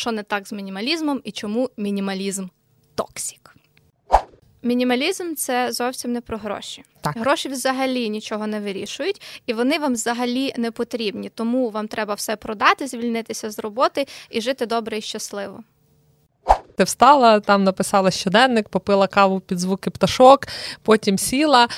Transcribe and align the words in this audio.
що 0.00 0.12
не 0.12 0.22
так 0.22 0.48
з 0.48 0.52
мінімалізмом 0.52 1.20
і 1.24 1.32
чому 1.32 1.70
мінімалізм 1.76 2.46
токсік. 2.94 3.54
Мінімалізм 4.62 5.34
це 5.34 5.72
зовсім 5.72 6.12
не 6.12 6.20
про 6.20 6.38
гроші. 6.38 6.84
Так. 7.00 7.16
Гроші 7.16 7.48
взагалі 7.48 8.10
нічого 8.10 8.46
не 8.46 8.60
вирішують, 8.60 9.22
і 9.46 9.52
вони 9.52 9.78
вам 9.78 9.92
взагалі 9.92 10.54
не 10.56 10.70
потрібні. 10.70 11.28
Тому 11.28 11.70
вам 11.70 11.88
треба 11.88 12.14
все 12.14 12.36
продати, 12.36 12.86
звільнитися 12.86 13.50
з 13.50 13.58
роботи 13.58 14.06
і 14.30 14.40
жити 14.40 14.66
добре 14.66 14.98
і 14.98 15.00
щасливо. 15.00 15.60
Ти 16.76 16.84
встала, 16.84 17.40
там 17.40 17.64
написала 17.64 18.10
щоденник, 18.10 18.68
попила 18.68 19.06
каву 19.06 19.40
під 19.40 19.58
звуки 19.58 19.90
пташок, 19.90 20.46
потім 20.82 21.18
сіла. 21.18 21.68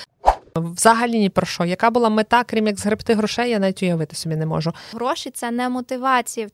Взагалі 0.56 1.18
ні 1.18 1.30
про 1.30 1.46
що. 1.46 1.64
Яка 1.64 1.90
була 1.90 2.08
мета, 2.08 2.44
крім 2.44 2.66
як 2.66 2.78
згребти 2.78 3.14
грошей, 3.14 3.50
я 3.50 3.58
навіть 3.58 3.82
уявити 3.82 4.16
собі 4.16 4.36
не 4.36 4.46
можу. 4.46 4.72
Гроші 4.92 5.30
це 5.30 5.50
не 5.50 5.68
мотивація. 5.68 6.48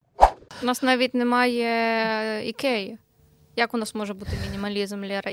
У 0.62 0.66
нас 0.66 0.82
навіть 0.82 1.14
немає 1.14 2.48
ікеї. 2.48 2.98
Як 3.56 3.74
у 3.74 3.78
нас 3.78 3.94
може 3.94 4.14
бути 4.14 4.30
мінімалізм, 4.46 5.04
Лєра? 5.04 5.32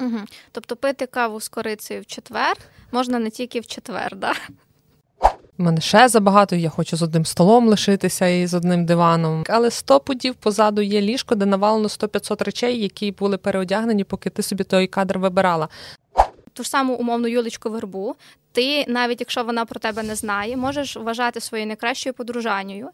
Угу. 0.00 0.18
Тобто 0.52 0.76
пити 0.76 1.06
каву 1.06 1.40
з 1.40 1.48
корицею 1.48 2.00
в 2.00 2.06
четвер 2.06 2.56
можна 2.92 3.18
не 3.18 3.30
тільки 3.30 3.60
в 3.60 3.66
четвер, 3.66 4.16
да? 4.16 4.32
У 5.58 5.62
мене 5.62 5.80
ще 5.80 6.08
забагато, 6.08 6.56
я 6.56 6.68
хочу 6.68 6.96
з 6.96 7.02
одним 7.02 7.24
столом 7.24 7.68
лишитися 7.68 8.26
і 8.26 8.46
з 8.46 8.54
одним 8.54 8.86
диваном. 8.86 9.44
Але 9.48 9.70
сто 9.70 10.00
пудів 10.00 10.34
позаду 10.34 10.82
є 10.82 11.00
ліжко, 11.00 11.34
де 11.34 11.46
навалено 11.46 11.88
100-500 11.88 12.44
речей, 12.44 12.82
які 12.82 13.10
були 13.10 13.38
переодягнені, 13.38 14.04
поки 14.04 14.30
ти 14.30 14.42
собі 14.42 14.64
той 14.64 14.86
кадр 14.86 15.18
вибирала. 15.18 15.68
Ту 16.52 16.62
ж 16.62 16.68
саму 16.68 16.94
умовну 16.94 17.28
Юлечку 17.28 17.70
Вербу, 17.70 18.16
ти, 18.52 18.84
навіть 18.88 19.20
якщо 19.20 19.44
вона 19.44 19.64
про 19.64 19.80
тебе 19.80 20.02
не 20.02 20.14
знає, 20.14 20.56
можеш 20.56 20.96
вважати 20.96 21.40
своєю 21.40 21.66
найкращою 21.66 22.14
подружанню. 22.14 22.90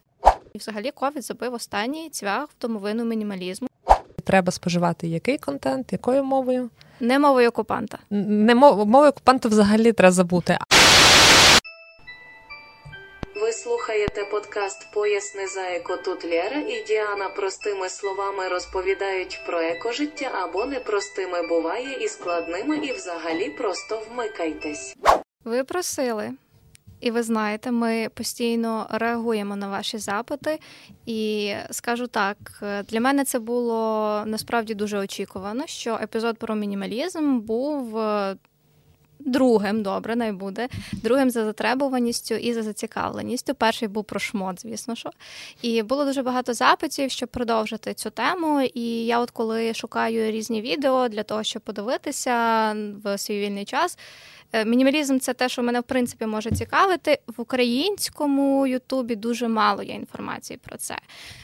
І 0.53 0.57
взагалі 0.57 0.91
ковід 0.91 1.23
забив 1.25 1.53
останній 1.53 2.09
цвях 2.09 2.49
в 2.49 2.61
домовину 2.61 3.05
мінімалізму. 3.05 3.67
Треба 4.23 4.51
споживати 4.51 5.07
який 5.07 5.37
контент, 5.37 5.91
якою 5.91 6.23
мовою? 6.23 6.69
Не 6.99 7.19
мовою 7.19 7.49
окупанта. 7.49 7.99
Не 8.09 8.55
мов... 8.55 8.87
мовою 8.87 9.09
окупанта 9.09 9.49
взагалі 9.49 9.91
треба 9.91 10.11
забути. 10.11 10.57
Ви 13.41 13.51
слухаєте 13.51 14.25
подкаст 14.31 14.93
Поясни 14.93 15.47
за 15.47 15.61
еко 15.61 15.97
тут 15.97 16.25
Лєра 16.25 16.57
і 16.57 16.83
Діана 16.87 17.29
простими 17.29 17.89
словами 17.89 18.47
розповідають 18.47 19.39
про 19.47 19.61
екожиття 19.61 20.31
або 20.43 20.65
непростими 20.65 21.47
буває 21.47 22.03
і 22.03 22.07
складними, 22.07 22.77
і 22.77 22.93
взагалі 22.93 23.49
просто 23.49 24.01
вмикайтесь. 24.11 24.95
Ви 25.43 25.63
просили, 25.63 26.31
і 27.01 27.11
ви 27.11 27.23
знаєте, 27.23 27.71
ми 27.71 28.09
постійно 28.13 28.87
реагуємо 28.89 29.55
на 29.55 29.69
ваші 29.69 29.97
запити. 29.97 30.59
І 31.05 31.53
скажу 31.71 32.07
так, 32.07 32.37
для 32.87 32.99
мене 32.99 33.25
це 33.25 33.39
було 33.39 34.23
насправді 34.25 34.73
дуже 34.73 34.97
очікувано, 34.97 35.63
що 35.67 35.99
епізод 36.01 36.37
про 36.37 36.55
мінімалізм 36.55 37.39
був 37.39 37.99
другим, 39.25 39.83
добре, 39.83 40.15
не 40.15 40.33
буде. 40.33 40.67
Другим 40.91 41.29
за 41.29 41.45
затребуваністю 41.45 42.35
і 42.35 42.53
за 42.53 42.63
зацікавленістю. 42.63 43.53
Перший 43.55 43.87
був 43.87 44.03
про 44.03 44.19
шмот, 44.19 44.61
звісно 44.61 44.95
що. 44.95 45.09
І 45.61 45.83
було 45.83 46.05
дуже 46.05 46.23
багато 46.23 46.53
запитів, 46.53 47.11
щоб 47.11 47.29
продовжити 47.29 47.93
цю 47.93 48.09
тему. 48.09 48.61
І 48.73 49.05
я, 49.05 49.19
от 49.19 49.31
коли 49.31 49.73
шукаю 49.73 50.31
різні 50.31 50.61
відео 50.61 51.07
для 51.07 51.23
того, 51.23 51.43
щоб 51.43 51.61
подивитися 51.61 52.75
в 53.03 53.17
свій 53.17 53.39
вільний 53.39 53.65
час. 53.65 53.97
Е, 54.53 54.65
мінімалізм 54.65 55.19
це 55.19 55.33
те, 55.33 55.49
що 55.49 55.63
мене 55.63 55.79
в 55.79 55.83
принципі 55.83 56.25
може 56.25 56.51
цікавити. 56.51 57.19
В 57.27 57.41
українському 57.41 58.67
Ютубі 58.67 59.15
дуже 59.15 59.47
мало 59.47 59.83
є 59.83 59.93
інформації 59.93 60.59
про 60.63 60.77
це. 60.77 60.97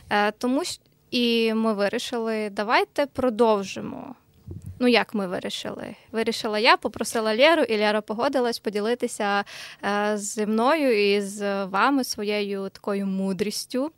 Е, 0.09 0.31
тому 0.31 0.63
і 1.11 1.53
ми 1.53 1.73
вирішили, 1.73 2.49
давайте 2.49 3.05
продовжимо 3.05 4.15
Ну, 4.79 4.87
як 4.87 5.13
ми 5.13 5.27
вирішили? 5.27 5.95
Вирішила 6.11 6.59
я, 6.59 6.77
попросила 6.77 7.35
Лєру, 7.35 7.61
і 7.63 7.77
Лєра 7.77 8.01
погодилась 8.01 8.59
поділитися 8.59 9.43
е, 9.83 10.17
зі 10.17 10.45
мною 10.45 11.13
і 11.13 11.21
з 11.21 11.65
вами 11.65 12.03
своєю 12.03 12.69
такою 12.69 13.05
мудрістю 13.05 13.91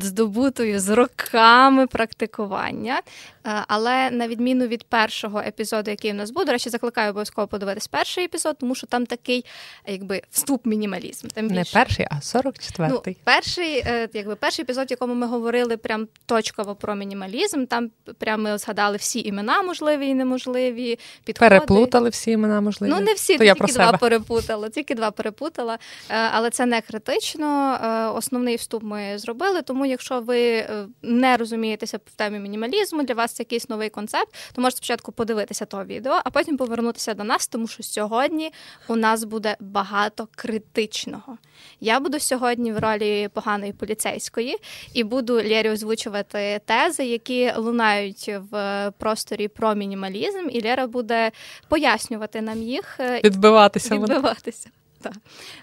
здобутою 0.00 0.80
з 0.80 0.88
роками 0.88 1.86
практикування. 1.86 3.02
Е, 3.46 3.64
але 3.68 4.10
на 4.10 4.28
відміну 4.28 4.66
від 4.66 4.84
першого 4.84 5.40
епізоду, 5.40 5.90
який 5.90 6.12
в 6.12 6.14
нас 6.14 6.30
буде, 6.30 6.46
до 6.46 6.52
речі, 6.52 6.70
закликаю 6.70 7.10
обов'язково 7.10 7.48
подивитись 7.48 7.88
перший 7.88 8.24
епізод, 8.24 8.56
тому 8.60 8.74
що 8.74 8.86
там 8.86 9.06
такий, 9.06 9.44
якби 9.86 10.22
вступ 10.30 10.66
мінімалізм. 10.66 11.28
Там 11.28 11.46
Не 11.46 11.64
перший, 11.72 12.06
а 12.10 12.14
44-й. 12.14 12.72
Ну, 12.78 13.14
Перший, 13.24 13.78
е, 13.78 14.08
якби 14.12 14.34
перший 14.34 14.62
епізод, 14.62 14.88
в 14.88 14.90
якому 14.90 15.14
ми 15.14 15.26
говорили 15.26 15.76
прям 15.76 16.08
точково 16.26 16.74
про 16.74 16.94
мінімалізм. 16.94 17.66
Там 17.66 17.90
прям 18.18 18.42
ми 18.42 18.58
згадали 18.58 18.96
всі 18.96 19.20
імена, 19.20 19.62
можливі 19.88 20.10
і 20.10 20.14
неможливі. 20.14 20.98
підходи. 21.24 21.48
Переплутали 21.48 22.08
всі 22.08 22.30
імена, 22.30 22.60
можливі. 22.60 22.90
Ну 22.90 23.00
не 23.00 23.12
всі 23.12 23.38
То 23.38 23.44
я 23.44 23.54
тільки 23.54 23.66
про 23.66 23.74
два 23.74 23.86
себе. 23.86 23.98
перепутала, 23.98 24.68
тільки 24.68 24.94
два 24.94 25.10
перепутала. 25.10 25.78
Е, 26.08 26.14
але 26.32 26.50
це 26.50 26.66
не 26.66 26.80
критично. 26.80 27.78
Основний 28.16 28.56
вступ 28.56 28.82
ми 28.82 29.18
зробили. 29.18 29.62
Тому, 29.62 29.86
якщо 29.86 30.20
ви 30.20 30.40
е, 30.40 30.86
не 31.02 31.36
розумієтеся 31.36 31.96
в 32.06 32.14
темі 32.16 32.38
мінімалізму, 32.38 33.02
для 33.02 33.14
вас 33.14 33.32
це 33.32 33.42
якийсь 33.42 33.68
новий 33.68 33.90
концепт, 33.90 34.34
то 34.54 34.60
можете 34.60 34.76
спочатку 34.76 35.12
подивитися 35.12 35.64
того 35.64 35.84
відео, 35.84 36.20
а 36.24 36.30
потім 36.30 36.56
повернутися 36.56 37.14
до 37.14 37.24
нас, 37.24 37.48
тому 37.48 37.68
що 37.68 37.82
сьогодні 37.82 38.52
у 38.88 38.96
нас 38.96 39.24
буде 39.24 39.56
багато 39.60 40.28
критичного. 40.36 41.38
Я 41.80 42.00
буду 42.00 42.20
сьогодні 42.20 42.72
в 42.72 42.78
ролі 42.78 43.28
поганої 43.32 43.72
поліцейської 43.72 44.56
і 44.94 45.04
буду 45.04 45.34
Лєрі 45.34 45.70
озвучувати 45.70 46.60
тези, 46.64 47.04
які 47.04 47.52
лунають 47.56 48.30
в 48.50 48.92
просторі 48.98 49.48
про 49.48 49.74
мінімалізм, 49.78 50.48
і 50.50 50.62
Лера 50.62 50.86
буде 50.86 51.30
пояснювати 51.68 52.40
нам 52.40 52.62
їх 52.62 53.00
е, 53.00 53.20
відбиватися. 53.24 53.94
відбиватися. 53.94 54.70
Так. 55.00 55.12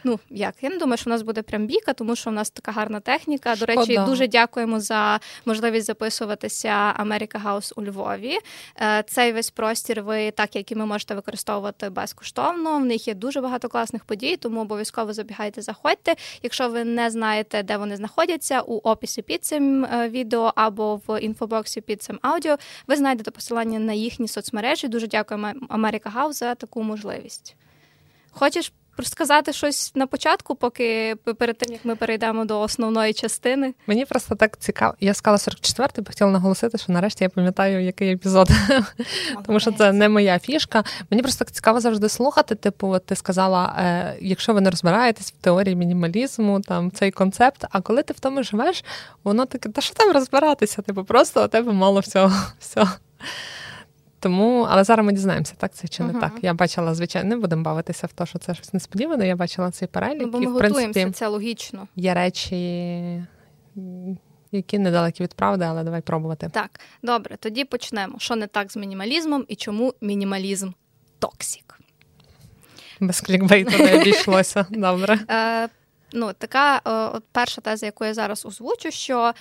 Ну 0.03 0.19
як 0.29 0.55
я 0.61 0.69
не 0.69 0.77
думаю, 0.77 0.97
що 0.97 1.09
в 1.09 1.13
нас 1.13 1.21
буде 1.21 1.41
прям 1.41 1.67
біка, 1.67 1.93
тому 1.93 2.15
що 2.15 2.29
в 2.29 2.33
нас 2.33 2.49
така 2.49 2.71
гарна 2.71 2.99
техніка. 2.99 3.55
До 3.55 3.65
речі, 3.65 3.93
Шкода. 3.93 4.05
дуже 4.05 4.27
дякуємо 4.27 4.79
за 4.79 5.19
можливість 5.45 5.87
записуватися 5.87 6.69
Америка 6.97 7.39
Хаус 7.39 7.73
у 7.75 7.83
Львові. 7.83 8.37
Е, 8.81 9.03
цей 9.07 9.33
весь 9.33 9.49
простір. 9.49 10.03
Ви 10.03 10.31
так 10.31 10.55
як 10.55 10.71
і 10.71 10.75
ми 10.75 10.85
можете 10.85 11.15
використовувати 11.15 11.89
безкоштовно. 11.89 12.77
В 12.79 12.85
них 12.85 13.07
є 13.07 13.13
дуже 13.13 13.41
багато 13.41 13.69
класних 13.69 14.03
подій, 14.03 14.37
тому 14.37 14.61
обов'язково 14.61 15.13
забігайте, 15.13 15.61
заходьте. 15.61 16.15
Якщо 16.43 16.69
ви 16.69 16.83
не 16.83 17.09
знаєте, 17.09 17.63
де 17.63 17.77
вони 17.77 17.95
знаходяться, 17.95 18.61
у 18.61 18.77
описі 18.77 19.21
під 19.21 19.45
цим 19.45 19.85
е, 19.85 20.09
відео 20.09 20.53
або 20.55 21.01
в 21.07 21.21
інфобоксі 21.21 21.81
під 21.81 22.03
цим 22.03 22.19
аудіо, 22.21 22.57
ви 22.87 22.95
знайдете 22.95 23.31
посилання 23.31 23.79
на 23.79 23.93
їхні 23.93 24.27
соцмережі. 24.27 24.87
Дуже 24.87 25.07
дякуємо 25.07 25.53
Америка 25.69 26.09
Хаус 26.09 26.39
за 26.39 26.55
таку 26.55 26.83
можливість. 26.83 27.55
Хочеш 28.31 28.71
розказати 28.97 29.53
щось 29.53 29.95
на 29.95 30.07
початку, 30.07 30.55
поки 30.55 31.15
перед 31.15 31.57
тим 31.57 31.73
як 31.73 31.85
ми 31.85 31.95
перейдемо 31.95 32.45
до 32.45 32.61
основної 32.61 33.13
частини. 33.13 33.73
Мені 33.87 34.05
просто 34.05 34.35
так 34.35 34.57
цікаво. 34.57 34.93
Я 34.99 35.13
сказала 35.13 35.37
44-й, 35.37 36.01
бо 36.01 36.07
хотіла 36.07 36.31
наголосити, 36.31 36.77
що 36.77 36.93
нарешті 36.93 37.23
я 37.23 37.29
пам'ятаю, 37.29 37.83
який 37.83 38.13
епізод, 38.13 38.49
тому 39.45 39.59
що 39.59 39.71
це 39.71 39.91
не 39.91 40.09
моя 40.09 40.39
фішка. 40.39 40.83
Мені 41.09 41.21
просто 41.21 41.45
так 41.45 41.51
цікаво 41.51 41.79
завжди 41.79 42.09
слухати. 42.09 42.55
Типу, 42.55 42.99
ти 42.99 43.15
сказала, 43.15 43.75
е, 43.79 44.17
якщо 44.21 44.53
ви 44.53 44.61
не 44.61 44.69
розбираєтесь 44.69 45.31
в 45.31 45.43
теорії 45.43 45.75
мінімалізму, 45.75 46.61
там 46.61 46.91
цей 46.91 47.11
концепт. 47.11 47.65
А 47.69 47.81
коли 47.81 48.03
ти 48.03 48.13
в 48.13 48.19
тому 48.19 48.43
живеш, 48.43 48.83
воно 49.23 49.45
таке, 49.45 49.69
та 49.69 49.81
що 49.81 49.95
там 49.95 50.11
розбиратися? 50.11 50.81
Типу, 50.81 51.03
просто 51.03 51.45
у 51.45 51.47
тебе 51.47 51.71
мало 51.71 51.99
всього. 51.99 52.31
всього. 52.59 52.89
Тому, 54.25 54.67
але 54.69 54.83
зараз 54.83 55.05
ми 55.05 55.13
дізнаємося, 55.13 55.53
так 55.57 55.73
це 55.73 55.87
чи 55.87 56.03
не 56.03 56.13
uh-huh. 56.13 56.19
так. 56.19 56.33
Я 56.41 56.53
бачила, 56.53 56.93
звичайно, 56.93 57.29
не 57.29 57.37
будемо 57.37 57.63
бавитися 57.63 58.07
в 58.07 58.13
те, 58.13 58.25
що 58.25 58.39
це 58.39 58.53
щось 58.53 58.73
несподіване. 58.73 59.27
Я 59.27 59.35
бачила 59.35 59.71
цей 59.71 59.87
перелік. 59.87 60.21
Ну, 60.21 60.27
бо 60.27 60.39
ми 60.39 60.43
і, 60.43 60.47
в 60.47 60.51
готуємося, 60.51 61.11
це 61.11 61.27
логічно. 61.27 61.87
Є 61.95 62.13
речі, 62.13 62.57
які 64.51 64.79
недалекі 64.79 65.23
від 65.23 65.33
правди, 65.33 65.65
але 65.65 65.83
давай 65.83 66.01
пробувати. 66.01 66.49
Так, 66.53 66.79
добре, 67.03 67.37
тоді 67.37 67.65
почнемо. 67.65 68.15
Що 68.19 68.35
не 68.35 68.47
так 68.47 68.71
з 68.71 68.77
мінімалізмом 68.77 69.45
і 69.47 69.55
чому 69.55 69.93
мінімалізм 70.01 70.71
токсік? 71.19 71.79
Без 72.99 73.21
клікбейту 73.21 73.83
не 73.83 73.99
обійшлося. 73.99 74.65
Добре. 74.69 75.19
Ну, 76.15 76.33
така 76.33 76.81
е, 76.85 76.91
от 76.91 77.23
перша 77.31 77.61
теза, 77.61 77.85
яку 77.85 78.05
я 78.05 78.13
зараз 78.13 78.45
озвучу, 78.45 78.91
що 78.91 79.33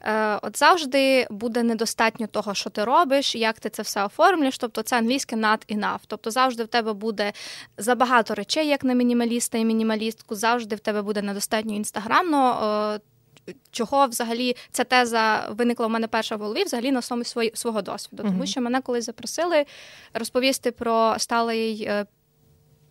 е, 0.00 0.38
от 0.42 0.58
завжди 0.58 1.26
буде 1.30 1.62
недостатньо 1.62 2.26
того, 2.26 2.54
що 2.54 2.70
ти 2.70 2.84
робиш, 2.84 3.34
як 3.34 3.60
ти 3.60 3.68
це 3.68 3.82
все 3.82 4.04
оформлюєш. 4.04 4.58
Тобто 4.58 4.82
це 4.82 4.98
англійське 4.98 5.36
not 5.36 5.76
enough. 5.76 6.00
Тобто 6.06 6.30
завжди 6.30 6.64
в 6.64 6.68
тебе 6.68 6.92
буде 6.92 7.32
забагато 7.78 8.34
речей, 8.34 8.68
як 8.68 8.84
на 8.84 8.94
мінімаліста 8.94 9.58
і 9.58 9.64
мінімалістку, 9.64 10.34
завжди 10.34 10.76
в 10.76 10.80
тебе 10.80 11.02
буде 11.02 11.22
недостатньо 11.22 11.74
інстаграмно. 11.74 12.58
Е, 12.94 13.12
чого 13.70 14.06
взагалі 14.06 14.56
ця 14.70 14.84
теза 14.84 15.48
виникла 15.50 15.86
в 15.86 15.90
мене 15.90 16.06
перша 16.06 16.36
в 16.36 16.40
голові, 16.40 16.64
взагалі 16.64 16.92
на 16.92 16.98
основі 16.98 17.50
свого 17.54 17.82
досвіду, 17.82 18.22
тому 18.22 18.46
що 18.46 18.60
мене 18.60 18.80
колись 18.80 19.04
запросили 19.04 19.64
розповісти 20.14 20.70
про 20.70 21.14
сталий 21.18 21.82
е, 21.82 22.06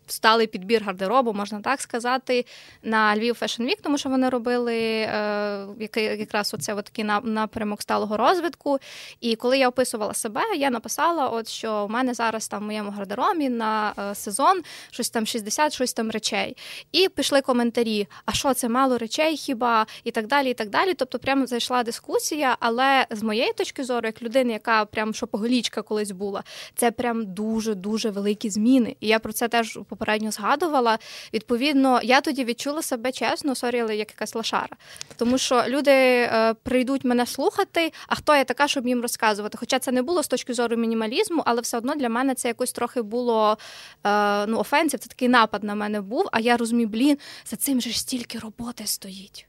сталий 0.06 0.46
підбір 0.46 0.84
гардеробу, 0.84 1.32
можна 1.32 1.60
так 1.60 1.80
сказати, 1.80 2.46
на 2.82 3.16
Львів 3.16 3.38
Fashion 3.42 3.66
Week, 3.66 3.78
тому 3.82 3.98
що 3.98 4.08
вони 4.08 4.28
робили 4.28 4.76
е, 4.76 5.66
якраз 5.96 6.54
оце 6.54 6.74
от 6.74 6.84
такий 6.84 7.04
напрямок 7.22 7.82
сталого 7.82 8.16
розвитку. 8.16 8.78
І 9.20 9.36
коли 9.36 9.58
я 9.58 9.68
описувала 9.68 10.14
себе, 10.14 10.40
я 10.56 10.70
написала, 10.70 11.28
от 11.28 11.48
що 11.48 11.86
в 11.86 11.90
мене 11.90 12.14
зараз 12.14 12.48
там 12.48 12.62
в 12.62 12.66
моєму 12.66 12.90
гардеробі 12.90 13.48
на 13.48 13.94
е, 13.98 14.14
сезон 14.14 14.62
щось 14.90 15.10
там 15.10 15.26
60, 15.26 15.72
щось 15.72 15.92
там 15.92 16.10
речей. 16.10 16.56
І 16.92 17.08
пішли 17.08 17.40
коментарі: 17.40 18.08
а 18.24 18.32
що 18.32 18.54
це 18.54 18.68
мало 18.68 18.98
речей 18.98 19.36
хіба? 19.36 19.86
І 20.04 20.10
так 20.10 20.26
далі. 20.26 20.50
і 20.50 20.54
так 20.54 20.70
далі. 20.70 20.94
Тобто, 20.94 21.18
прямо 21.18 21.46
зайшла 21.46 21.82
дискусія, 21.82 22.56
але 22.60 23.06
з 23.10 23.22
моєї 23.22 23.52
точки 23.52 23.84
зору, 23.84 24.06
як 24.06 24.22
людини, 24.22 24.52
яка 24.52 24.84
прям 24.84 25.14
шопоголічка 25.14 25.82
колись 25.82 26.10
була, 26.10 26.42
це 26.76 26.90
прям 26.90 27.34
дуже 27.34 27.74
дуже 27.74 28.10
великі 28.10 28.50
зміни. 28.50 28.96
І 29.00 29.08
я 29.08 29.18
про 29.18 29.32
це 29.32 29.48
теж 29.48 29.78
попередньо 29.92 30.30
згадувала. 30.30 30.98
Відповідно, 31.34 32.00
я 32.02 32.20
тоді 32.20 32.44
відчула 32.44 32.82
себе 32.82 33.12
чесно, 33.12 33.54
сорі, 33.54 33.80
але 33.80 33.96
як 33.96 34.10
якась 34.10 34.34
лошара. 34.34 34.76
Тому 35.16 35.38
що 35.38 35.64
люди 35.68 35.90
е, 35.90 36.54
прийдуть 36.62 37.04
мене 37.04 37.26
слухати, 37.26 37.92
а 38.06 38.14
хто 38.14 38.36
я 38.36 38.44
така, 38.44 38.68
щоб 38.68 38.86
їм 38.86 39.02
розказувати. 39.02 39.58
Хоча 39.58 39.78
це 39.78 39.92
не 39.92 40.02
було 40.02 40.22
з 40.22 40.28
точки 40.28 40.54
зору 40.54 40.76
мінімалізму, 40.76 41.42
але 41.46 41.60
все 41.60 41.76
одно 41.76 41.94
для 41.94 42.08
мене 42.08 42.34
це 42.34 42.48
якось 42.48 42.72
трохи 42.72 43.02
було 43.02 43.58
е, 44.06 44.46
ну, 44.46 44.58
офенсів, 44.58 45.00
це 45.00 45.08
такий 45.08 45.28
напад 45.28 45.64
на 45.64 45.74
мене 45.74 46.00
був. 46.00 46.28
А 46.32 46.40
я 46.40 46.56
розумію, 46.56 46.88
блін, 46.88 47.18
за 47.46 47.56
цим 47.56 47.80
же 47.80 47.90
ж 47.90 48.00
стільки 48.00 48.38
роботи 48.38 48.86
стоїть. 48.86 49.46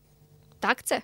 Так 0.60 0.84
це? 0.84 1.02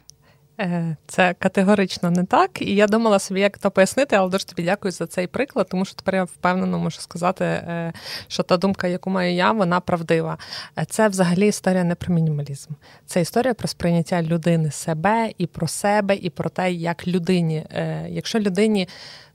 Е, 0.59 0.95
це 1.07 1.35
категорично 1.39 2.11
не 2.11 2.23
так. 2.23 2.61
І 2.61 2.75
я 2.75 2.87
думала 2.87 3.19
собі, 3.19 3.39
як 3.39 3.57
то 3.57 3.71
пояснити, 3.71 4.15
але 4.15 4.29
дуже 4.29 4.45
тобі 4.45 4.63
дякую 4.63 4.91
за 4.91 5.07
цей 5.07 5.27
приклад, 5.27 5.67
тому 5.69 5.85
що 5.85 5.95
тепер 5.95 6.15
я 6.15 6.23
впевнено 6.23 6.79
можу 6.79 7.01
сказати, 7.01 7.45
е, 7.45 7.93
що 8.27 8.43
та 8.43 8.57
думка, 8.57 8.87
яку 8.87 9.09
маю 9.09 9.33
я, 9.33 9.51
вона 9.51 9.79
правдива. 9.79 10.37
Е, 10.77 10.85
це 10.89 11.07
взагалі 11.07 11.47
історія 11.47 11.83
не 11.83 11.95
про 11.95 12.13
мінімалізм. 12.13 12.69
Це 13.05 13.21
історія 13.21 13.53
про 13.53 13.67
сприйняття 13.67 14.21
людини 14.21 14.71
себе 14.71 15.31
і 15.37 15.47
про 15.47 15.67
себе, 15.67 16.15
і 16.15 16.29
про 16.29 16.49
те, 16.49 16.71
як 16.71 17.07
людині. 17.07 17.65
Якщо 18.09 18.39
людині 18.39 18.87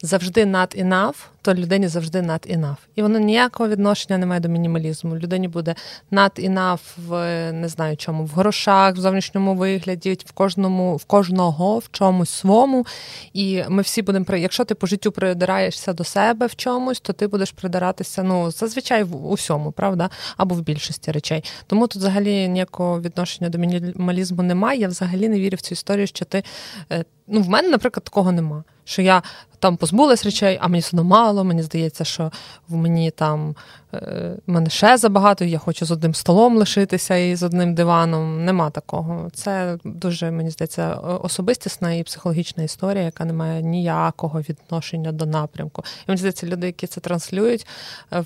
завжди 0.02 0.44
not 0.44 0.84
enough, 0.84 1.14
то 1.44 1.54
людині 1.54 1.88
завжди 1.88 2.20
not 2.20 2.58
enough. 2.58 2.76
І 2.94 3.02
воно 3.02 3.18
ніякого 3.18 3.68
відношення 3.68 4.18
не 4.18 4.26
має 4.26 4.40
до 4.40 4.48
мінімалізму. 4.48 5.16
Людині 5.16 5.48
буде 5.48 5.74
not 6.12 6.50
enough 6.50 6.80
в 7.06 7.52
не 7.52 7.68
знаю 7.68 7.96
чому, 7.96 8.24
в 8.24 8.30
грошах, 8.30 8.94
в 8.94 9.00
зовнішньому 9.00 9.54
вигляді, 9.54 10.18
в 10.26 10.32
кожному, 10.32 10.96
в 10.96 11.04
кожного 11.04 11.78
в 11.78 11.88
чомусь 11.90 12.30
свому. 12.30 12.86
І 13.32 13.62
ми 13.68 13.82
всі 13.82 14.02
будемо 14.02 14.24
Якщо 14.36 14.64
ти 14.64 14.74
по 14.74 14.86
життю 14.86 15.12
придираєшся 15.12 15.92
до 15.92 16.04
себе 16.04 16.46
в 16.46 16.56
чомусь, 16.56 17.00
то 17.00 17.12
ти 17.12 17.26
будеш 17.26 17.52
придиратися 17.52 18.22
ну, 18.22 18.50
зазвичай 18.50 19.04
в 19.04 19.26
усьому, 19.26 19.72
правда? 19.72 20.10
Або 20.36 20.54
в 20.54 20.60
більшості 20.60 21.12
речей. 21.12 21.44
Тому 21.66 21.86
тут 21.86 21.96
взагалі 21.96 22.48
ніякого 22.48 23.00
відношення 23.00 23.50
до 23.50 23.58
мінімалізму 23.58 24.42
немає. 24.42 24.80
Я 24.80 24.88
взагалі 24.88 25.28
не 25.28 25.40
вірю 25.40 25.56
в 25.56 25.60
цю 25.60 25.72
історію, 25.72 26.06
що 26.06 26.24
ти. 26.24 26.42
Е, 26.92 27.04
ну, 27.26 27.40
в 27.40 27.48
мене, 27.48 27.68
наприклад, 27.68 28.04
такого 28.04 28.32
нема. 28.32 28.64
Що 28.84 29.02
я 29.02 29.22
там 29.64 29.76
позбулась 29.76 30.24
речей, 30.24 30.58
а 30.60 30.68
мені 30.68 30.80
все 30.80 30.88
одно 30.92 31.04
мало. 31.04 31.44
Мені 31.44 31.62
здається, 31.62 32.04
що 32.04 32.32
в 32.68 32.76
мені 32.76 33.10
там 33.10 33.54
е, 33.94 34.36
мене 34.46 34.70
ще 34.70 34.96
забагато, 34.96 35.44
я 35.44 35.58
хочу 35.58 35.86
з 35.86 35.90
одним 35.90 36.14
столом 36.14 36.56
лишитися 36.56 37.16
і 37.16 37.36
з 37.36 37.42
одним 37.42 37.74
диваном. 37.74 38.44
Нема 38.44 38.70
такого. 38.70 39.30
Це 39.34 39.78
дуже, 39.84 40.30
мені 40.30 40.50
здається, 40.50 40.94
особистісна 40.94 41.92
і 41.92 42.02
психологічна 42.02 42.62
історія, 42.62 43.04
яка 43.04 43.24
не 43.24 43.32
має 43.32 43.62
ніякого 43.62 44.40
відношення 44.40 45.12
до 45.12 45.26
напрямку. 45.26 45.84
І 45.86 46.04
мені 46.08 46.18
здається, 46.18 46.46
люди, 46.46 46.66
які 46.66 46.86
це 46.86 47.00
транслюють 47.00 47.66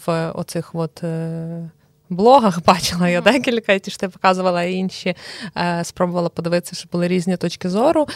в 0.06 0.32
оцих 0.34 0.74
от. 0.74 1.04
Е, 1.04 1.70
блогах 2.10 2.62
бачила 2.66 3.08
я 3.08 3.20
декілька, 3.20 3.78
ті 3.78 3.90
ж 3.90 4.00
ти 4.00 4.08
показувала 4.08 4.62
інші, 4.62 5.16
е, 5.56 5.84
спробувала 5.84 6.28
подивитися, 6.28 6.76
що 6.76 6.88
були 6.92 7.08
різні 7.08 7.36
точки 7.36 7.68
зору 7.68 8.06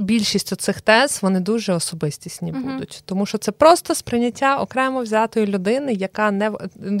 більшість 0.00 0.60
цих 0.60 0.80
тез 0.80 1.18
вони 1.22 1.40
дуже 1.40 1.72
особистісні 1.72 2.52
uh-huh. 2.52 2.62
будуть, 2.62 3.02
тому 3.04 3.26
що 3.26 3.38
це 3.38 3.52
просто 3.52 3.94
сприйняття 3.94 4.58
окремо 4.58 5.02
взятої 5.02 5.46
людини, 5.46 5.92
яка 5.92 6.30
не 6.30 6.50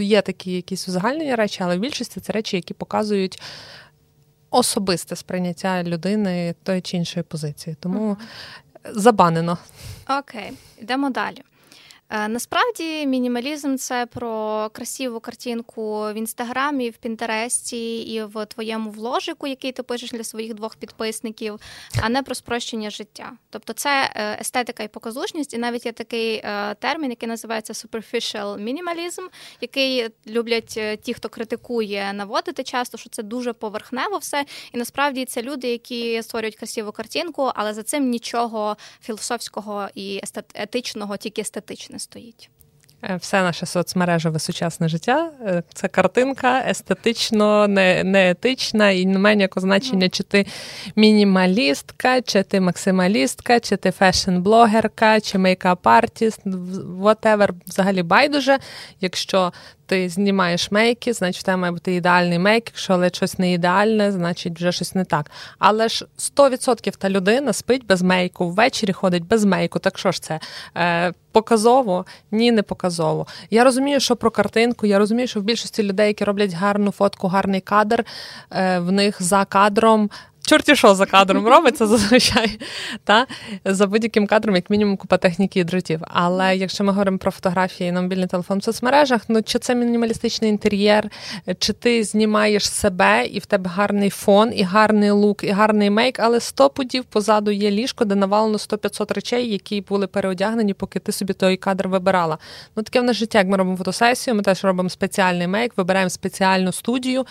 є 0.00 0.22
такі 0.22 0.52
якісь 0.52 0.88
узагальнені 0.88 1.34
речі, 1.34 1.60
але 1.62 1.76
в 1.76 1.80
більшості 1.80 2.20
це 2.20 2.32
речі, 2.32 2.56
які 2.56 2.74
показують 2.74 3.42
особисте 4.50 5.16
сприйняття 5.16 5.82
людини 5.82 6.54
тої 6.62 6.80
чи 6.80 6.96
іншої 6.96 7.24
позиції. 7.24 7.76
Тому 7.80 8.10
uh-huh. 8.10 8.92
забанено. 8.94 9.58
Окей, 10.18 10.52
йдемо 10.80 11.10
далі. 11.10 11.42
Е, 12.12 12.28
насправді 12.28 13.06
мінімалізм 13.06 13.76
це 13.76 14.06
про 14.06 14.70
красиву 14.72 15.20
картинку 15.20 16.00
в 16.00 16.14
інстаграмі, 16.14 16.90
в 16.90 16.96
Пінтересті 16.96 18.00
і 18.00 18.22
в 18.22 18.46
твоєму 18.46 18.90
вложику, 18.90 19.46
який 19.46 19.72
ти 19.72 19.82
пишеш 19.82 20.10
для 20.10 20.24
своїх 20.24 20.54
двох 20.54 20.76
підписників, 20.76 21.60
а 22.02 22.08
не 22.08 22.22
про 22.22 22.34
спрощення 22.34 22.90
життя. 22.90 23.32
Тобто 23.50 23.72
це 23.72 24.10
е, 24.14 24.38
естетика 24.40 24.82
і 24.82 24.88
показушність, 24.88 25.54
і 25.54 25.58
навіть 25.58 25.86
є 25.86 25.92
такий 25.92 26.34
е, 26.34 26.74
термін, 26.74 27.10
який 27.10 27.28
називається 27.28 27.72
superficial 27.72 28.64
minimalism, 28.64 29.28
який 29.60 30.08
люблять 30.26 30.80
ті, 31.02 31.14
хто 31.14 31.28
критикує, 31.28 32.12
наводити 32.12 32.62
часто, 32.62 32.98
що 32.98 33.10
це 33.10 33.22
дуже 33.22 33.52
поверхнево 33.52 34.18
все. 34.18 34.44
І 34.72 34.78
насправді 34.78 35.24
це 35.24 35.42
люди, 35.42 35.68
які 35.68 36.22
створюють 36.22 36.56
красиву 36.56 36.92
картинку, 36.92 37.52
але 37.54 37.74
за 37.74 37.82
цим 37.82 38.10
нічого 38.10 38.76
філософського 39.02 39.88
і 39.94 40.20
етичного, 40.54 41.16
тільки 41.16 41.40
естетичне 41.40 41.99
стоїть. 42.00 42.50
Е, 43.02 43.16
все 43.16 43.42
наше 43.42 43.66
соцмережеве 43.66 44.38
сучасне 44.38 44.88
життя 44.88 45.30
е, 45.46 45.62
це 45.74 45.88
картинка 45.88 46.64
естетично, 46.68 47.68
не, 47.68 48.04
не 48.04 48.30
етична 48.30 48.90
і 48.90 49.06
не 49.06 49.18
має 49.18 49.36
ніякого 49.36 49.66
значення, 49.66 50.08
чи 50.08 50.22
ти 50.22 50.46
мінімалістка, 50.96 52.20
чи 52.20 52.42
ти 52.42 52.60
максималістка, 52.60 53.60
чи 53.60 53.76
ти 53.76 53.90
фешн-блогерка, 53.90 55.20
чи 55.20 55.38
мейкап-артіст, 55.38 56.40
whatever, 57.00 57.50
взагалі 57.66 58.02
байдуже. 58.02 58.58
Якщо 59.00 59.52
ти 59.90 60.08
знімаєш 60.08 60.70
мейки, 60.70 61.12
значить 61.12 61.48
в 61.48 61.50
тебе 61.50 61.56
має 61.56 61.72
бути 61.72 61.94
ідеальний 61.94 62.38
мейк. 62.38 62.64
Якщо 62.66 62.92
але 62.92 63.10
щось 63.10 63.38
не 63.38 63.52
ідеальне, 63.52 64.12
значить 64.12 64.56
вже 64.56 64.72
щось 64.72 64.94
не 64.94 65.04
так. 65.04 65.30
Але 65.58 65.88
ж 65.88 66.06
100% 66.18 66.96
та 66.96 67.10
людина 67.10 67.52
спить 67.52 67.86
без 67.86 68.02
мейку, 68.02 68.50
ввечері 68.50 68.92
ходить 68.92 69.26
без 69.26 69.44
мейку. 69.44 69.78
Так 69.78 69.98
що 69.98 70.12
ж 70.12 70.22
це? 70.22 70.40
Е, 70.76 71.12
Показово? 71.32 72.06
Ні, 72.30 72.52
не 72.52 72.62
показово. 72.62 73.26
Я 73.50 73.64
розумію, 73.64 74.00
що 74.00 74.16
про 74.16 74.30
картинку, 74.30 74.86
я 74.86 74.98
розумію, 74.98 75.28
що 75.28 75.40
в 75.40 75.42
більшості 75.42 75.82
людей, 75.82 76.06
які 76.06 76.24
роблять 76.24 76.52
гарну 76.52 76.90
фотку, 76.90 77.28
гарний 77.28 77.60
кадр, 77.60 78.04
е, 78.50 78.78
в 78.78 78.92
них 78.92 79.22
за 79.22 79.44
кадром 79.44 80.10
чорті 80.50 80.76
що 80.76 80.94
за 80.94 81.06
кадром 81.06 81.48
робиться 81.48 81.86
зазвичай. 81.86 82.58
Та? 83.04 83.26
За 83.64 83.86
будь-яким 83.86 84.26
кадром, 84.26 84.56
як 84.56 84.70
мінімум, 84.70 84.96
купа 84.96 85.16
техніки 85.16 85.60
і 85.60 85.64
дротів. 85.64 86.00
Але 86.08 86.56
якщо 86.56 86.84
ми 86.84 86.92
говоримо 86.92 87.18
про 87.18 87.30
фотографії 87.30 87.92
на 87.92 88.02
мобільний 88.02 88.26
телефон 88.26 88.58
в 88.58 88.64
соцмережах, 88.64 89.22
ну 89.28 89.42
чи 89.42 89.58
це 89.58 89.74
мінімалістичний 89.74 90.50
інтер'єр, 90.50 91.10
чи 91.58 91.72
ти 91.72 92.04
знімаєш 92.04 92.70
себе, 92.70 93.26
і 93.26 93.38
в 93.38 93.46
тебе 93.46 93.70
гарний 93.74 94.10
фон, 94.10 94.52
і 94.54 94.62
гарний 94.62 95.10
лук, 95.10 95.44
і 95.44 95.48
гарний 95.50 95.90
мейк, 95.90 96.18
але 96.18 96.40
100 96.40 96.70
пудів 96.70 97.04
позаду 97.04 97.50
є 97.50 97.70
ліжко, 97.70 98.04
де 98.04 98.14
навалено 98.14 98.58
100-500 98.58 99.14
речей, 99.14 99.52
які 99.52 99.80
були 99.80 100.06
переодягнені, 100.06 100.74
поки 100.74 100.98
ти 100.98 101.12
собі 101.12 101.32
той 101.32 101.56
кадр 101.56 101.88
вибирала. 101.88 102.38
Ну 102.76 102.82
таке 102.82 103.00
в 103.00 103.04
нас 103.04 103.16
життя, 103.16 103.38
як 103.38 103.48
ми 103.48 103.56
робимо 103.56 103.76
фотосесію, 103.76 104.34
ми 104.34 104.42
теж 104.42 104.64
робимо 104.64 104.88
спеціальний 104.88 105.46
мейк, 105.46 105.72
вибираємо 105.76 106.10
спеціальну 106.10 106.72
студію. 106.72 107.26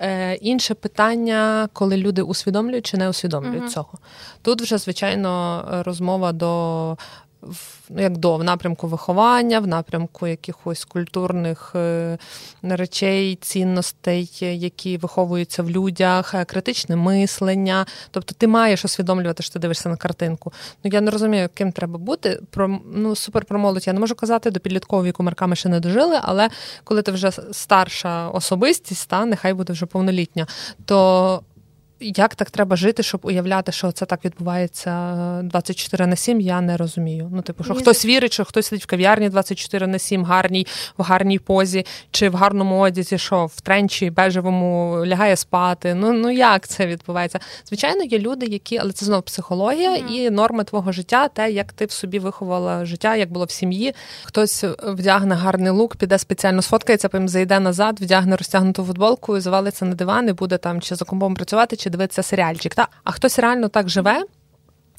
Е, 0.00 0.34
Інше 0.34 0.74
питання, 0.74 1.68
коли 1.72 1.96
люди 1.96 2.22
усвідомлюють, 2.22 2.59
усвідомлюють 2.60 2.86
чи 2.86 2.96
не 2.96 3.08
усвідомлюють 3.08 3.64
uh-huh. 3.64 3.68
цього. 3.68 3.98
Тут 4.42 4.62
вже, 4.62 4.78
звичайно, 4.78 5.64
розмова 5.84 6.32
до. 6.32 6.96
Ну, 7.88 8.02
як 8.02 8.16
до 8.16 8.36
в 8.36 8.44
напрямку 8.44 8.86
виховання, 8.86 9.60
в 9.60 9.66
напрямку 9.66 10.26
якихось 10.26 10.84
культурних 10.84 11.72
е, 11.74 12.18
речей, 12.62 13.38
цінностей, 13.40 14.30
які 14.40 14.96
виховуються 14.96 15.62
в 15.62 15.70
людях, 15.70 16.34
е, 16.34 16.44
критичне 16.44 16.96
мислення. 16.96 17.86
Тобто 18.10 18.34
ти 18.38 18.46
маєш 18.46 18.84
усвідомлювати, 18.84 19.42
що 19.42 19.52
ти 19.52 19.58
дивишся 19.58 19.88
на 19.88 19.96
картинку. 19.96 20.52
Ну 20.84 20.90
я 20.92 21.00
не 21.00 21.10
розумію, 21.10 21.48
ким 21.54 21.72
треба 21.72 21.98
бути. 21.98 22.40
Про 22.50 22.80
ну 22.94 23.16
супер 23.16 23.44
про 23.44 23.58
молодь 23.58 23.86
я 23.86 23.92
не 23.92 24.00
можу 24.00 24.14
казати, 24.14 24.50
до 24.50 24.60
підліткового 24.60 25.06
віку 25.06 25.22
марками 25.22 25.56
ще 25.56 25.68
не 25.68 25.80
дожили, 25.80 26.18
але 26.22 26.48
коли 26.84 27.02
ти 27.02 27.12
вже 27.12 27.32
старша 27.52 28.28
особистість, 28.28 29.08
та 29.08 29.24
нехай 29.24 29.54
буде 29.54 29.72
вже 29.72 29.86
повнолітня, 29.86 30.46
то 30.84 31.42
як 32.00 32.34
так 32.34 32.50
треба 32.50 32.76
жити, 32.76 33.02
щоб 33.02 33.20
уявляти, 33.24 33.72
що 33.72 33.92
це 33.92 34.06
так 34.06 34.24
відбувається 34.24 34.90
24 35.42 36.06
на 36.06 36.16
7, 36.16 36.40
я 36.40 36.60
не 36.60 36.76
розумію. 36.76 37.30
Ну, 37.32 37.42
типу, 37.42 37.64
що 37.64 37.74
Ні, 37.74 37.80
хтось 37.80 38.04
вірить, 38.04 38.32
що 38.32 38.44
хтось 38.44 38.66
сидить 38.66 38.84
в 38.84 38.86
кав'ярні 38.86 39.28
24 39.28 39.86
на 39.86 39.98
7, 39.98 40.24
гарній, 40.24 40.66
в 40.98 41.02
гарній 41.02 41.38
позі, 41.38 41.86
чи 42.10 42.28
в 42.28 42.34
гарному 42.34 42.78
одязі, 42.78 43.18
що 43.18 43.46
в 43.46 43.60
тренчі 43.60 44.10
бежевому 44.10 45.02
лягає 45.06 45.36
спати. 45.36 45.94
Ну 45.94 46.12
ну 46.12 46.30
як 46.30 46.68
це 46.68 46.86
відбувається? 46.86 47.38
Звичайно, 47.66 48.04
є 48.04 48.18
люди, 48.18 48.46
які, 48.46 48.78
але 48.78 48.92
це 48.92 49.06
знову 49.06 49.22
психологія 49.22 49.90
mm-hmm. 49.90 50.08
і 50.08 50.30
норми 50.30 50.64
твого 50.64 50.92
життя, 50.92 51.28
те, 51.28 51.50
як 51.50 51.72
ти 51.72 51.84
в 51.84 51.90
собі 51.90 52.18
виховала 52.18 52.84
життя, 52.84 53.16
як 53.16 53.32
було 53.32 53.44
в 53.44 53.50
сім'ї. 53.50 53.94
Хтось 54.24 54.64
вдягне 54.82 55.34
гарний 55.34 55.70
лук, 55.70 55.96
піде 55.96 56.18
спеціально 56.18 56.62
сфоткається, 56.62 57.08
потім 57.08 57.28
зайде 57.28 57.60
назад, 57.60 58.00
вдягне 58.00 58.36
розтягнуту 58.36 58.84
футболку 58.84 59.36
і 59.36 59.40
завалиться 59.40 59.84
на 59.84 59.94
диван 59.94 60.28
і 60.28 60.32
буде 60.32 60.58
там 60.58 60.80
чи 60.80 60.94
за 60.94 61.04
компом 61.04 61.34
працювати, 61.34 61.76
чи 61.76 61.89
дивитися 61.90 62.22
серіальчик. 62.22 62.74
Та? 62.74 62.88
А 63.04 63.10
хтось 63.10 63.38
реально 63.38 63.68
так 63.68 63.88
живе. 63.88 64.24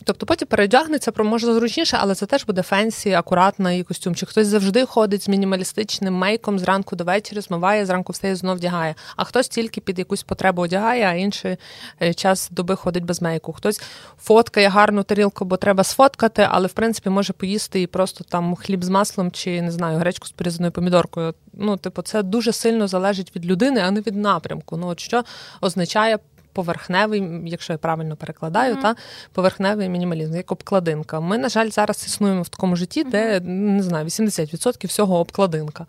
Тобто 0.03 0.25
потім 0.25 0.47
переодягнеться, 0.47 1.11
може 1.17 1.53
зручніше, 1.53 1.97
але 1.99 2.15
це 2.15 2.25
теж 2.25 2.45
буде 2.45 2.61
фенсі, 2.61 3.11
акуратний 3.11 3.83
костюмчик. 3.83 4.29
Хтось 4.29 4.47
завжди 4.47 4.85
ходить 4.85 5.23
з 5.23 5.27
мінімалістичним 5.27 6.13
мейком 6.13 6.59
зранку 6.59 6.95
до 6.95 7.03
вечора, 7.03 7.41
змиває, 7.41 7.85
зранку 7.85 8.13
встає, 8.13 8.35
знов 8.35 8.57
вдягає. 8.57 8.95
А 9.15 9.23
хтось 9.23 9.47
тільки 9.47 9.81
під 9.81 9.99
якусь 9.99 10.23
потребу 10.23 10.61
одягає, 10.61 11.03
а 11.05 11.13
інший 11.13 11.57
е, 12.01 12.13
час 12.13 12.49
доби 12.51 12.75
ходить 12.75 13.05
без 13.05 13.21
мейку. 13.21 13.53
Хтось 13.53 13.81
фоткає 14.21 14.67
гарну 14.67 15.03
тарілку, 15.03 15.45
бо 15.45 15.57
треба 15.57 15.83
сфоткати, 15.83 16.47
але 16.51 16.67
в 16.67 16.73
принципі 16.73 17.09
може 17.09 17.33
поїсти 17.33 17.81
і 17.81 17.87
просто 17.87 18.23
там 18.23 18.55
хліб 18.55 18.83
з 18.83 18.89
маслом 18.89 19.31
чи 19.31 19.61
не 19.61 19.71
знаю, 19.71 19.97
гречку 19.97 20.27
з 20.27 20.31
порізаною 20.31 20.71
помідоркою. 20.71 21.33
Ну, 21.53 21.77
типу, 21.77 22.01
це 22.01 22.23
дуже 22.23 22.51
сильно 22.51 22.87
залежить 22.87 23.35
від 23.35 23.45
людини, 23.45 23.81
а 23.81 23.91
не 23.91 24.01
від 24.01 24.15
напрямку. 24.15 24.77
Ну, 24.77 24.87
от 24.87 24.99
що 24.99 25.23
означає 25.61 26.19
поверхневий, 26.53 27.23
якщо 27.45 27.73
я 27.73 27.77
правильно 27.77 28.15
перекладаю, 28.15 28.75
mm-hmm. 28.75 28.81
та 28.81 28.95
поверхневий 29.33 29.89
мінімалізм, 29.89 30.35
як 30.35 30.51
обкладинка. 30.51 31.19
Ми, 31.19 31.37
на 31.37 31.49
жаль, 31.49 31.69
зараз 31.69 32.03
існуємо 32.07 32.41
в 32.41 32.49
такому 32.49 32.75
житті, 32.75 33.03
де 33.03 33.39
не 33.39 33.83
знаю, 33.83 34.05
80% 34.05 34.87
всього 34.87 35.19
обкладинка. 35.19 35.85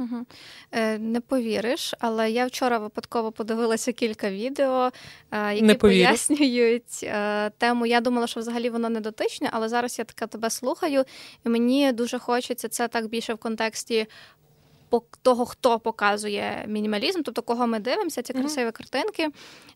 Угу. 0.00 0.26
Е, 0.72 0.98
Не 0.98 1.20
повіриш, 1.20 1.94
але 1.98 2.30
я 2.30 2.46
вчора 2.46 2.78
випадково 2.78 3.32
подивилася 3.32 3.92
кілька 3.92 4.30
відео, 4.30 4.90
е, 5.30 5.54
які 5.54 5.74
пояснюють 5.74 7.00
е, 7.02 7.50
тему. 7.50 7.86
Я 7.86 8.00
думала, 8.00 8.26
що 8.26 8.40
взагалі 8.40 8.70
воно 8.70 8.88
не 8.88 9.00
дотичне, 9.00 9.48
але 9.52 9.68
зараз 9.68 9.98
я 9.98 10.04
така 10.04 10.26
тебе 10.26 10.50
слухаю, 10.50 11.04
і 11.46 11.48
мені 11.48 11.92
дуже 11.92 12.18
хочеться 12.18 12.68
це 12.68 12.88
так 12.88 13.08
більше 13.08 13.34
в 13.34 13.38
контексті 13.38 14.06
того, 15.22 15.46
хто 15.46 15.78
показує 15.78 16.64
мінімалізм, 16.68 17.22
тобто 17.22 17.42
кого 17.42 17.66
ми 17.66 17.78
дивимося, 17.78 18.22
ці 18.22 18.32
красиві 18.32 18.68
mm-hmm. 18.68 18.72
картинки. 18.72 19.28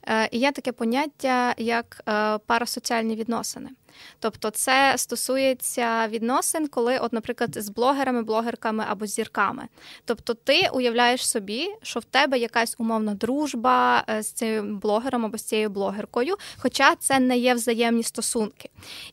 Е, 0.09 0.29
і 0.33 0.39
є 0.39 0.53
таке 0.53 0.73
поняття 0.73 1.55
як 1.59 2.03
е, 2.09 2.39
парасоціальні 2.39 3.17
відносини. 3.17 3.71
Тобто, 4.19 4.51
це 4.51 4.95
стосується 4.97 6.09
відносин, 6.09 6.69
коли, 6.69 6.99
от, 6.99 7.13
наприклад, 7.13 7.51
з 7.57 7.69
блогерами, 7.69 8.23
блогерками 8.23 8.85
або 8.89 9.07
зірками. 9.07 9.69
Тобто, 10.05 10.35
ти 10.35 10.69
уявляєш 10.73 11.29
собі, 11.29 11.69
що 11.83 12.01
в 12.01 12.05
тебе 12.05 12.39
якась 12.39 12.75
умовна 12.79 13.15
дружба 13.15 14.05
е, 14.09 14.23
з 14.23 14.33
цим 14.33 14.79
блогером 14.79 15.25
або 15.25 15.39
з 15.39 15.43
цією 15.43 15.71
блогеркою, 15.71 16.37
хоча 16.57 16.97
це 16.97 17.19
не 17.19 17.39
є 17.39 17.55
взаємні 17.55 18.03
стосунки. 18.03 18.71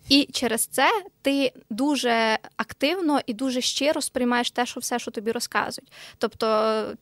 І 0.10 0.28
через 0.32 0.68
це 0.68 0.90
ти 1.22 1.52
дуже 1.70 2.38
активно 2.58 3.20
і 3.26 3.34
дуже 3.34 3.62
щиро 3.62 4.02
сприймаєш 4.02 4.52
те, 4.52 4.66
що 4.66 4.80
все, 4.80 5.00
що 5.00 5.12
тобі 5.12 5.32
розказують. 5.32 5.92
Тобто, 6.18 6.48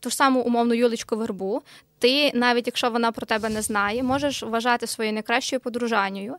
ту 0.00 0.10
ж 0.10 0.16
саму 0.16 0.40
умовну 0.40 0.74
Юлічку 0.74 1.16
Вербу, 1.16 1.62
ти, 2.00 2.30
навіть 2.34 2.66
якщо 2.66 2.90
вона 2.90 3.12
про 3.12 3.26
тебе 3.26 3.48
не 3.48 3.62
знає, 3.62 4.02
можеш 4.02 4.42
вважати 4.42 4.86
своєю 4.86 5.14
найкращою 5.14 5.60
подружанею, 5.60 6.36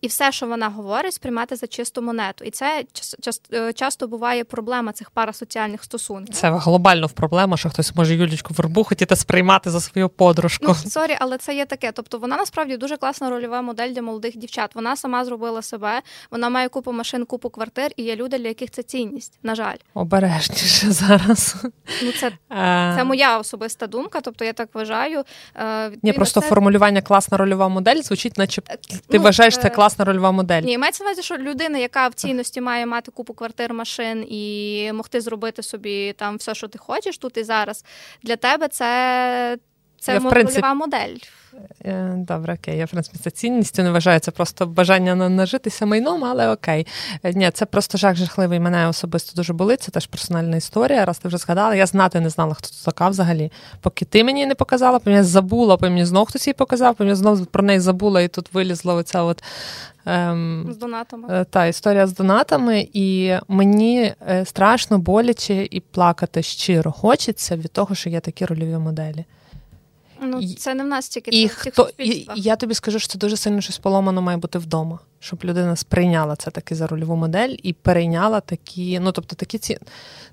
і 0.00 0.06
все, 0.06 0.32
що 0.32 0.46
вона 0.46 0.68
говорить, 0.68 1.14
сприймати 1.14 1.56
за 1.56 1.66
чисту 1.66 2.02
монету. 2.02 2.44
І 2.44 2.50
це 2.50 2.84
е, 3.52 3.72
часто 3.72 4.08
буває 4.08 4.44
проблема 4.44 4.92
цих 4.92 5.10
парасоціальних 5.10 5.84
стосунків. 5.84 6.34
Це 6.34 6.50
глобально 6.50 7.12
проблема, 7.12 7.56
що 7.56 7.70
хтось 7.70 7.94
може 7.96 8.14
Юлічку 8.14 8.54
Вербу 8.54 8.84
хотіти 8.84 9.16
сприймати 9.16 9.70
за 9.70 9.80
свою 9.80 10.08
подружку. 10.08 10.66
Ну, 10.68 10.74
Сорі, 10.74 11.16
але 11.20 11.38
це 11.38 11.54
є 11.54 11.66
таке. 11.66 11.92
Тобто 11.92 12.18
вона 12.18 12.36
насправді 12.36 12.76
дуже 12.76 12.96
класна 12.96 13.30
рольова 13.30 13.62
модель 13.62 13.90
для 13.90 14.02
молодих 14.02 14.36
дівчат. 14.36 14.74
Вона 14.74 14.96
сама 14.96 15.24
зробила 15.24 15.62
себе, 15.62 16.02
вона 16.30 16.48
має 16.48 16.68
купу 16.68 16.92
машин, 16.92 17.24
купу 17.24 17.50
квартир, 17.50 17.90
і 17.96 18.02
є 18.02 18.16
люди, 18.16 18.38
для 18.38 18.48
яких 18.48 18.70
це 18.70 18.82
цінність. 18.82 19.38
На 19.42 19.54
жаль, 19.54 19.76
обережніше 19.94 20.90
зараз. 20.90 21.56
Ну 22.02 22.12
це, 22.12 22.32
це 22.96 23.04
моя 23.04 23.38
особиста 23.38 23.86
думка. 23.86 24.20
Тобто 24.20 24.44
я 24.44 24.52
так 24.52 24.68
вважаю 24.74 25.03
вважаю. 25.04 25.24
Е, 25.56 25.98
Ні, 26.02 26.12
просто 26.12 26.40
це... 26.40 26.46
формулювання 26.46 27.02
класна 27.02 27.38
рольова 27.38 27.68
модель 27.68 28.02
звучить, 28.02 28.38
наче 28.38 28.62
е, 28.70 28.76
ти 28.76 29.18
ну, 29.18 29.20
вважаєш 29.20 29.58
це 29.58 29.70
класна 29.70 30.04
рольова 30.04 30.32
модель. 30.32 30.62
Ні, 30.62 30.78
мається 30.78 31.04
на 31.04 31.10
увазі, 31.10 31.22
що 31.22 31.36
людина, 31.36 31.78
яка 31.78 32.08
в 32.08 32.14
цінності 32.14 32.60
має 32.60 32.86
мати 32.86 33.10
купу 33.10 33.34
квартир, 33.34 33.74
машин 33.74 34.26
і 34.28 34.90
могти 34.92 35.20
зробити 35.20 35.62
собі 35.62 36.12
там 36.12 36.36
все, 36.36 36.54
що 36.54 36.68
ти 36.68 36.78
хочеш 36.78 37.18
тут 37.18 37.36
і 37.36 37.44
зараз. 37.44 37.84
Для 38.22 38.36
тебе 38.36 38.68
це. 38.68 39.58
Це 40.00 40.20
модель. 40.74 41.16
Е, 41.84 42.14
добре, 42.16 42.54
окей. 42.54 42.78
Я 42.78 42.86
це 43.02 43.30
цінністю 43.30 43.82
не 43.82 43.90
вважаю. 43.90 44.20
Це 44.20 44.30
просто 44.30 44.66
бажання 44.66 45.14
нажитися 45.14 45.86
майном, 45.86 46.24
але 46.24 46.52
окей. 46.52 46.86
Е, 47.22 47.32
ні, 47.34 47.50
це 47.50 47.66
просто 47.66 47.98
жах 47.98 48.16
жахливий. 48.16 48.60
Мене 48.60 48.88
особисто 48.88 49.32
дуже 49.36 49.52
болить. 49.52 49.82
Це 49.82 49.90
теж 49.90 50.06
персональна 50.06 50.56
історія. 50.56 51.04
Раз 51.04 51.18
ти 51.18 51.28
вже 51.28 51.36
згадала. 51.36 51.74
Я 51.74 51.86
знати 51.86 52.20
не 52.20 52.30
знала, 52.30 52.54
хто 52.54 52.68
це 52.68 52.84
така 52.84 53.08
взагалі. 53.08 53.52
Поки 53.80 54.04
ти 54.04 54.24
мені 54.24 54.46
не 54.46 54.54
показала, 54.54 54.98
потім 54.98 55.12
я 55.12 55.24
забула, 55.24 55.76
потім 55.76 55.92
мені 55.92 56.04
знов 56.04 56.26
хтось 56.26 56.46
її 56.46 56.54
показав, 56.54 56.94
потім 56.94 57.08
я 57.08 57.14
знов 57.14 57.46
про 57.46 57.62
неї 57.62 57.80
забула, 57.80 58.20
і 58.20 58.28
тут 58.28 58.54
вилізла 58.54 58.94
оця 58.94 59.22
от. 59.22 59.42
Ем, 60.06 60.68
з 60.70 60.76
донатами. 60.76 61.28
Е, 61.30 61.44
та 61.44 61.66
історія 61.66 62.06
з 62.06 62.14
донатами, 62.14 62.88
і 62.92 63.34
мені 63.48 64.14
страшно 64.44 64.98
боляче 64.98 65.68
і 65.70 65.80
плакати 65.80 66.42
щиро 66.42 66.92
хочеться 66.92 67.56
від 67.56 67.72
того, 67.72 67.94
що 67.94 68.10
є 68.10 68.20
такі 68.20 68.44
рольові 68.44 68.78
моделі. 68.78 69.24
Ну, 70.22 70.54
це 70.54 70.74
не 70.74 70.84
в 70.84 70.86
нас 70.86 71.08
тільки 71.08 71.30
і 71.30 71.48
це 71.48 71.54
хто 71.54 71.90
і, 71.98 72.26
я 72.36 72.56
тобі 72.56 72.74
скажу, 72.74 72.98
що 72.98 73.08
це 73.08 73.18
дуже 73.18 73.36
сильно 73.36 73.60
щось 73.60 73.78
поломано 73.78 74.22
має 74.22 74.38
бути 74.38 74.58
вдома, 74.58 74.98
щоб 75.20 75.44
людина 75.44 75.76
сприйняла 75.76 76.36
це 76.36 76.50
таки 76.50 76.74
за 76.74 76.86
рольову 76.86 77.16
модель 77.16 77.56
і 77.62 77.72
перейняла 77.72 78.40
такі. 78.40 79.00
Ну 79.00 79.12
тобто, 79.12 79.36
такі 79.36 79.58
ці 79.58 79.78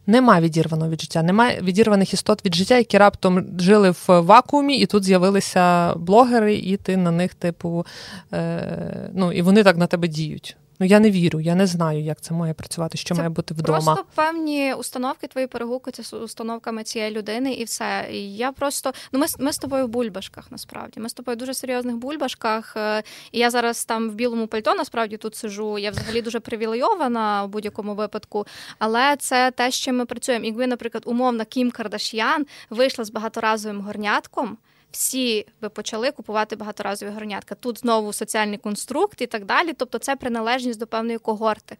немає 0.07 0.41
відірваного 0.41 0.91
від 0.91 1.01
життя, 1.01 1.23
немає 1.23 1.61
відірваних 1.61 2.13
істот 2.13 2.45
від 2.45 2.55
життя, 2.55 2.77
які 2.77 2.97
раптом 2.97 3.45
жили 3.59 3.89
в 3.89 4.05
вакуумі, 4.07 4.77
і 4.77 4.85
тут 4.85 5.03
з'явилися 5.03 5.93
блогери, 5.95 6.55
і 6.55 6.77
ти 6.77 6.97
на 6.97 7.11
них, 7.11 7.33
типу, 7.33 7.85
е, 8.33 9.09
ну 9.13 9.31
і 9.31 9.41
вони 9.41 9.63
так 9.63 9.77
на 9.77 9.87
тебе 9.87 10.07
діють. 10.07 10.57
Ну 10.81 10.87
я 10.87 10.99
не 10.99 11.11
вірю, 11.11 11.39
я 11.39 11.55
не 11.55 11.67
знаю, 11.67 12.01
як 12.01 12.21
це 12.21 12.33
має 12.33 12.53
працювати, 12.53 12.97
що 12.97 13.15
це 13.15 13.21
має 13.21 13.29
бути 13.29 13.53
вдома. 13.53 13.79
Просто 13.79 14.05
певні 14.15 14.73
установки 14.73 15.27
твої 15.27 15.47
перегукуються 15.47 16.03
з 16.03 16.13
установками 16.13 16.83
цієї 16.83 17.11
людини, 17.11 17.53
і 17.53 17.63
все. 17.63 18.07
І 18.11 18.35
я 18.35 18.51
просто 18.51 18.93
ну 19.11 19.19
ми 19.19 19.25
ми 19.39 19.53
з 19.53 19.57
тобою 19.57 19.85
в 19.85 19.89
бульбашках. 19.89 20.51
Насправді 20.51 20.99
ми 20.99 21.09
з 21.09 21.13
тобою 21.13 21.37
дуже 21.37 21.53
серйозних 21.53 21.95
бульбашках. 21.95 22.73
Е, 22.77 23.03
і 23.31 23.39
я 23.39 23.49
зараз 23.49 23.85
там 23.85 24.09
в 24.09 24.13
білому 24.13 24.47
пальто 24.47 24.75
насправді 24.75 25.17
тут 25.17 25.35
сижу. 25.35 25.77
Я 25.77 25.91
взагалі 25.91 26.21
дуже 26.21 26.39
привілейована 26.39 27.43
у 27.43 27.47
будь-якому 27.47 27.95
випадку. 27.95 28.47
Але 28.79 29.15
це 29.19 29.51
те, 29.51 29.71
з 29.71 29.75
чим 29.75 29.97
ми 29.97 30.05
працюємо. 30.05 30.45
Якби, 30.45 30.67
наприклад, 30.67 31.03
умовна 31.05 31.45
Кім 31.45 31.71
Кардаш'ян 31.71 32.45
вийшла 32.69 33.05
з 33.05 33.09
багаторазовим 33.09 33.81
горнятком 33.81 34.57
всі 34.91 35.45
би 35.61 35.69
почали 35.69 36.11
купувати 36.11 36.55
багаторазові 36.55 37.09
горнятка. 37.09 37.55
Тут 37.55 37.79
знову 37.79 38.13
соціальний 38.13 38.57
конструкт 38.57 39.21
і 39.21 39.27
так 39.27 39.45
далі. 39.45 39.73
Тобто, 39.73 39.97
це 39.97 40.15
приналежність 40.15 40.79
до 40.79 40.87
певної 40.87 41.17
когорти. 41.17 41.77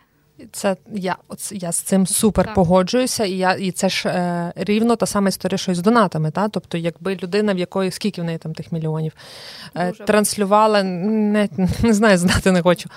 Це 0.51 0.75
я 0.91 1.18
оц, 1.27 1.51
я 1.51 1.72
з 1.72 1.77
цим 1.77 2.08
супер 2.08 2.46
так. 2.46 2.56
погоджуюся, 2.56 3.25
і 3.25 3.32
я 3.32 3.53
і 3.53 3.72
це 3.72 3.89
ж 3.89 4.10
е, 4.10 4.53
рівно 4.56 4.96
та 4.96 5.06
сама 5.06 5.30
історія, 5.30 5.58
що 5.58 5.72
й 5.72 5.75
з 5.75 5.80
донатами. 5.80 6.32
Та? 6.32 6.50
Тобто, 6.50 6.77
якби 6.77 7.15
людина, 7.24 7.53
в 7.53 7.58
якої 7.58 7.91
скільки 7.91 8.22
в 8.22 8.24
неї 8.24 8.38
там 8.38 8.53
тих 8.53 8.72
мільйонів, 8.72 9.13
е, 9.75 9.91
транслювала, 9.91 10.84
не 10.84 11.50
не 11.84 11.94
знаю, 11.94 12.18
знати 12.18 12.51
не 12.51 12.62
хочу. 12.62 12.89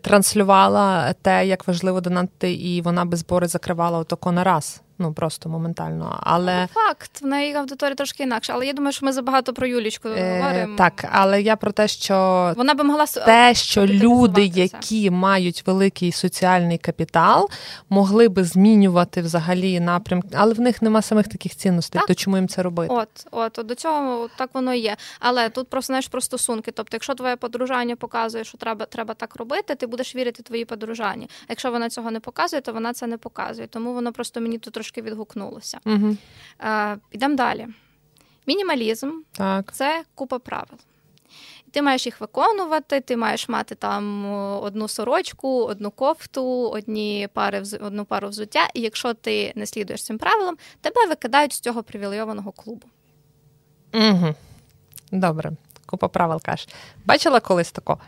Транслювала 0.00 1.12
те, 1.12 1.46
як 1.46 1.68
важливо 1.68 2.00
донати, 2.00 2.52
і 2.52 2.82
вона 2.82 3.04
без 3.04 3.18
збори 3.18 3.48
закривала 3.48 3.98
отако 3.98 4.32
на 4.32 4.44
раз 4.44 4.82
ну 5.02 5.12
просто 5.12 5.48
моментально. 5.48 6.20
Але 6.22 6.60
ну, 6.60 6.68
факт 6.72 7.22
в 7.22 7.26
неї 7.26 7.54
аудиторія 7.54 7.94
трошки 7.94 8.22
інакша. 8.22 8.52
Але 8.52 8.66
я 8.66 8.72
думаю, 8.72 8.92
що 8.92 9.06
ми 9.06 9.12
забагато 9.12 9.52
про 9.52 9.66
Юлічку 9.66 10.08
е, 10.08 10.40
говоримо. 10.40 10.76
Так, 10.76 11.04
але 11.12 11.42
я 11.42 11.56
про 11.56 11.72
те, 11.72 11.88
що 11.88 12.14
вона 12.56 12.74
би 12.74 12.84
могла 12.84 13.06
те, 13.06 13.54
що 13.54 13.86
люди, 13.86 14.44
які 14.44 15.10
мають 15.10 15.66
великий 15.66 16.12
соціальний 16.12 16.78
капітал, 16.78 17.50
могли 17.90 18.28
би 18.28 18.44
змінювати 18.44 19.22
взагалі 19.22 19.80
напрямки, 19.80 20.28
але 20.34 20.54
в 20.54 20.60
них 20.60 20.82
нема 20.82 21.02
самих 21.02 21.28
таких 21.28 21.56
цінностей. 21.56 21.98
Так. 21.98 22.08
То 22.08 22.14
чому 22.14 22.36
їм 22.36 22.48
це 22.48 22.62
робити? 22.62 22.94
От, 22.94 23.08
от 23.30 23.66
до 23.66 23.74
цього 23.74 24.28
так 24.36 24.50
воно 24.54 24.74
і 24.74 24.78
є. 24.78 24.96
Але 25.20 25.48
тут 25.48 25.68
просто 25.68 25.86
знаєш 25.86 26.08
про 26.08 26.20
стосунки. 26.20 26.70
Тобто, 26.70 26.96
якщо 26.96 27.14
твоє 27.14 27.36
подружання 27.36 27.96
показує, 27.96 28.44
що 28.44 28.58
треба 28.58 28.86
треба 28.86 29.14
так 29.14 29.36
робити, 29.36 29.74
ти 29.74 29.86
будеш 29.86 30.16
вірити 30.16 30.42
твоїй 30.42 30.64
подружанні. 30.64 31.28
Якщо 31.48 31.70
вона 31.70 31.90
цього 31.90 32.10
не 32.10 32.20
показує, 32.20 32.62
то 32.62 32.72
вона 32.72 32.92
це 32.92 33.06
не 33.06 33.18
показує. 33.18 33.68
Тому 33.68 33.94
воно 33.94 34.12
просто 34.12 34.40
мені 34.40 34.58
тут 34.58 34.74
трошки 34.74 34.91
трошки 34.92 35.10
відгукнулося. 35.10 35.78
Угу. 35.86 36.16
Ідемо 37.10 37.34
далі. 37.36 37.66
Мінімалізм 38.46 39.10
так. 39.32 39.72
це 39.72 40.04
купа 40.14 40.38
правил. 40.38 40.78
ти 41.70 41.82
маєш 41.82 42.06
їх 42.06 42.20
виконувати, 42.20 43.00
ти 43.00 43.16
маєш 43.16 43.48
мати 43.48 43.74
там 43.74 44.32
одну 44.62 44.88
сорочку, 44.88 45.64
одну 45.64 45.90
кофту, 45.90 46.70
одні 46.70 47.28
пари 47.32 47.62
одну 47.80 48.04
пару 48.04 48.28
взуття. 48.28 48.68
І 48.74 48.80
якщо 48.80 49.14
ти 49.14 49.52
не 49.56 49.66
слідуєш 49.66 50.04
цим 50.04 50.18
правилам, 50.18 50.56
тебе 50.80 51.06
викидають 51.06 51.52
з 51.52 51.60
цього 51.60 51.82
привілейованого 51.82 52.52
клубу. 52.52 52.86
Угу. 53.94 54.34
Добре, 55.12 55.52
купа 55.86 56.08
правил 56.08 56.40
каш. 56.42 56.68
Бачила 57.04 57.40
колись 57.40 57.72
тако? 57.72 57.98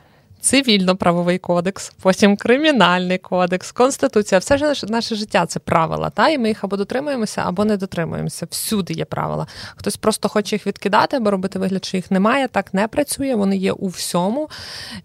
Цивільно-правовий 0.44 1.38
кодекс, 1.38 1.92
потім 2.02 2.36
кримінальний 2.36 3.18
кодекс, 3.18 3.72
конституція, 3.72 4.38
все 4.38 4.74
ж 4.74 4.86
наше 4.88 5.14
життя 5.14 5.46
це 5.46 5.60
правила. 5.60 6.10
Та 6.10 6.28
і 6.28 6.38
ми 6.38 6.48
їх 6.48 6.64
або 6.64 6.76
дотримуємося, 6.76 7.42
або 7.46 7.64
не 7.64 7.76
дотримуємося. 7.76 8.46
Всюди 8.50 8.94
є 8.94 9.04
правила. 9.04 9.46
Хтось 9.76 9.96
просто 9.96 10.28
хоче 10.28 10.56
їх 10.56 10.66
відкидати, 10.66 11.16
або 11.16 11.30
робити 11.30 11.58
вигляд, 11.58 11.84
що 11.84 11.96
їх 11.96 12.10
немає. 12.10 12.48
Так 12.48 12.74
не 12.74 12.88
працює. 12.88 13.34
Вони 13.34 13.56
є 13.56 13.72
у 13.72 13.88
всьому. 13.88 14.48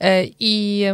Е, 0.01 0.27
і 0.39 0.87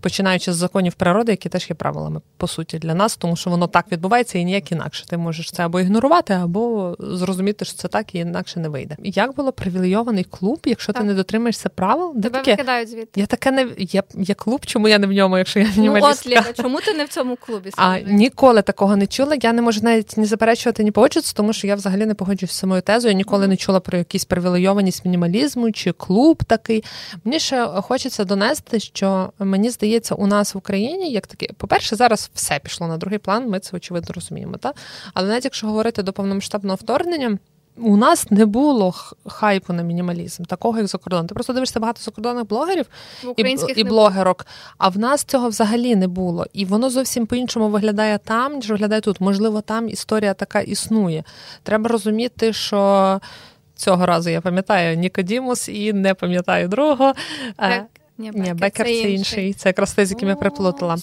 починаючи 0.00 0.52
з 0.52 0.56
законів 0.56 0.94
природи, 0.94 1.32
які 1.32 1.48
теж 1.48 1.70
є 1.70 1.76
правилами 1.76 2.20
по 2.36 2.46
суті 2.46 2.78
для 2.78 2.94
нас, 2.94 3.16
тому 3.16 3.36
що 3.36 3.50
воно 3.50 3.66
так 3.66 3.92
відбувається 3.92 4.38
і 4.38 4.44
ніяк 4.44 4.72
інакше. 4.72 5.06
Ти 5.06 5.16
можеш 5.16 5.50
це 5.50 5.64
або 5.64 5.80
ігнорувати, 5.80 6.34
або 6.34 6.96
зрозуміти, 7.00 7.64
що 7.64 7.76
це 7.76 7.88
так 7.88 8.14
і 8.14 8.18
інакше 8.18 8.60
не 8.60 8.68
вийде. 8.68 8.96
Як 9.02 9.34
було 9.34 9.52
привілейований 9.52 10.24
клуб, 10.24 10.60
якщо 10.64 10.92
так. 10.92 11.02
ти 11.02 11.08
не 11.08 11.14
дотримаєшся 11.14 11.68
правил, 11.68 12.12
Тебе 12.14 12.38
таке? 12.38 12.50
викидають 12.50 12.88
звідти. 12.88 13.20
Я 13.20 13.26
таке 13.26 13.50
не 13.50 13.71
є 13.78 14.02
є 14.14 14.34
клуб, 14.34 14.66
чому 14.66 14.88
я 14.88 14.98
не 14.98 15.06
в 15.06 15.12
ньому, 15.12 15.38
якщо 15.38 15.60
я 15.60 15.68
мінімалістка? 15.76 16.30
Ну 16.30 16.36
от, 16.40 16.46
Ліна, 16.46 16.52
чому 16.62 16.80
ти 16.80 16.94
не 16.94 17.04
в 17.04 17.08
цьому 17.08 17.36
клубі? 17.36 17.70
А 17.76 17.98
ніколи 17.98 18.62
такого 18.62 18.96
не 18.96 19.06
чула. 19.06 19.36
Я 19.42 19.52
не 19.52 19.62
можу 19.62 19.80
навіть 19.82 20.16
ні 20.16 20.24
заперечувати, 20.24 20.84
ні 20.84 20.90
погоджуватися, 20.90 21.34
тому 21.36 21.52
що 21.52 21.66
я 21.66 21.74
взагалі 21.74 22.06
не 22.06 22.14
погоджуюся 22.14 22.54
з 22.54 22.58
самою 22.58 22.82
тезою. 22.82 23.12
Я 23.12 23.16
ніколи 23.16 23.46
не 23.46 23.56
чула 23.56 23.80
про 23.80 23.98
якісь 23.98 24.24
привілейованість 24.24 25.04
мінімалізму 25.04 25.72
чи 25.72 25.92
клуб 25.92 26.44
такий. 26.44 26.84
Мені 27.24 27.40
ще 27.40 27.66
хочеться 27.66 28.24
донести, 28.24 28.80
що 28.80 29.32
мені 29.38 29.70
здається, 29.70 30.14
у 30.14 30.26
нас 30.26 30.54
в 30.54 30.58
Україні 30.58 31.10
як 31.10 31.26
таке, 31.26 31.48
по-перше, 31.56 31.96
зараз 31.96 32.30
все 32.34 32.58
пішло 32.58 32.86
на 32.88 32.96
другий 32.96 33.18
план. 33.18 33.48
Ми 33.48 33.60
це 33.60 33.76
очевидно 33.76 34.14
розуміємо. 34.14 34.56
Та 34.56 34.72
але 35.14 35.28
навіть 35.28 35.44
якщо 35.44 35.66
говорити 35.66 36.02
до 36.02 36.12
повномасштабного 36.12 36.76
вторгнення 36.76 37.38
у 37.76 37.96
нас 37.96 38.30
не 38.30 38.46
було 38.46 38.94
хайпу 39.26 39.72
на 39.72 39.82
мінімалізм, 39.82 40.44
такого 40.44 40.78
як 40.78 40.86
за 40.86 40.98
кордоном. 40.98 41.26
Ти 41.26 41.34
просто 41.34 41.52
дивишся 41.52 41.80
багато 41.80 42.02
закордонних 42.02 42.46
блогерів 42.46 42.86
і 43.36 43.56
і 43.76 43.84
блогерок. 43.84 44.46
А 44.78 44.88
в 44.88 44.98
нас 44.98 45.24
цього 45.24 45.48
взагалі 45.48 45.96
не 45.96 46.08
було. 46.08 46.46
І 46.52 46.64
воно 46.64 46.90
зовсім 46.90 47.26
по-іншому 47.26 47.68
виглядає 47.68 48.18
там, 48.18 48.54
ніж 48.54 48.70
виглядає 48.70 49.00
тут. 49.00 49.20
Можливо, 49.20 49.60
там 49.60 49.88
історія 49.88 50.34
така 50.34 50.60
існує. 50.60 51.24
Треба 51.62 51.88
розуміти, 51.88 52.52
що 52.52 53.20
цього 53.76 54.06
разу 54.06 54.30
я 54.30 54.40
пам'ятаю 54.40 54.96
Нікодімус 54.96 55.68
і 55.68 55.92
не 55.92 56.14
пам'ятаю 56.14 56.68
другого. 56.68 57.12
Так. 57.56 57.84
Ні, 58.18 58.30
Ні, 58.34 58.54
Бекер 58.54 58.86
це 58.86 58.92
інший. 58.92 59.14
інший. 59.14 59.52
Це 59.52 59.68
якраз 59.68 59.94
той, 59.94 60.06
з 60.06 60.10
яким 60.10 60.28
я 60.28 60.34
приплутала. 60.34 60.96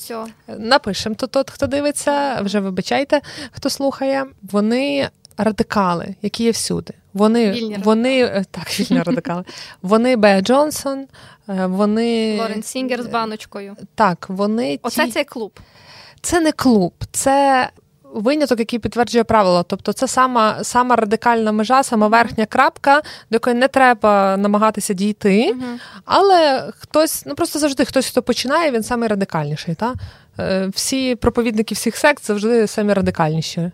Напишемо 0.57 1.15
тут, 1.15 1.49
хто 1.49 1.67
дивиться, 1.67 2.41
вже 2.41 2.59
вибачайте, 2.59 3.21
хто 3.51 3.69
слухає. 3.69 4.25
Вони 4.51 5.09
радикали, 5.39 6.15
які 6.21 6.43
є 6.43 6.51
всюди. 6.51 6.93
Вони 7.13 7.51
вільні 7.51 7.77
вони 7.83 8.23
е, 8.23 8.45
так, 8.51 8.79
вільні 8.79 9.01
радикали. 9.03 9.43
Вони 9.81 10.15
Беа 10.15 10.41
Джонсон, 10.41 11.07
е, 11.49 11.65
вони 11.65 12.37
Лорен 12.37 12.63
Сінгер 12.63 13.03
з 13.03 13.07
баночкою. 13.07 13.75
Так, 13.95 14.25
вони 14.29 14.77
ті... 14.77 14.79
оце 14.83 15.11
цей 15.11 15.23
клуб. 15.23 15.59
Це 16.21 16.39
не 16.39 16.51
клуб, 16.51 16.93
це. 17.11 17.69
Виняток, 18.13 18.59
який 18.59 18.79
підтверджує 18.79 19.23
правило, 19.23 19.63
тобто 19.63 19.93
це 19.93 20.07
сама 20.07 20.63
сама 20.63 20.95
радикальна 20.95 21.51
межа, 21.51 21.83
сама 21.83 22.07
верхня 22.07 22.45
крапка, 22.45 23.01
до 23.01 23.35
якої 23.35 23.55
не 23.55 23.67
треба 23.67 24.37
намагатися 24.37 24.93
дійти. 24.93 25.53
Uh-huh. 25.53 25.79
Але 26.05 26.71
хтось, 26.79 27.25
ну 27.25 27.35
просто 27.35 27.59
завжди 27.59 27.85
хтось, 27.85 28.07
хто 28.07 28.21
починає, 28.21 28.71
він 28.71 28.83
самий 28.83 29.09
радикальніший. 29.09 29.75
Та? 29.75 29.93
Е, 30.39 30.67
всі 30.67 31.15
проповідники 31.15 31.75
всіх 31.75 31.97
сект 31.97 32.25
завжди 32.25 32.67
самі 32.67 32.93
радикальніші. 32.93 33.71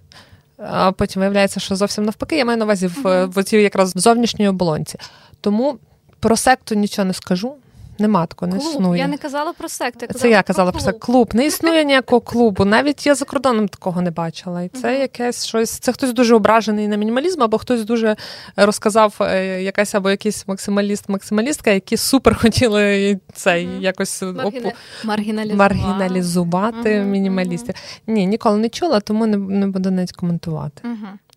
А 0.57 0.91
потім 0.91 1.19
виявляється, 1.19 1.59
що 1.59 1.75
зовсім 1.75 2.03
навпаки, 2.03 2.38
я 2.38 2.45
маю 2.45 2.57
на 2.57 2.65
увазі 2.65 2.88
в, 2.88 3.25
в 3.25 3.43
цій 3.43 3.57
якраз 3.57 3.93
зовнішньої 3.95 4.50
оболонці. 4.50 5.00
Тому 5.41 5.77
про 6.19 6.38
секту 6.38 6.75
нічого 6.75 7.05
не 7.05 7.13
скажу. 7.13 7.55
Нема 7.99 8.25
такого, 8.25 8.51
не 8.51 8.59
клуб. 8.59 8.71
існує. 8.71 9.01
Я 9.01 9.07
не 9.07 9.17
казала 9.17 9.53
про 9.53 9.69
секту. 9.69 10.05
Це 10.13 10.29
я 10.29 10.43
казала 10.43 10.71
про, 10.71 10.81
про 10.81 10.91
клуб. 10.91 11.01
клуб. 11.01 11.29
Не 11.33 11.45
існує 11.45 11.83
ніякого 11.83 12.21
клубу. 12.21 12.65
Навіть 12.65 13.05
я 13.05 13.15
за 13.15 13.25
кордоном 13.25 13.67
такого 13.67 14.01
не 14.01 14.11
бачила. 14.11 14.61
І 14.61 14.69
це 14.69 14.87
uh-huh. 14.87 14.99
якесь 14.99 15.45
щось. 15.45 15.69
Це 15.69 15.93
хтось 15.93 16.13
дуже 16.13 16.35
ображений 16.35 16.87
на 16.87 16.95
мінімалізм, 16.95 17.43
або 17.43 17.57
хтось 17.57 17.85
дуже 17.85 18.15
розказав 18.55 19.15
е, 19.21 19.61
якась 19.61 19.95
або 19.95 20.09
якийсь 20.09 20.45
максималіст-максималістка, 20.47 21.69
які 21.69 21.97
супер 21.97 22.39
хотіли 22.41 23.19
цей 23.33 23.67
uh-huh. 23.67 23.81
якось 23.81 24.21
Маргіна... 24.21 24.71
маргіналізувати, 25.03 25.75
маргіналізувати 25.75 26.99
мінімалістів. 26.99 27.75
Ні, 28.07 28.25
ніколи 28.25 28.57
не 28.57 28.69
чула, 28.69 28.99
тому 28.99 29.25
не, 29.25 29.37
не 29.37 29.67
буду 29.67 29.91
навіть 29.91 30.11
коментувати. 30.11 30.81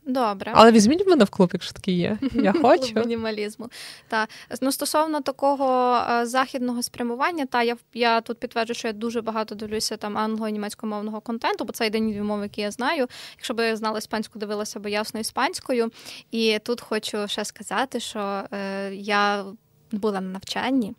Добре. 0.08 0.52
Але 0.54 0.72
візьміть 0.72 1.06
мене 1.06 1.24
в 1.24 1.30
клуб, 1.30 1.50
якщо 1.52 1.72
такий 1.72 1.96
є. 1.96 2.18
Я 2.32 2.52
хочу. 2.52 2.94
Клуб 2.94 3.06
мінімалізму. 3.06 3.68
Та 4.08 4.26
ну 4.60 4.72
стосовно 4.72 5.20
такого 5.20 5.96
е, 6.10 6.26
західного 6.26 6.82
спрямування, 6.82 7.46
та 7.46 7.62
я 7.62 7.76
я 7.94 8.20
тут 8.20 8.38
підтверджую, 8.38 8.74
що 8.74 8.88
я 8.88 8.92
дуже 8.92 9.20
багато 9.20 9.54
дивлюся 9.54 9.96
там 9.96 10.18
англо-німецькомовного 10.18 11.20
контенту, 11.20 11.64
бо 11.64 11.72
це 11.72 11.84
єдині 11.84 12.12
дві 12.12 12.22
мови, 12.22 12.42
які 12.42 12.60
я 12.60 12.70
знаю. 12.70 13.06
Якщо 13.36 13.54
б 13.54 13.66
я 13.66 13.76
знала 13.76 13.98
іспанську, 13.98 14.38
дивилася 14.38 14.80
б 14.80 14.90
ясно 14.90 15.20
іспанською. 15.20 15.90
І 16.30 16.58
тут 16.64 16.80
хочу 16.80 17.28
ще 17.28 17.44
сказати, 17.44 18.00
що 18.00 18.42
е, 18.52 18.94
я 18.94 19.44
була 19.92 20.20
на 20.20 20.28
навчанні. 20.28 20.94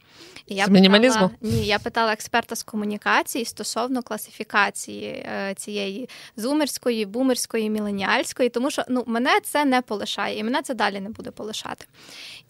І 0.47 0.55
я 0.55 0.65
з 0.65 0.69
мінімалізму? 0.69 1.29
Питала, 1.29 1.53
ні, 1.55 1.65
я 1.65 1.79
питала 1.79 2.13
експерта 2.13 2.55
з 2.55 2.63
комунікації 2.63 3.45
стосовно 3.45 4.03
класифікації 4.03 5.05
е, 5.05 5.53
цієї 5.57 6.09
зумерської, 6.37 7.05
бумерської, 7.05 7.69
міленіальської, 7.69 8.49
тому 8.49 8.71
що 8.71 8.83
ну, 8.89 9.03
мене 9.07 9.39
це 9.43 9.65
не 9.65 9.81
полишає, 9.81 10.39
і 10.39 10.43
мене 10.43 10.61
це 10.61 10.73
далі 10.73 10.99
не 10.99 11.09
буде 11.09 11.31
полишати. 11.31 11.85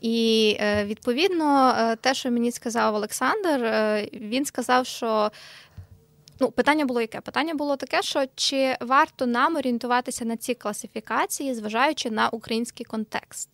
І 0.02 0.58
е, 0.60 0.86
відповідно, 0.86 1.76
е, 1.78 1.96
те, 1.96 2.14
що 2.14 2.32
мені 2.32 2.52
сказав 2.52 2.96
Олександр, 2.96 3.64
е, 3.64 4.10
він 4.14 4.46
сказав, 4.46 4.86
що. 4.86 5.32
Ну, 6.42 6.52
питання 6.52 6.86
було 6.86 7.02
яке? 7.02 7.22
Питання 7.22 7.54
було 7.54 7.76
таке, 7.76 8.02
що 8.02 8.26
чи 8.36 8.78
варто 8.80 9.26
нам 9.26 9.56
орієнтуватися 9.56 10.26
на 10.26 10.38
ці 10.38 10.54
класифікації, 10.54 11.56
зважаючи 11.56 12.10
на 12.10 12.30
український 12.30 12.86
контекст? 12.86 13.50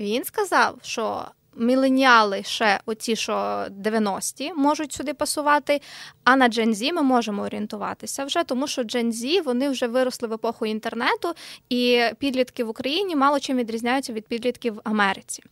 Він 0.00 0.24
сказав, 0.24 0.78
що 0.82 1.24
міленіали 1.58 2.42
ще 2.42 2.80
оці, 2.86 3.16
що 3.16 3.32
90-ті 3.70 4.52
можуть 4.52 4.92
сюди 4.92 5.14
пасувати. 5.14 5.80
А 6.24 6.36
на 6.36 6.48
Gen 6.48 6.74
Z 6.74 6.92
ми 6.92 7.02
можемо 7.02 7.42
орієнтуватися 7.42 8.24
вже, 8.24 8.44
тому 8.44 8.66
що 8.66 8.82
Gen 8.82 9.12
Z, 9.12 9.42
вони 9.42 9.68
вже 9.68 9.86
виросли 9.86 10.28
в 10.28 10.32
епоху 10.32 10.66
інтернету, 10.66 11.34
і 11.68 12.02
підлітки 12.18 12.64
в 12.64 12.68
Україні 12.68 13.16
мало 13.16 13.40
чим 13.40 13.56
відрізняються 13.56 14.12
від 14.12 14.26
підлітків 14.26 14.74
в 14.74 14.80
Америці. 14.84 15.42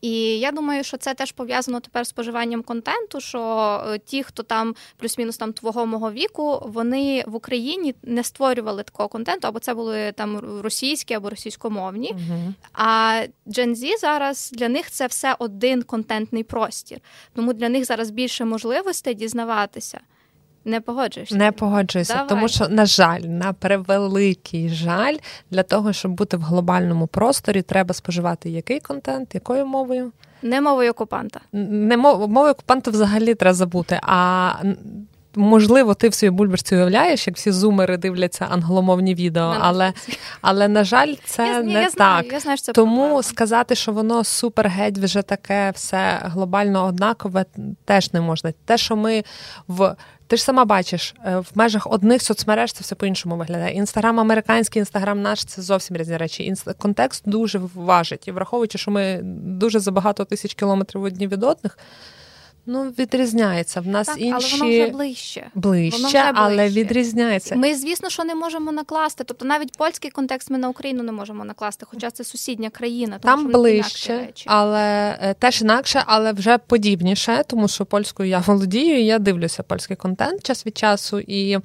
І 0.00 0.38
я 0.38 0.52
думаю, 0.52 0.84
що 0.84 0.96
це 0.96 1.14
теж 1.14 1.32
пов'язано 1.32 1.80
тепер 1.80 2.06
з 2.06 2.08
споживанням 2.08 2.62
контенту. 2.62 3.20
Що 3.20 3.40
е, 3.88 3.98
ті, 3.98 4.22
хто 4.22 4.42
там 4.42 4.74
плюс-мінус 4.96 5.36
там 5.36 5.52
твого 5.52 5.86
мого 5.86 6.12
віку, 6.12 6.62
вони 6.66 7.24
в 7.26 7.34
Україні 7.34 7.94
не 8.02 8.24
створювали 8.24 8.82
такого 8.82 9.08
контенту, 9.08 9.48
або 9.48 9.58
це 9.58 9.74
були 9.74 10.12
там 10.12 10.60
російські 10.62 11.14
або 11.14 11.30
російськомовні. 11.30 12.14
uh 12.14 12.52
А 12.72 13.22
Gen 13.46 13.74
Z 13.74 13.98
зараз 14.00 14.50
для 14.54 14.68
них 14.68 14.90
це 14.90 15.06
все 15.06 15.36
один 15.52 15.82
контентний 15.82 16.42
простір. 16.42 16.98
Тому 17.34 17.52
для 17.52 17.68
них 17.68 17.84
зараз 17.84 18.10
більше 18.10 18.44
можливостей 18.44 19.14
дізнаватися. 19.14 20.00
Не 20.64 20.80
погоджуєшся? 20.80 21.36
Не 21.36 21.52
погоджуюся, 21.52 22.12
Давай. 22.14 22.28
тому 22.28 22.48
що, 22.48 22.68
на 22.68 22.86
жаль, 22.86 23.20
на 23.20 23.52
превеликий 23.52 24.68
жаль, 24.68 25.16
для 25.50 25.62
того, 25.62 25.92
щоб 25.92 26.12
бути 26.12 26.36
в 26.36 26.42
глобальному 26.42 27.06
просторі, 27.06 27.62
треба 27.62 27.94
споживати 27.94 28.50
який 28.50 28.80
контент, 28.80 29.34
якою 29.34 29.66
мовою? 29.66 30.12
Не 30.42 30.60
мовою 30.60 30.90
окупанта. 30.90 31.40
Не 31.52 31.96
мов, 31.96 32.28
мовою 32.28 32.52
окупанта 32.52 32.90
взагалі 32.90 33.34
треба 33.34 33.54
забути. 33.54 34.00
А 34.02 34.52
можливо, 35.36 35.94
ти 35.94 36.08
в 36.08 36.14
своїй 36.14 36.30
бульбашці 36.30 36.74
уявляєш, 36.76 37.26
як 37.26 37.36
всі 37.36 37.52
зумери 37.52 37.96
дивляться 37.96 38.46
англомовні 38.50 39.14
відео, 39.14 39.56
але, 39.60 39.92
але 40.40 40.68
на 40.68 40.84
жаль, 40.84 41.14
це 41.24 41.46
я, 41.46 41.62
не 41.62 41.72
я 41.72 41.82
так. 41.82 41.92
Знаю, 41.92 42.28
я 42.32 42.40
знаю, 42.40 42.56
що 42.56 42.64
це 42.64 42.72
Тому 42.72 42.96
проблема. 42.96 43.22
сказати, 43.22 43.74
що 43.74 43.92
воно 43.92 44.24
супер 44.24 44.68
геть 44.68 44.98
вже 44.98 45.22
таке 45.22 45.72
все 45.74 46.20
глобально 46.24 46.86
однакове, 46.86 47.44
теж 47.84 48.12
не 48.12 48.20
можна. 48.20 48.52
Те, 48.64 48.78
що 48.78 48.96
ми 48.96 49.24
в. 49.68 49.96
Ти 50.26 50.36
ж 50.36 50.44
сама 50.44 50.64
бачиш, 50.64 51.14
е, 51.26 51.36
в 51.36 51.46
межах 51.54 51.86
одних 51.86 52.22
соцмереж 52.22 52.72
це 52.72 52.80
все 52.80 52.94
по-іншому 52.94 53.36
виглядає. 53.36 53.74
Інстаграм 53.74 54.20
американський, 54.20 54.80
інстаграм 54.80 55.22
наш 55.22 55.44
це 55.44 55.62
зовсім 55.62 55.96
різні 55.96 56.16
речі. 56.16 56.54
Контекст 56.78 57.22
дуже 57.26 57.60
важить. 57.74 58.28
І 58.28 58.32
враховуючи, 58.32 58.78
що 58.78 58.90
ми 58.90 59.20
дуже 59.44 59.80
за 59.80 59.90
багато 59.90 60.24
тисяч 60.24 60.54
кілометрів 60.54 61.02
одні 61.02 61.26
від 61.26 61.42
одних, 61.42 61.78
Ну, 62.66 62.82
відрізняється. 62.98 63.80
В 63.80 63.86
нас 63.86 64.06
так, 64.06 64.20
інші 64.20 64.32
але 64.32 64.58
воно 64.58 64.70
вже 64.70 64.90
ближче. 64.90 65.50
Ближче, 65.54 65.96
воно 65.96 66.08
вже 66.08 66.32
але 66.34 66.56
ближче. 66.56 66.80
відрізняється. 66.80 67.56
Ми, 67.56 67.74
звісно, 67.74 68.10
що 68.10 68.24
не 68.24 68.34
можемо 68.34 68.72
накласти. 68.72 69.24
Тобто 69.24 69.44
навіть 69.44 69.76
польський 69.78 70.10
контекст 70.10 70.50
ми 70.50 70.58
на 70.58 70.68
Україну 70.68 71.02
не 71.02 71.12
можемо 71.12 71.44
накласти, 71.44 71.86
хоча 71.90 72.10
це 72.10 72.24
сусідня 72.24 72.70
країна. 72.70 73.18
Тому 73.22 73.36
Там 73.36 73.50
що 73.50 73.58
ближче, 73.58 74.18
речі. 74.18 74.44
але 74.48 75.18
е, 75.22 75.34
теж 75.34 75.62
інакше, 75.62 76.02
але 76.06 76.32
вже 76.32 76.58
подібніше, 76.58 77.44
тому 77.46 77.68
що 77.68 77.84
польською 77.86 78.28
я 78.28 78.38
володію, 78.38 78.98
і 79.00 79.04
я 79.04 79.18
дивлюся 79.18 79.62
польський 79.62 79.96
контент 79.96 80.42
час 80.42 80.66
від 80.66 80.78
часу, 80.78 81.20
і 81.20 81.58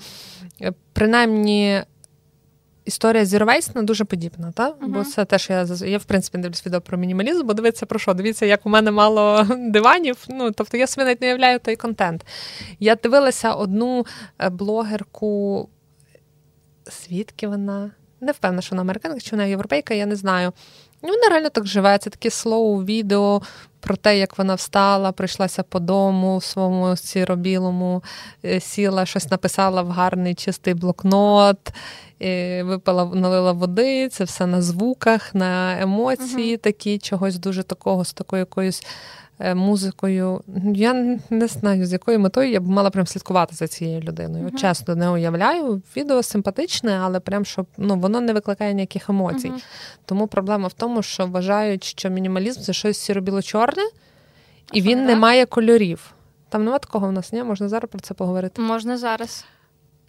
е, 0.62 0.74
принаймні. 0.94 1.82
Історія 2.88 3.26
зірвейсна 3.26 3.84
дуже 3.84 4.06
подібна, 4.06 4.52
та? 4.52 4.70
Uh-huh. 4.70 4.88
Бо 4.88 5.04
це 5.04 5.26
теж 5.26 5.50
я 5.50 5.68
я 5.86 5.98
в 5.98 6.04
принципі 6.04 6.38
дивлюсь 6.38 6.66
відео 6.66 6.82
про 6.82 6.98
мінімалізм, 6.98 7.48
бо 7.48 7.54
дивиться 7.54 7.86
про 7.86 8.00
що? 8.00 8.14
Дивіться, 8.14 8.46
як 8.46 8.66
у 8.66 8.70
мене 8.70 8.92
мало 8.92 9.44
диванів. 9.58 10.18
Ну 10.30 10.52
тобто 10.52 10.78
я 10.78 10.88
собі 10.88 11.06
навіть 11.06 11.22
не 11.22 11.28
уявляю 11.28 11.60
той 11.60 11.76
контент. 11.76 12.26
Я 12.80 12.96
дивилася 12.96 13.54
одну 13.54 14.06
е, 14.40 14.50
блогерку, 14.50 15.70
звідки 16.86 17.48
вона? 17.48 17.92
Не 18.22 18.32
впевнена, 18.32 18.62
що 18.62 18.72
вона 18.72 18.82
американка, 18.82 19.20
чи 19.20 19.32
вона 19.32 19.46
європейка, 19.46 19.94
я 19.94 20.06
не 20.06 20.16
знаю. 20.16 20.54
Ну, 21.04 21.10
Вона 21.10 21.30
реально 21.30 21.50
так 21.50 21.66
живе. 21.66 21.98
Це 21.98 22.10
таке 22.10 22.30
слоу 22.30 22.84
відео 22.84 23.42
про 23.80 23.96
те, 23.96 24.20
як 24.20 24.38
вона 24.38 24.56
встала, 24.56 25.12
прийшлася 25.12 25.64
по 25.64 25.80
дому 25.80 26.38
в 26.38 26.44
своєму 26.44 26.96
сіро-білому, 26.96 28.04
е, 28.46 28.60
сіла, 28.60 29.06
щось 29.06 29.32
написала 29.32 29.82
в 29.82 29.90
гарний 29.90 30.36
чистий 30.36 30.74
блокнот, 30.74 31.74
е, 32.22 32.64
випила, 32.64 33.06
налила 33.06 33.52
води, 33.52 34.10
це 34.10 34.24
все 34.24 34.46
на 34.46 34.62
звуках, 34.62 35.36
на 35.36 35.82
емоції, 35.82 36.54
угу. 36.54 36.62
такі, 36.64 36.98
чогось 36.98 37.38
дуже 37.38 37.64
такого, 37.64 38.06
з 38.06 38.14
такою 38.14 38.40
якоюсь. 38.40 38.86
Е, 39.40 39.56
музикою. 39.56 40.42
Я 40.74 41.20
не 41.30 41.48
знаю, 41.48 41.86
з 41.86 41.94
якою 41.94 42.20
метою 42.20 42.52
я 42.52 42.60
б 42.60 42.68
мала 42.68 42.90
прям 42.90 43.08
слідкувати 43.08 43.56
за 43.56 43.68
цією 43.68 44.02
людиною. 44.02 44.46
Uh-huh. 44.46 44.56
Чесно 44.56 44.96
не 44.96 45.10
уявляю. 45.10 45.82
Відео 45.98 46.24
симпатичне, 46.24 47.00
але 47.04 47.20
прям 47.20 47.46
щоб 47.46 47.68
ну 47.78 48.00
воно 48.00 48.22
не 48.22 48.34
викликає 48.34 48.74
ніяких 48.74 49.10
емоцій. 49.10 49.50
Uh-huh. 49.50 49.64
Тому 50.06 50.28
проблема 50.28 50.68
в 50.68 50.74
тому, 50.74 51.04
що 51.04 51.26
вважають, 51.28 51.84
що 51.84 52.10
мінімалізм 52.10 52.62
це 52.62 52.74
щось 52.74 52.98
сіро-біло-чорне, 52.98 53.84
і 54.74 54.82
він 54.82 55.06
не 55.06 55.16
має 55.16 55.46
кольорів. 55.46 56.14
Там 56.50 56.66
нема 56.66 56.80
такого 56.80 57.08
в 57.08 57.12
нас, 57.12 57.34
ні? 57.34 57.44
Можна 57.44 57.70
зараз 57.70 57.90
про 57.90 58.00
це 58.00 58.14
поговорити? 58.14 58.62
Можна 58.62 58.98
зараз. 58.98 59.46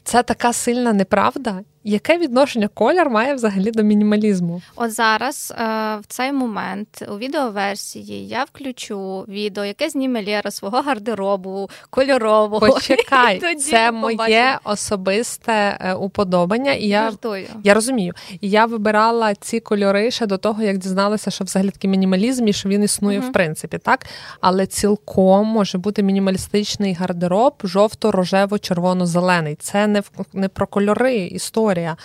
Це 0.04 0.22
така 0.22 0.52
сильна 0.52 0.92
неправда. 0.92 1.60
Яке 1.88 2.18
відношення 2.18 2.68
колір 2.68 3.10
має 3.10 3.34
взагалі 3.34 3.70
до 3.70 3.82
мінімалізму? 3.82 4.62
От 4.76 4.92
зараз 4.92 5.54
е, 5.58 5.64
в 6.02 6.06
цей 6.08 6.32
момент 6.32 7.08
у 7.12 7.18
відеоверсії 7.18 8.28
я 8.28 8.44
включу 8.44 9.24
відео, 9.28 9.64
яке 9.64 9.88
зніме 9.88 10.24
Лєра 10.24 10.50
свого 10.50 10.80
гардеробу, 10.80 11.70
кольорового. 11.90 12.68
Почекай, 12.68 13.56
це 13.58 13.92
моє 13.92 14.58
особисте 14.64 15.78
е, 15.80 15.94
уподобання. 15.94 16.72
І 16.72 16.88
я 16.88 17.02
Жартую. 17.02 17.46
я 17.64 17.74
розумію. 17.74 18.12
Я 18.40 18.66
вибирала 18.66 19.34
ці 19.34 19.60
кольори 19.60 20.10
ще 20.10 20.26
до 20.26 20.38
того, 20.38 20.62
як 20.62 20.78
дізналася, 20.78 21.30
що 21.30 21.44
взагалі 21.44 21.70
такий 21.70 21.90
мінімалізм 21.90 22.48
і 22.48 22.52
що 22.52 22.68
він 22.68 22.82
існує 22.82 23.20
uh-huh. 23.20 23.28
в 23.28 23.32
принципі, 23.32 23.78
так? 23.78 24.06
Але 24.40 24.66
цілком 24.66 25.46
може 25.46 25.78
бути 25.78 26.02
мінімалістичний 26.02 26.92
гардероб 26.92 27.54
жовто-рожево-червоно-зелений. 27.64 29.54
Це 29.54 29.86
не 29.86 30.00
в 30.00 30.10
не 30.32 30.48
про 30.48 30.66
кольори 30.66 31.16
історія 31.16 31.77
історія. 31.78 31.96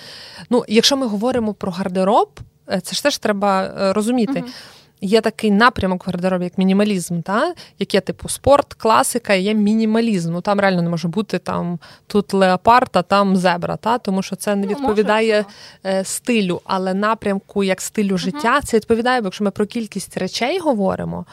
Ну, 0.49 0.63
якщо 0.67 0.97
ми 0.97 1.07
говоримо 1.07 1.53
про 1.53 1.71
гардероб, 1.71 2.29
е, 2.71 2.81
це 2.81 2.95
ж 2.95 3.03
теж 3.03 3.17
треба 3.17 3.63
е, 3.63 3.93
розуміти. 3.93 4.39
Uh-huh. 4.39 4.53
Є 5.01 5.21
такий 5.21 5.51
напрямок 5.51 6.07
в 6.07 6.09
гардеробі, 6.09 6.43
як 6.43 6.57
мінімалізм, 6.57 7.21
та? 7.21 7.53
як 7.79 7.93
є 7.93 8.01
типу 8.01 8.29
спорт, 8.29 8.73
класика, 8.73 9.33
є 9.33 9.53
мінімалізм. 9.53 10.33
Ну 10.33 10.41
там 10.41 10.59
реально 10.59 10.81
не 10.81 10.89
може 10.89 11.07
бути 11.07 11.39
там 11.39 11.79
тут 12.07 12.33
леопард, 12.33 12.89
а 12.93 13.01
там 13.01 13.35
зебра, 13.35 13.77
та? 13.77 13.97
тому 13.97 14.21
що 14.21 14.35
це 14.35 14.55
не 14.55 14.67
відповідає 14.67 15.45
ну, 15.83 15.91
може, 15.91 16.03
стилю, 16.03 16.61
але 16.65 16.93
напрямку 16.93 17.63
як 17.63 17.81
стилю 17.81 18.17
життя, 18.17 18.59
uh-huh. 18.59 18.65
це 18.65 18.77
відповідає, 18.77 19.21
бо 19.21 19.25
якщо 19.25 19.43
ми 19.43 19.51
про 19.51 19.65
кількість 19.65 20.17
речей 20.17 20.59
говоримо, 20.59 21.25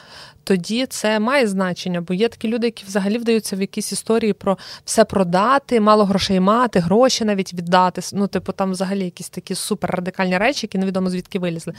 тоді 0.51 0.85
це 0.85 1.19
має 1.19 1.47
значення, 1.47 2.01
бо 2.01 2.13
є 2.13 2.27
такі 2.27 2.47
люди, 2.47 2.67
які 2.67 2.85
взагалі 2.85 3.17
вдаються 3.17 3.55
в 3.55 3.61
якісь 3.61 3.91
історії 3.91 4.33
про 4.33 4.57
все 4.85 5.05
продати, 5.05 5.79
мало 5.79 6.05
грошей 6.05 6.39
мати, 6.39 6.79
гроші 6.79 7.25
навіть 7.25 7.53
віддати. 7.53 8.01
Ну, 8.13 8.27
типу, 8.27 8.51
там 8.51 8.71
взагалі 8.71 9.05
якісь 9.05 9.29
такі 9.29 9.55
суперрадикальні 9.55 10.37
речі, 10.37 10.59
які 10.65 10.77
невідомо 10.77 11.09
звідки 11.09 11.39
вилізли. 11.39 11.73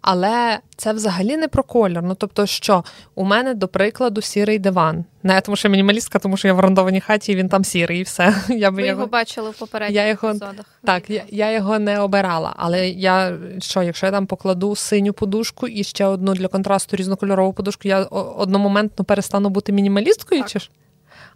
Але 0.00 0.58
це 0.76 0.92
взагалі 0.92 1.36
не 1.36 1.48
про 1.48 1.62
колір. 1.62 2.02
Ну 2.02 2.14
тобто, 2.14 2.46
що 2.46 2.84
у 3.14 3.24
мене, 3.24 3.54
до 3.54 3.68
прикладу, 3.68 4.22
сірий 4.22 4.58
диван. 4.58 5.04
Не 5.22 5.40
тому, 5.40 5.56
що 5.56 5.68
мінімалістка, 5.68 6.18
тому 6.18 6.36
що 6.36 6.48
я 6.48 6.54
в 6.54 6.58
орендованій 6.58 7.00
хаті, 7.00 7.32
і 7.32 7.36
він 7.36 7.48
там 7.48 7.64
сірий, 7.64 8.00
і 8.00 8.02
все. 8.02 8.34
Я 8.48 8.70
Ви 8.70 8.86
його 8.86 9.06
бачили 9.06 9.50
в 9.50 9.58
попередніх 9.58 9.96
я 9.96 10.08
його, 10.08 10.28
епізодах. 10.28 10.66
Так, 10.84 11.10
я, 11.10 11.22
я 11.28 11.52
його 11.52 11.78
не 11.78 12.00
обирала. 12.00 12.54
Але 12.56 12.88
я 12.88 13.38
що, 13.58 13.82
якщо 13.82 14.06
я 14.06 14.12
там 14.12 14.26
покладу 14.26 14.76
синю 14.76 15.12
подушку 15.12 15.68
і 15.68 15.84
ще 15.84 16.04
одну 16.04 16.34
для 16.34 16.48
контрасту 16.48 16.96
різнокольорову 16.96 17.52
подушку, 17.52 17.88
я 17.88 18.02
одномоментно 18.04 19.04
перестану 19.04 19.48
бути 19.48 19.72
мінімалісткою? 19.72 20.40
Так. 20.40 20.50
чи 20.50 20.58
ж? 20.58 20.70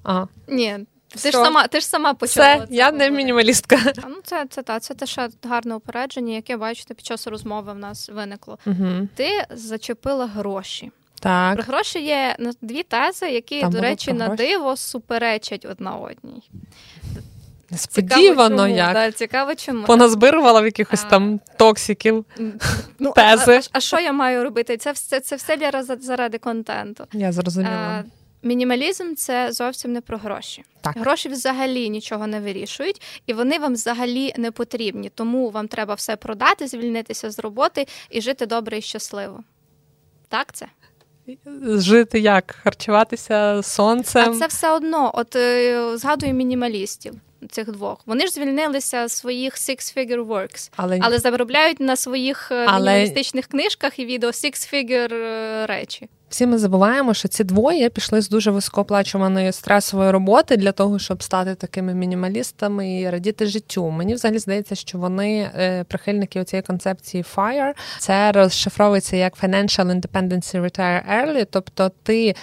А. 0.04 0.24
Ні, 0.48 0.78
ти 1.22 1.30
ж 1.30 1.38
сама 1.38 1.66
ти 1.66 1.80
ж 1.80 1.86
сама 1.86 2.14
почала. 2.14 2.56
Це, 2.56 2.66
це 2.66 2.74
я 2.74 2.92
не 2.92 3.10
мінімалістка. 3.10 3.78
А, 4.02 4.08
ну 4.08 4.16
це 4.24 4.46
це 4.50 4.62
та 4.62 4.80
це 4.80 4.94
теж 4.94 5.20
гарне 5.44 5.74
упередження, 5.74 6.34
яке 6.34 6.56
бачите 6.56 6.94
під 6.94 7.06
час 7.06 7.26
розмови 7.26 7.72
в 7.72 7.78
нас 7.78 8.08
виникло. 8.08 8.58
Угу. 8.66 9.08
Ти 9.14 9.44
зачепила 9.50 10.26
гроші. 10.26 10.90
Так. 11.20 11.54
Про 11.54 11.64
гроші 11.64 11.98
є 12.00 12.36
дві 12.62 12.82
тези, 12.82 13.30
які, 13.30 13.60
Там 13.60 13.72
до 13.72 13.80
речі, 13.80 14.12
на 14.12 14.28
диво 14.28 14.76
суперечать 14.76 15.66
одна 15.70 15.96
одній. 15.96 16.42
Несподівано 17.70 18.56
цікаво, 18.56 18.76
як. 18.76 18.92
Да, 18.92 19.12
цікаво 19.12 19.54
чому. 19.54 19.86
Поназбирувала 19.86 20.60
в 20.60 20.64
якихось 20.64 21.04
а... 21.06 21.10
там 21.10 21.40
токсиків. 21.56 22.24
Ну, 22.98 23.12
тези. 23.12 23.52
А, 23.52 23.56
а, 23.56 23.60
а 23.72 23.80
що 23.80 24.00
я 24.00 24.12
маю 24.12 24.44
робити? 24.44 24.76
Це 24.76 24.92
все 24.92 25.20
це 25.20 25.36
все 25.36 25.82
заради 26.00 26.38
контенту. 26.38 27.04
Я 27.12 27.32
зрозуміла. 27.32 28.04
Мінімалізм 28.42 29.14
це 29.14 29.52
зовсім 29.52 29.92
не 29.92 30.00
про 30.00 30.18
гроші. 30.18 30.64
Так. 30.80 30.96
Гроші 30.96 31.28
взагалі 31.28 31.90
нічого 31.90 32.26
не 32.26 32.40
вирішують, 32.40 33.02
і 33.26 33.32
вони 33.32 33.58
вам 33.58 33.72
взагалі 33.72 34.34
не 34.36 34.50
потрібні. 34.50 35.10
Тому 35.14 35.50
вам 35.50 35.68
треба 35.68 35.94
все 35.94 36.16
продати, 36.16 36.66
звільнитися 36.66 37.30
з 37.30 37.38
роботи 37.38 37.86
і 38.10 38.20
жити 38.20 38.46
добре 38.46 38.78
і 38.78 38.82
щасливо. 38.82 39.44
Так 40.28 40.52
це? 40.52 40.66
Жити 41.64 42.20
як? 42.20 42.56
Харчуватися 42.62 43.62
сонцем? 43.62 44.30
А 44.30 44.38
це 44.38 44.46
все 44.46 44.72
одно. 44.72 45.10
От 45.14 45.36
е, 45.36 45.96
згадую 45.96 46.34
мінімалістів 46.34 47.14
цих 47.50 47.72
двох. 47.72 47.98
Вони 48.06 48.26
ж 48.26 48.32
звільнилися 48.32 49.08
з 49.08 49.12
своїх 49.12 49.54
six-figure 49.54 50.26
works, 50.26 50.70
але 50.76 50.98
але 51.02 51.18
заробляють 51.18 51.80
на 51.80 51.96
своїх 51.96 52.52
е, 52.52 52.66
але... 52.68 52.90
мінімалістичних 52.90 53.46
книжках 53.46 53.98
і 53.98 54.06
відео 54.06 54.30
six-figure 54.30 55.14
е, 55.14 55.66
речі. 55.66 56.08
Всі 56.32 56.46
ми 56.46 56.58
забуваємо, 56.58 57.14
що 57.14 57.28
ці 57.28 57.44
двоє 57.44 57.88
пішли 57.88 58.20
з 58.20 58.28
дуже 58.28 58.50
високооплачуваної 58.50 59.52
стресової 59.52 60.10
роботи 60.10 60.56
для 60.56 60.72
того, 60.72 60.98
щоб 60.98 61.22
стати 61.22 61.54
такими 61.54 61.94
мінімалістами 61.94 63.00
і 63.00 63.10
радіти 63.10 63.46
життю. 63.46 63.90
Мені 63.90 64.14
взагалі 64.14 64.38
здається, 64.38 64.74
що 64.74 64.98
вони 64.98 65.50
е, 65.56 65.84
прихильники 65.84 66.44
цієї 66.44 66.62
концепції 66.62 67.24
FIRE. 67.36 67.72
Це 67.98 68.32
розшифровується 68.32 69.16
як 69.16 69.42
Financial 69.42 70.00
Independence 70.00 70.60
Retire 70.62 71.02
Early, 71.20 71.46
тобто 71.50 71.90
ти 72.02 72.34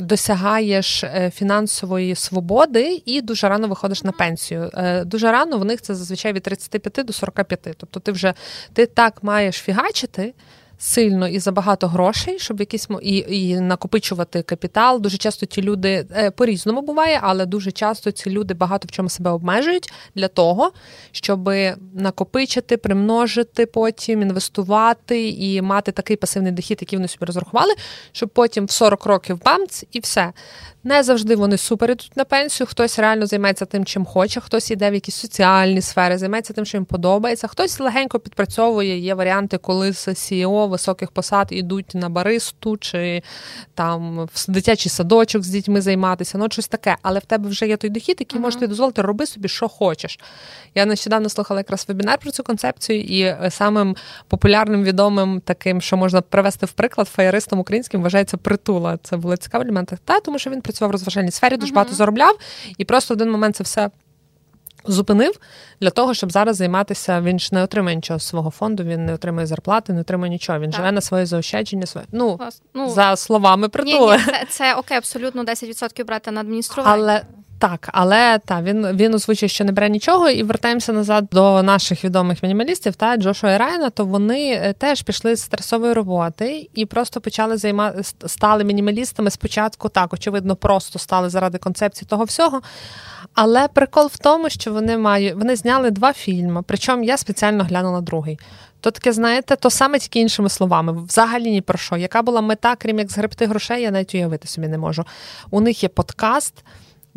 досягаєш 0.00 1.04
е, 1.04 1.30
фінансової 1.34 2.14
свободи 2.14 3.02
і 3.04 3.20
дуже 3.20 3.48
рано 3.48 3.68
виходиш 3.68 4.04
на 4.04 4.12
пенсію. 4.12 4.70
Е, 4.74 5.04
дуже 5.04 5.32
рано 5.32 5.58
в 5.58 5.64
них 5.64 5.82
це 5.82 5.94
зазвичай 5.94 6.32
від 6.32 6.42
35 6.42 7.06
до 7.06 7.12
45. 7.12 7.60
Тобто, 7.76 8.00
ти 8.00 8.12
вже 8.12 8.34
ти 8.72 8.86
так 8.86 9.22
маєш 9.22 9.56
фігачити 9.56 10.34
сильно 10.78 11.28
і 11.28 11.38
забагато 11.38 11.88
грошей, 11.88 12.38
щоб 12.38 12.60
якісь 12.60 12.88
і, 13.02 13.24
і 13.28 13.60
накопичувати 13.60 14.42
капітал. 14.42 15.00
Дуже 15.00 15.16
часто 15.16 15.46
ті 15.46 15.62
люди 15.62 16.06
е, 16.16 16.30
по-різному 16.30 16.82
буває, 16.82 17.20
але 17.22 17.46
дуже 17.46 17.72
часто 17.72 18.10
ці 18.10 18.30
люди 18.30 18.54
багато 18.54 18.88
в 18.88 18.90
чому 18.90 19.08
себе 19.08 19.30
обмежують 19.30 19.92
для 20.14 20.28
того, 20.28 20.72
щоб 21.10 21.50
накопичити, 21.94 22.76
примножити 22.76 23.66
потім, 23.66 24.22
інвестувати 24.22 25.28
і 25.28 25.62
мати 25.62 25.92
такий 25.92 26.16
пасивний 26.16 26.52
дохід, 26.52 26.78
який 26.80 26.96
вони 26.96 27.08
собі 27.08 27.24
розрахували, 27.24 27.74
щоб 28.12 28.28
потім 28.28 28.64
в 28.64 28.70
40 28.70 29.06
років 29.06 29.40
бамц 29.44 29.84
і 29.92 30.00
все. 30.00 30.32
Не 30.84 31.02
завжди 31.02 31.36
вони 31.36 31.56
супер 31.56 31.90
ідуть 31.90 32.12
на 32.16 32.24
пенсію. 32.24 32.66
Хтось 32.66 32.98
реально 32.98 33.26
займається 33.26 33.64
тим, 33.64 33.84
чим 33.84 34.04
хоче, 34.04 34.40
хтось 34.40 34.70
іде 34.70 34.90
в 34.90 34.94
якісь 34.94 35.14
соціальні 35.14 35.80
сфери, 35.80 36.18
займається 36.18 36.52
тим, 36.52 36.64
що 36.64 36.76
їм 36.76 36.84
подобається. 36.84 37.46
Хтось 37.48 37.80
легенько 37.80 38.18
підпрацьовує. 38.18 38.98
Є 38.98 39.14
варіанти, 39.14 39.58
коли 39.58 39.92
з 39.92 40.08
CEO 40.08 40.68
високих 40.68 41.10
посад 41.10 41.48
ідуть 41.50 41.94
на 41.94 42.08
баристу, 42.08 42.76
чи 42.76 43.22
там 43.74 44.28
в 44.34 44.50
дитячий 44.50 44.90
садочок 44.90 45.42
з 45.42 45.48
дітьми 45.48 45.80
займатися, 45.80 46.38
ну 46.38 46.46
щось 46.50 46.68
таке. 46.68 46.96
Але 47.02 47.18
в 47.18 47.24
тебе 47.24 47.48
вже 47.48 47.66
є 47.68 47.76
той 47.76 47.90
дохід, 47.90 48.16
який 48.20 48.38
uh-huh. 48.38 48.42
може 48.42 48.56
тобі 48.56 48.66
дозволити, 48.66 49.02
роби 49.02 49.26
собі, 49.26 49.48
що 49.48 49.68
хочеш. 49.68 50.18
Я 50.74 50.86
нещодавно 50.86 51.28
слухала 51.28 51.60
якраз 51.60 51.84
вебінар 51.88 52.18
про 52.18 52.30
цю 52.30 52.42
концепцію, 52.42 53.00
і 53.00 53.20
е, 53.20 53.50
самим 53.50 53.96
популярним 54.28 54.84
відомим 54.84 55.40
таким, 55.40 55.80
що 55.80 55.96
можна 55.96 56.20
привести 56.20 56.66
в 56.66 56.72
приклад, 56.72 57.08
фаєристом 57.08 57.58
українським 57.58 58.02
вважається 58.02 58.36
притула. 58.36 58.98
Це 59.02 59.16
були 59.16 59.36
цікаві 59.36 59.62
елементи. 59.62 59.98
Та 60.04 60.20
тому, 60.20 60.38
що 60.38 60.50
він 60.50 60.60
працював 60.78 60.90
в 60.90 60.92
розважальній 60.92 61.30
сфері, 61.30 61.56
дуже 61.56 61.72
uh-huh. 61.72 61.74
багато 61.74 61.94
заробляв, 61.94 62.38
і 62.78 62.84
просто 62.84 63.14
в 63.14 63.16
один 63.16 63.30
момент 63.30 63.56
це 63.56 63.64
все 63.64 63.90
зупинив 64.84 65.38
для 65.80 65.90
того, 65.90 66.14
щоб 66.14 66.32
зараз 66.32 66.56
займатися. 66.56 67.20
Він 67.20 67.38
ж 67.38 67.48
не 67.52 67.62
отримує 67.62 67.96
нічого 67.96 68.18
з 68.18 68.26
свого 68.26 68.50
фонду, 68.50 68.82
він 68.82 69.06
не 69.06 69.14
отримує 69.14 69.46
зарплати, 69.46 69.92
не 69.92 70.00
отримує 70.00 70.30
нічого. 70.30 70.58
Він 70.58 70.70
так. 70.70 70.76
живе 70.76 70.92
на 70.92 71.00
своє 71.00 71.26
заощадження. 71.26 71.86
Своє 71.86 72.06
ну, 72.12 72.38
ну 72.74 72.90
за 72.90 73.16
словами 73.16 73.68
притули. 73.68 74.16
Ні, 74.16 74.22
ні, 74.26 74.32
Це 74.32 74.46
це 74.50 74.74
окей, 74.74 74.96
абсолютно 74.96 75.44
10% 75.44 76.04
брати 76.04 76.30
на 76.30 76.40
адміністрування. 76.40 76.94
Але 76.94 77.22
так, 77.58 77.88
але 77.92 78.38
та 78.38 78.62
він 78.62 78.86
він 78.86 79.14
озвучує, 79.14 79.48
що 79.48 79.64
не 79.64 79.72
бере 79.72 79.88
нічого, 79.88 80.28
і 80.28 80.42
вертаємося 80.42 80.92
назад 80.92 81.28
до 81.32 81.62
наших 81.62 82.04
відомих 82.04 82.42
мінімалістів 82.42 82.96
та 82.96 83.16
Джошуа 83.16 83.52
і 83.52 83.56
Райана, 83.56 83.90
то 83.90 84.04
вони 84.04 84.52
е, 84.52 84.72
теж 84.72 85.02
пішли 85.02 85.36
з 85.36 85.42
стресової 85.42 85.92
роботи 85.92 86.68
і 86.74 86.86
просто 86.86 87.20
почали 87.20 87.56
займати 87.56 88.02
стали 88.26 88.64
мінімалістами. 88.64 89.30
Спочатку 89.30 89.88
так, 89.88 90.12
очевидно, 90.12 90.56
просто 90.56 90.98
стали 90.98 91.30
заради 91.30 91.58
концепції 91.58 92.08
того 92.08 92.24
всього. 92.24 92.60
Але 93.34 93.68
прикол 93.68 94.10
в 94.12 94.18
тому, 94.18 94.50
що 94.50 94.72
вони 94.72 94.98
мають 94.98 95.34
вони 95.34 95.56
зняли 95.56 95.90
два 95.90 96.12
фільми. 96.12 96.62
Причому 96.66 97.04
я 97.04 97.16
спеціально 97.16 97.64
глянула 97.64 98.00
другий. 98.00 98.38
То 98.80 98.90
таке, 98.90 99.12
знаєте, 99.12 99.56
то 99.56 99.70
саме 99.70 99.98
тільки 99.98 100.20
іншими 100.20 100.48
словами, 100.48 101.02
взагалі 101.02 101.50
ні 101.50 101.60
про 101.60 101.78
що. 101.78 101.96
Яка 101.96 102.22
була 102.22 102.40
мета, 102.40 102.76
крім 102.76 102.98
як 102.98 103.10
згребти 103.10 103.46
грошей, 103.46 103.82
я 103.82 103.90
навіть 103.90 104.14
уявити 104.14 104.48
собі 104.48 104.68
не 104.68 104.78
можу. 104.78 105.04
У 105.50 105.60
них 105.60 105.82
є 105.82 105.88
подкаст 105.88 106.54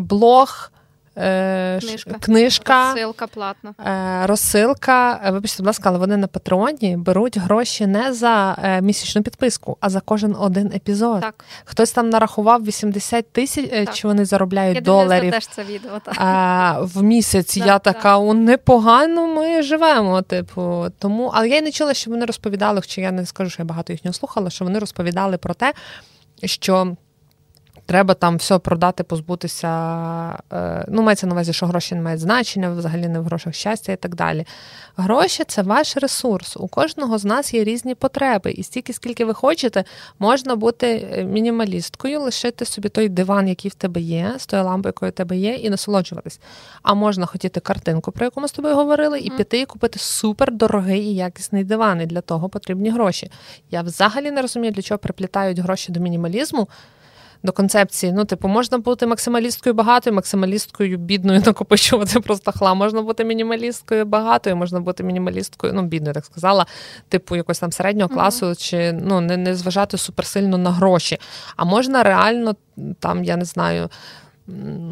блог. 0.02 0.72
Е, 1.18 1.80
книжка, 1.82 2.16
книжка 2.20 2.86
розсилка 2.86 3.28
платна. 3.28 3.74
Е, 3.86 4.28
розсилка. 4.28 5.22
Е, 5.26 5.32
вибачте, 5.32 5.64
будь 5.64 5.68
ласка, 5.68 5.90
але 5.90 5.98
вони 5.98 6.18
на 6.18 6.28
патреоні 6.28 6.98
беруть 6.98 7.38
гроші 7.38 7.88
не 7.88 8.14
за 8.14 8.58
місячну 8.82 9.24
підписку, 9.24 9.78
а 9.80 9.90
за 9.90 10.00
кожен 10.00 10.36
один 10.40 10.68
епізод. 10.68 11.22
Так. 11.22 11.46
Хтось 11.66 11.92
там 11.92 12.10
нарахував 12.10 12.66
80 12.66 13.32
тисяч, 13.32 13.70
так. 13.70 13.94
чи 13.94 14.08
вони 14.08 14.26
заробляють 14.26 14.76
Я 14.76 14.82
доларів 14.82 15.32
теж 15.32 15.48
це 15.48 15.64
відео, 15.64 16.00
так. 16.04 16.16
в 16.82 17.04
місяць. 17.04 17.56
Так, 17.56 17.68
Я 17.68 17.80
така, 17.80 18.18
у 18.18 18.34
непогано 18.34 19.28
ми 19.28 19.62
живемо. 19.62 20.22
Типу, 20.22 20.86
тому, 21.00 21.32
але 21.34 21.50
я 21.50 21.58
й 21.58 21.62
не 21.62 21.72
чула, 21.72 21.94
що 21.94 22.12
вони 22.12 22.26
розповідали, 22.26 22.82
хоча 22.82 23.02
я 23.02 23.12
не 23.12 23.26
скажу, 23.26 23.50
що 23.50 23.62
я 23.62 23.66
багато 23.66 23.94
їхнього 23.94 24.14
слухала, 24.14 24.50
що 24.50 24.66
вони 24.66 24.80
розповідали 24.80 25.38
про 25.38 25.54
те, 25.54 25.74
що. 26.44 26.96
Треба 27.92 28.14
там 28.14 28.38
все 28.38 28.58
продати, 28.60 29.04
позбутися. 29.04 29.68
Е, 30.54 30.86
ну, 30.88 31.02
мається 31.02 31.28
на 31.28 31.34
увазі, 31.34 31.54
що 31.54 31.66
гроші 31.66 31.96
не 31.96 32.02
мають 32.02 32.20
значення, 32.20 32.70
взагалі 32.70 33.08
не 33.08 33.20
в 33.20 33.24
грошах 33.24 33.54
щастя 33.54 33.92
і 33.92 33.96
так 33.96 34.16
далі. 34.16 34.46
Гроші 34.96 35.44
це 35.48 35.62
ваш 35.62 35.98
ресурс. 35.98 36.58
У 36.58 36.68
кожного 36.68 37.18
з 37.18 37.26
нас 37.26 37.54
є 37.54 37.64
різні 37.64 37.96
потреби. 37.96 38.52
І 38.52 38.64
стільки, 38.64 38.94
скільки 38.94 39.26
ви 39.26 39.34
хочете, 39.34 39.84
можна 40.20 40.56
бути 40.56 41.08
е, 41.12 41.24
мінімалісткою, 41.24 42.20
лишити 42.20 42.66
собі 42.66 42.90
той 42.90 43.10
диван, 43.10 43.48
який 43.48 43.72
в 43.72 43.74
тебе 43.74 44.02
є, 44.02 44.34
з 44.38 44.46
тою 44.46 44.64
лампою, 44.64 44.90
якою 44.90 45.12
в 45.12 45.16
тебе 45.16 45.38
є, 45.38 45.54
і 45.54 45.70
насолоджуватись. 45.70 46.40
А 46.82 46.94
можна 46.94 47.26
хотіти 47.26 47.60
картинку, 47.60 48.12
про 48.12 48.26
яку 48.26 48.42
ми 48.42 48.48
з 48.48 48.52
тобою 48.52 48.76
говорили, 48.76 49.20
і 49.20 49.30
піти 49.30 49.60
і 49.62 49.66
купити 49.66 50.00
супер 50.00 50.52
дорогий 50.52 51.02
і 51.02 51.16
якісний 51.16 51.64
диван. 51.64 52.02
І 52.02 52.06
для 52.06 52.22
того 52.22 52.50
потрібні 52.50 52.90
гроші. 52.90 53.32
Я 53.72 53.82
взагалі 53.82 54.32
не 54.32 54.42
розумію, 54.42 54.72
для 54.72 54.82
чого 54.82 54.98
приплітають 54.98 55.60
гроші 55.60 55.92
до 55.92 56.00
мінімалізму 56.00 56.68
до 57.44 57.52
концепції. 57.52 58.14
Ну, 58.14 58.26
типу, 58.26 58.48
можна 58.48 58.78
бути 58.78 59.08
максималісткою 59.08 59.76
багатою, 59.76 60.16
максималісткою 60.16 60.98
бідною, 60.98 61.42
накопичувати 61.46 62.20
просто 62.20 62.52
хлам. 62.52 62.78
Можна 62.78 63.02
бути 63.02 63.24
мінімалісткою 63.24 64.06
багатою, 64.06 64.56
можна 64.56 64.80
бути 64.80 65.04
мінімалісткою, 65.04 65.74
ну, 65.74 65.82
бідною, 65.82 66.14
так 66.14 66.26
сказала, 66.26 66.66
типу 67.10 67.36
якось 67.36 67.60
там 67.60 67.72
середнього 67.72 68.10
класу, 68.10 68.46
mm-hmm. 68.46 68.68
чи 68.70 68.94
ну, 68.94 69.22
не, 69.22 69.38
не 69.38 69.56
зважати 69.56 69.98
суперсильно 69.98 70.58
на 70.58 70.72
гроші. 70.72 71.18
А 71.56 71.66
можна 71.66 72.04
реально 72.04 72.56
там, 73.00 73.24
я 73.24 73.38
не 73.38 73.46
знаю 73.46 73.90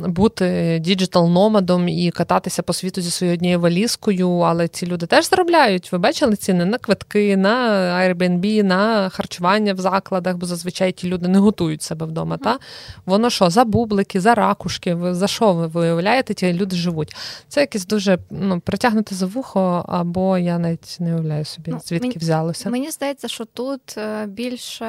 бути 0.07 0.79
діджитал-номадом 0.83 1.89
і 1.89 2.11
кататися 2.11 2.61
по 2.63 2.73
світу 2.73 3.01
зі 3.01 3.11
своєю 3.11 3.35
однією 3.37 3.59
валізкою, 3.59 4.39
але 4.39 4.67
ці 4.67 4.85
люди 4.85 5.05
теж 5.05 5.29
заробляють. 5.29 5.91
Ви 5.91 5.97
бачили 5.97 6.35
ціни 6.35 6.65
на 6.65 6.77
квитки, 6.77 7.37
на 7.37 7.55
Airbnb, 7.99 8.63
на 8.63 9.09
харчування 9.09 9.73
в 9.73 9.77
закладах, 9.77 10.37
бо 10.37 10.45
зазвичай 10.45 10.91
ті 10.91 11.07
люди 11.07 11.27
не 11.27 11.39
готують 11.39 11.81
себе 11.81 12.05
вдома. 12.05 12.35
Mm-hmm. 12.35 12.43
Та? 12.43 12.59
Воно 13.05 13.29
що, 13.29 13.49
за 13.49 13.65
бублики, 13.65 14.19
за 14.19 14.35
ракушки, 14.35 14.97
за 15.11 15.27
що 15.27 15.53
ви 15.53 15.67
виявляєте, 15.67 16.33
ті 16.33 16.53
люди 16.53 16.75
живуть. 16.75 17.15
Це 17.47 17.61
якесь 17.61 17.85
дуже 17.85 18.17
ну, 18.29 18.59
притягнути 18.59 19.15
за 19.15 19.25
вухо, 19.25 19.85
або 19.87 20.37
я 20.37 20.59
навіть 20.59 20.97
не 20.99 21.13
уявляю 21.13 21.45
собі, 21.45 21.71
ну, 21.71 21.81
звідки 21.85 22.07
мені, 22.07 22.17
взялося. 22.19 22.69
Мені 22.69 22.91
здається, 22.91 23.27
що 23.27 23.45
тут 23.45 23.97
е, 23.97 24.25
більше 24.25 24.85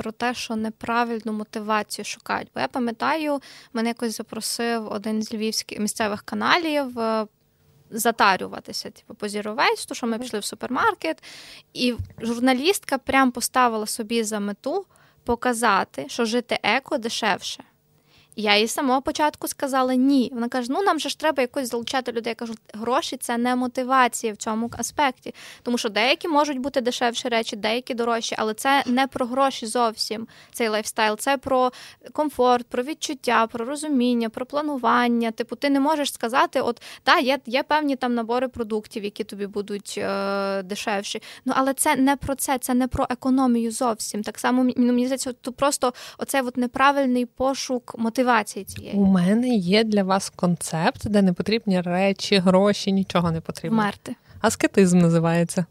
про 0.00 0.12
те, 0.12 0.34
що 0.34 0.56
неправильну 0.56 1.32
мотивацію 1.32 2.04
шукають. 2.04 2.48
Бо 2.54 2.60
я 2.60 2.68
пам'ятаю, 2.68 3.40
мене 3.72 3.88
якось 3.88 4.16
запросив 4.16 4.92
один 4.92 5.22
з 5.22 5.34
львівських 5.34 5.78
місцевих 5.78 6.22
каналів. 6.22 6.98
Е, 6.98 7.26
затарюватися, 7.90 8.90
типу, 8.90 9.14
по 9.14 9.28
то 9.86 9.94
що 9.94 10.06
ми 10.06 10.18
пішли 10.18 10.38
в 10.38 10.44
супермаркет, 10.44 11.22
і 11.74 11.94
журналістка 12.18 12.98
прям 12.98 13.30
поставила 13.30 13.86
собі 13.86 14.24
за 14.24 14.40
мету 14.40 14.86
показати, 15.24 16.04
що 16.08 16.24
жити 16.24 16.58
еко 16.62 16.98
дешевше. 16.98 17.64
Я 18.36 18.56
їй 18.56 18.66
з 18.66 18.72
самого 18.72 19.02
початку 19.02 19.48
сказала 19.48 19.94
ні. 19.94 20.30
Вона 20.34 20.48
каже: 20.48 20.72
ну 20.72 20.82
нам 20.82 20.98
же 20.98 21.08
ж 21.08 21.18
треба 21.18 21.42
якось 21.42 21.70
залучати 21.70 22.12
людей. 22.12 22.30
Я 22.30 22.34
кажу, 22.34 22.54
гроші 22.74 23.16
це 23.16 23.38
не 23.38 23.56
мотивація 23.56 24.32
в 24.32 24.36
цьому 24.36 24.70
аспекті. 24.78 25.34
Тому 25.62 25.78
що 25.78 25.88
деякі 25.88 26.28
можуть 26.28 26.58
бути 26.58 26.80
дешевші 26.80 27.28
речі, 27.28 27.56
деякі 27.56 27.94
дорожчі, 27.94 28.34
але 28.38 28.54
це 28.54 28.82
не 28.86 29.06
про 29.06 29.26
гроші 29.26 29.66
зовсім. 29.66 30.26
Цей 30.52 30.68
лайфстайл, 30.68 31.16
це 31.16 31.36
про 31.36 31.72
комфорт, 32.12 32.66
про 32.66 32.82
відчуття, 32.82 33.46
про 33.46 33.64
розуміння, 33.64 34.28
про 34.28 34.46
планування. 34.46 35.30
Типу, 35.30 35.56
ти 35.56 35.70
не 35.70 35.80
можеш 35.80 36.12
сказати, 36.12 36.60
от 36.60 36.82
та 37.02 37.18
є 37.18 37.38
є 37.46 37.62
певні 37.62 37.96
там 37.96 38.14
набори 38.14 38.48
продуктів, 38.48 39.04
які 39.04 39.24
тобі 39.24 39.46
будуть 39.46 39.94
е, 39.98 40.62
дешевші. 40.62 41.22
Ну 41.44 41.52
але 41.56 41.74
це 41.74 41.96
не 41.96 42.16
про 42.16 42.34
це, 42.34 42.58
це 42.58 42.74
не 42.74 42.88
про 42.88 43.06
економію 43.10 43.70
зовсім. 43.70 44.22
Так 44.22 44.38
само 44.38 44.62
мені 44.62 45.06
здається, 45.06 45.32
то 45.32 45.52
просто 45.52 45.92
оцей 46.18 46.40
от 46.42 46.56
неправильний 46.56 47.26
пошук 47.26 47.94
мотивації 47.98 48.19
мотивації 48.20 48.64
цієї. 48.64 48.96
У 48.96 49.04
мене 49.04 49.48
є 49.48 49.84
для 49.84 50.02
вас 50.02 50.30
концепт, 50.30 51.08
де 51.08 51.22
не 51.22 51.32
потрібні 51.32 51.80
речі, 51.80 52.38
гроші, 52.38 52.92
нічого 52.92 53.30
не 53.30 53.40
потрібно. 53.40 53.78
Вмерти. 53.78 54.14
Аскетизм 54.40 54.98
називається. 54.98 55.66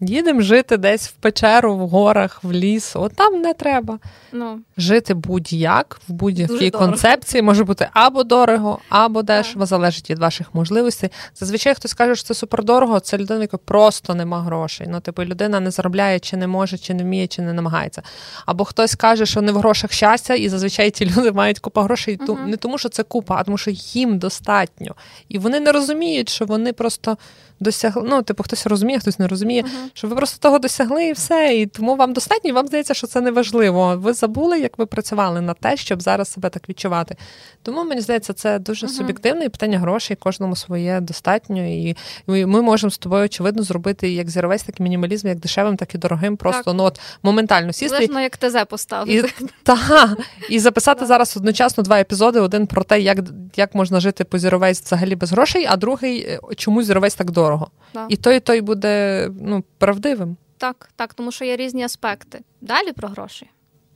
Їдемо 0.00 0.40
жити 0.40 0.76
десь 0.76 1.08
в 1.08 1.12
печеру, 1.12 1.76
в 1.76 1.88
горах, 1.88 2.44
в 2.44 2.52
ліс. 2.52 2.96
От 2.96 3.12
там 3.14 3.40
не 3.40 3.54
треба. 3.54 3.98
Ну. 4.32 4.60
Жити 4.76 5.14
будь-як 5.14 6.00
в 6.08 6.12
будь-якій 6.12 6.70
концепції 6.70 7.42
може 7.42 7.64
бути 7.64 7.88
або 7.92 8.24
дорого, 8.24 8.78
або 8.88 9.22
дешево, 9.22 9.66
залежить 9.66 10.10
від 10.10 10.18
ваших 10.18 10.54
можливостей. 10.54 11.10
Зазвичай 11.34 11.74
хтось 11.74 11.94
каже, 11.94 12.14
що 12.14 12.24
це 12.24 12.34
супердорого, 12.34 13.00
це 13.00 13.18
людина, 13.18 13.40
яка 13.40 13.56
просто 13.56 14.14
нема 14.14 14.42
грошей. 14.42 14.86
Ну, 14.90 15.00
типу, 15.00 15.24
людина 15.24 15.60
не 15.60 15.70
заробляє, 15.70 16.20
чи 16.20 16.36
не 16.36 16.46
може, 16.46 16.78
чи 16.78 16.94
не 16.94 17.02
вміє, 17.02 17.26
чи 17.26 17.42
не 17.42 17.52
намагається. 17.52 18.02
Або 18.46 18.64
хтось 18.64 18.94
каже, 18.94 19.26
що 19.26 19.42
не 19.42 19.52
в 19.52 19.56
грошах 19.56 19.92
щастя, 19.92 20.34
і 20.34 20.48
зазвичай 20.48 20.90
ті 20.90 21.04
люди 21.16 21.32
мають 21.32 21.58
купа 21.58 21.82
грошей 21.82 22.18
uh-huh. 22.18 22.46
не 22.46 22.56
тому, 22.56 22.78
що 22.78 22.88
це 22.88 23.02
купа, 23.02 23.36
а 23.36 23.44
тому, 23.44 23.58
що 23.58 23.70
їм 23.74 24.18
достатньо. 24.18 24.94
І 25.28 25.38
вони 25.38 25.60
не 25.60 25.72
розуміють, 25.72 26.28
що 26.28 26.44
вони 26.44 26.72
просто 26.72 27.16
досягли. 27.60 28.02
Ну, 28.06 28.22
типу, 28.22 28.42
хтось 28.42 28.66
розуміє, 28.66 28.98
хтось 28.98 29.18
не 29.18 29.28
розуміє, 29.28 29.62
uh-huh. 29.62 29.90
що 29.94 30.08
ви 30.08 30.16
просто 30.16 30.38
того 30.40 30.58
досягли 30.58 31.06
і 31.06 31.12
все. 31.12 31.56
І 31.56 31.66
тому 31.66 31.96
вам 31.96 32.12
достатньо, 32.12 32.50
і 32.50 32.52
вам 32.52 32.66
здається, 32.66 32.94
що 32.94 33.06
це 33.06 33.20
не 33.20 33.30
важливо. 33.30 33.96
Ви 33.96 34.12
забули, 34.12 34.60
як 34.60 34.78
ви 34.78 34.86
працювали 34.86 35.40
на 35.40 35.54
те, 35.54 35.76
щоб 35.76 36.02
зараз 36.02 36.32
себе 36.32 36.48
так 36.48 36.68
відчувати. 36.68 37.16
Тому 37.62 37.84
мені 37.84 38.00
здається, 38.00 38.32
це 38.32 38.58
дуже 38.58 38.86
uh-huh. 38.86 38.90
суб'єктивне 38.90 39.44
і 39.44 39.48
питання 39.48 39.78
грошей, 39.78 40.16
кожному 40.16 40.56
своє 40.56 41.00
достатньо. 41.00 41.66
І 41.66 41.96
ми 42.26 42.62
можемо 42.62 42.90
з 42.90 42.98
тобою, 42.98 43.24
очевидно, 43.24 43.62
зробити 43.62 44.10
як 44.10 44.30
зіровець, 44.30 44.62
так 44.62 44.80
і 44.80 44.82
мінімалізм, 44.82 45.28
як 45.28 45.38
дешевим, 45.38 45.76
так 45.76 45.94
і 45.94 45.98
дорогим. 45.98 46.36
Просто 46.36 46.62
так. 46.62 46.74
ну 46.74 46.84
от 46.84 47.00
моментально 47.22 47.72
сісти. 47.72 47.88
Залежно, 47.88 48.20
як 48.20 48.36
ТЗ 48.36 48.56
поставити. 48.68 49.32
І, 49.40 49.46
та, 49.62 50.16
і 50.50 50.58
записати 50.58 51.06
зараз 51.06 51.36
одночасно 51.36 51.82
два 51.84 52.00
епізоди: 52.00 52.40
один 52.40 52.66
про 52.66 52.84
те, 52.84 53.00
як 53.00 53.18
як 53.56 53.74
можна 53.74 54.00
жити 54.00 54.24
по 54.24 54.38
зіровець 54.38 54.82
взагалі 54.82 55.16
без 55.16 55.32
грошей, 55.32 55.66
а 55.68 55.76
другий 55.76 56.20
е, 56.20 56.40
чому 56.56 56.82
зіровець 56.82 57.14
так 57.14 57.30
дорого. 57.30 57.47
Да. 57.94 58.06
І 58.08 58.16
той, 58.16 58.36
і 58.36 58.40
той 58.40 58.60
буде 58.60 59.28
ну, 59.40 59.64
правдивим. 59.78 60.36
Так, 60.58 60.90
так, 60.96 61.14
тому 61.14 61.32
що 61.32 61.44
є 61.44 61.56
різні 61.56 61.84
аспекти. 61.84 62.40
Далі 62.60 62.92
про 62.92 63.08
гроші. 63.08 63.50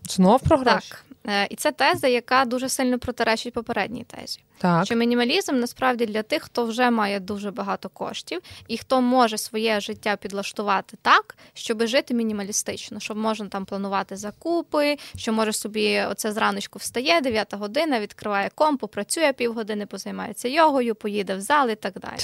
Знов 0.08 0.40
про 0.40 0.56
гроші? 0.56 0.90
Так. 0.90 1.04
Е, 1.26 1.46
і 1.50 1.56
це 1.56 1.72
теза, 1.72 2.08
яка 2.08 2.44
дуже 2.44 2.68
сильно 2.68 2.98
протиречить 2.98 3.54
попередній 3.54 4.04
тезі. 4.04 4.40
Так. 4.58 4.86
Що 4.86 4.94
мінімалізм 4.94 5.58
насправді 5.58 6.06
для 6.06 6.22
тих, 6.22 6.42
хто 6.42 6.64
вже 6.64 6.90
має 6.90 7.20
дуже 7.20 7.50
багато 7.50 7.88
коштів, 7.88 8.40
і 8.68 8.78
хто 8.78 9.00
може 9.00 9.38
своє 9.38 9.80
життя 9.80 10.16
підлаштувати 10.16 10.96
так, 11.02 11.36
щоб 11.54 11.86
жити 11.86 12.14
мінімалістично, 12.14 13.00
щоб 13.00 13.16
можна 13.16 13.48
там 13.48 13.64
планувати 13.64 14.16
закупи, 14.16 14.96
що 15.16 15.32
може 15.32 15.52
собі 15.52 16.02
оце 16.10 16.32
зраночку 16.32 16.78
встає, 16.78 17.20
9 17.20 17.54
година, 17.54 18.00
відкриває 18.00 18.50
комп, 18.54 18.80
попрацює 18.80 19.32
півгодини, 19.32 19.86
позаймається 19.86 20.48
йогою, 20.48 20.94
поїде 20.94 21.34
в 21.34 21.40
зал 21.40 21.70
і 21.70 21.74
так 21.74 21.94
далі. 22.00 22.14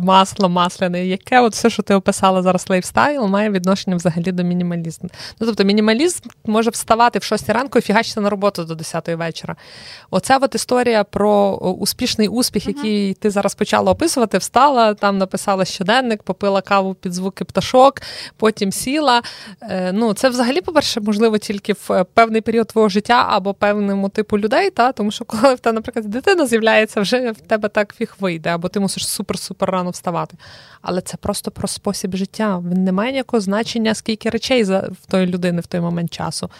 Масло 0.00 0.48
масляне. 0.48 1.06
Яке 1.06 1.40
от 1.40 1.52
все, 1.52 1.70
що 1.70 1.82
ти 1.82 1.94
описала 1.94 2.42
зараз 2.42 2.70
лайфстайл, 2.70 3.26
має 3.26 3.50
відношення 3.50 3.96
взагалі 3.96 4.32
до 4.32 4.42
мінімалізму. 4.42 5.10
Ну 5.40 5.46
тобто 5.46 5.64
мінімалізм 5.64 6.28
може 6.44 6.70
вставати 6.70 7.18
в 7.18 7.22
6 7.52 7.62
ранку 7.62 7.78
і 7.78 7.82
фігачити 7.82 8.20
на 8.20 8.30
роботу 8.30 8.64
до 8.64 8.74
10 8.74 9.08
вечора. 9.08 9.56
Оця 10.10 10.38
от 10.42 10.54
історія 10.54 11.04
про 11.04 11.50
успішний 11.56 12.28
успіх, 12.28 12.66
який 12.66 13.14
ти 13.14 13.30
зараз 13.30 13.54
почала 13.54 13.92
описувати, 13.92 14.38
встала, 14.38 14.94
там 14.94 15.18
написала 15.18 15.64
щоденник, 15.64 16.22
попила 16.22 16.60
каву 16.60 16.94
під 16.94 17.12
звуки 17.12 17.44
пташок, 17.44 18.02
потім 18.36 18.72
сіла. 18.72 19.22
Е, 19.62 19.92
ну, 19.92 20.14
Це 20.14 20.28
взагалі, 20.28 20.60
по-перше, 20.60 21.00
можливо, 21.00 21.38
тільки 21.38 21.72
в 21.72 22.04
певний 22.14 22.40
період 22.40 22.66
твого 22.66 22.88
життя 22.88 23.26
або 23.28 23.54
певному 23.54 24.08
типу 24.08 24.38
людей, 24.38 24.70
та? 24.70 24.92
тому 24.92 25.10
що 25.10 25.24
коли 25.24 25.54
в 25.54 25.58
тебе, 25.58 25.74
наприклад, 25.74 26.10
дитина 26.10 26.46
з'являється, 26.46 27.00
вже 27.00 27.30
в 27.30 27.40
тебе 27.40 27.68
так 27.68 27.94
фіг 27.94 28.14
вийде, 28.20 28.50
або 28.50 28.68
ти 28.68 28.80
мусиш 28.80 29.06
супер-супер 29.06 29.66
рано 29.66 29.90
вставати. 29.90 30.36
Але 30.82 31.00
це 31.00 31.16
просто 31.16 31.50
про 31.50 31.68
спосіб 31.68 32.16
життя. 32.16 32.62
Він 32.70 32.84
не 32.84 32.92
має 32.92 33.12
ніякого 33.12 33.40
значення, 33.40 33.94
скільки 33.94 34.30
речей 34.30 34.64
в 34.64 35.06
тої 35.10 35.26
людини 35.26 35.60
в 35.60 35.66
той 35.66 35.80
момент 35.80 36.12
часу. 36.12 36.50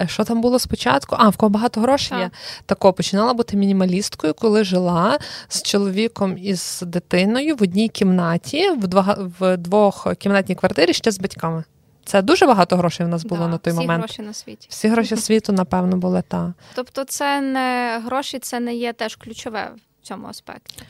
Е, 0.00 0.08
що 0.08 0.24
там 0.24 0.40
було 0.40 0.58
спочатку? 0.58 1.16
А, 1.18 1.28
в 1.28 1.36
кого 1.36 1.50
багато 1.50 1.80
грошей 1.80 2.18
є. 2.18 2.30
Тако 2.66 2.92
починала 2.92 3.34
бути 3.34 3.56
мінімалісткою, 3.56 4.34
коли 4.34 4.64
жила 4.64 5.18
з 5.48 5.62
чоловіком 5.62 6.38
і 6.38 6.54
з 6.54 6.82
дитиною 6.82 7.56
в 7.56 7.62
одній 7.62 7.88
кімнаті, 7.88 8.70
в 8.70 8.86
два 8.86 9.18
в 9.38 9.56
двохкімнатній 9.56 10.54
квартирі 10.54 10.92
ще 10.92 11.10
з 11.10 11.18
батьками. 11.18 11.64
Це 12.04 12.22
дуже 12.22 12.46
багато 12.46 12.76
грошей 12.76 13.06
в 13.06 13.08
нас 13.08 13.24
було 13.24 13.40
да, 13.40 13.48
на 13.48 13.58
той 13.58 13.72
всі 13.72 13.80
момент. 13.80 14.04
Всі 14.04 14.14
гроші 14.14 14.22
на 14.22 14.34
світі. 14.34 14.66
Всі 14.70 14.88
гроші 14.88 15.16
світу, 15.26 15.52
напевно, 15.52 15.96
були 15.96 16.22
так. 16.28 16.50
Тобто, 16.74 17.04
це 17.04 17.40
не 17.40 18.00
гроші, 18.04 18.38
це 18.38 18.60
не 18.60 18.74
є 18.74 18.92
теж 18.92 19.16
ключове 19.16 19.70
в 20.02 20.06
цьому 20.06 20.26
аспекті. 20.26 20.82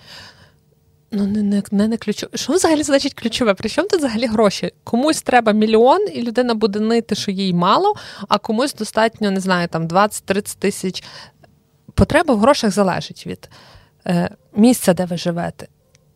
Ну, 1.15 1.27
не 1.27 1.43
не, 1.43 1.63
не, 1.71 1.89
не 1.89 1.97
ключове. 1.97 2.33
Що 2.35 2.53
взагалі 2.53 2.83
значить 2.83 3.15
ключове? 3.15 3.55
При 3.55 3.69
чому 3.69 3.89
тут 3.89 3.99
взагалі 3.99 4.27
гроші? 4.27 4.73
Комусь 4.85 5.23
треба 5.23 5.53
мільйон, 5.53 6.09
і 6.15 6.23
людина 6.23 6.55
буде 6.55 6.81
нити, 6.81 7.15
що 7.15 7.31
їй 7.31 7.53
мало, 7.53 7.95
а 8.29 8.39
комусь 8.39 8.75
достатньо, 8.75 9.31
не 9.31 9.41
знаю, 9.41 9.69
там 9.69 9.89
20-30 9.89 10.57
тисяч. 10.59 11.03
Потреба 11.95 12.35
в 12.35 12.39
грошах 12.39 12.71
залежить 12.71 13.27
від 13.27 13.51
е, 14.07 14.31
місця, 14.57 14.95
де 14.95 15.05
ви 15.05 15.17
живете, 15.17 15.67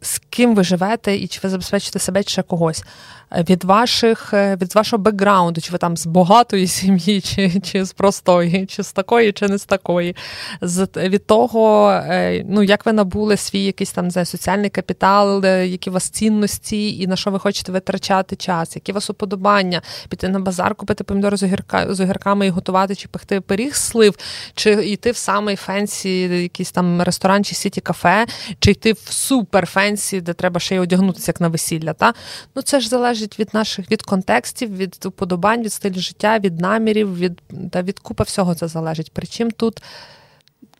з 0.00 0.18
ким 0.18 0.54
ви 0.54 0.64
живете, 0.64 1.16
і 1.16 1.28
чи 1.28 1.40
ви 1.42 1.48
забезпечите 1.48 1.98
себе 1.98 2.22
чи 2.22 2.30
ще 2.30 2.42
когось 2.42 2.84
від 3.32 3.64
ваших, 3.64 4.34
е, 4.34 4.56
від 4.60 4.74
вашого 4.74 5.02
бекграунду, 5.02 5.60
чи 5.60 5.72
ви 5.72 5.78
там 5.78 5.96
з 5.96 6.06
багатої 6.06 6.66
сім'ї, 6.66 7.20
чи 7.24 7.60
чи 7.60 7.84
з 7.84 7.92
простої, 7.92 8.66
чи 8.66 8.82
з 8.82 8.92
такої, 8.92 9.32
чи 9.32 9.48
не 9.48 9.58
з 9.58 9.64
такої, 9.64 10.16
з 10.60 10.88
від 10.96 11.26
того, 11.26 11.90
е, 11.90 12.44
ну 12.48 12.62
як 12.62 12.86
ви 12.86 12.92
набули 12.92 13.36
свій 13.36 13.64
якийсь 13.64 13.92
там 13.92 14.10
знає, 14.10 14.26
соціальний 14.26 14.70
капітал, 14.70 15.44
е, 15.44 15.66
які 15.66 15.90
у 15.90 15.92
вас 15.92 16.10
цінності, 16.10 16.98
і 16.98 17.06
на 17.06 17.16
що 17.16 17.30
ви 17.30 17.38
хочете 17.38 17.72
витрачати 17.72 18.36
час, 18.36 18.76
які 18.76 18.92
у 18.92 18.94
вас 18.94 19.10
уподобання, 19.10 19.82
піти 20.08 20.28
на 20.28 20.40
базар, 20.40 20.74
купити 20.74 21.04
помідори 21.04 21.36
з 21.36 21.42
огірка 21.42 21.94
з 21.94 22.00
огірками 22.00 22.46
і 22.46 22.50
готувати, 22.50 22.94
чи 22.94 23.08
пекти 23.08 23.40
пиріг 23.40 23.74
слив, 23.74 24.14
чи 24.54 24.70
йти 24.70 25.10
в 25.10 25.16
самий 25.16 25.56
fancy, 25.56 26.20
якийсь 26.20 26.72
там 26.72 27.02
ресторан 27.02 27.44
чи 27.44 27.54
city 27.54 27.80
кафе, 27.80 28.26
чи 28.58 28.70
йти 28.70 28.92
в 28.92 29.12
супер 29.12 29.66
fancy, 29.66 30.20
де 30.20 30.32
треба 30.32 30.60
ще 30.60 30.74
й 30.74 30.78
одягнутися 30.78 31.30
як 31.30 31.40
на 31.40 31.48
весілля. 31.48 31.92
Та? 31.92 32.14
Ну 32.54 32.62
це 32.62 32.80
ж 32.80 32.88
залежить 32.88 33.15
залежить 33.16 33.38
від 33.38 33.54
наших 33.54 33.90
від 33.90 34.02
контекстів, 34.02 34.76
від 34.76 35.06
уподобань, 35.06 35.62
від 35.62 35.72
стилю 35.72 36.00
життя, 36.00 36.38
від 36.38 36.60
намірів, 36.60 37.18
від 37.18 37.42
та 37.72 37.82
від 37.82 37.98
купа 37.98 38.24
всього 38.24 38.54
це 38.54 38.68
залежить. 38.68 39.10
Причому 39.14 39.50
тут 39.50 39.82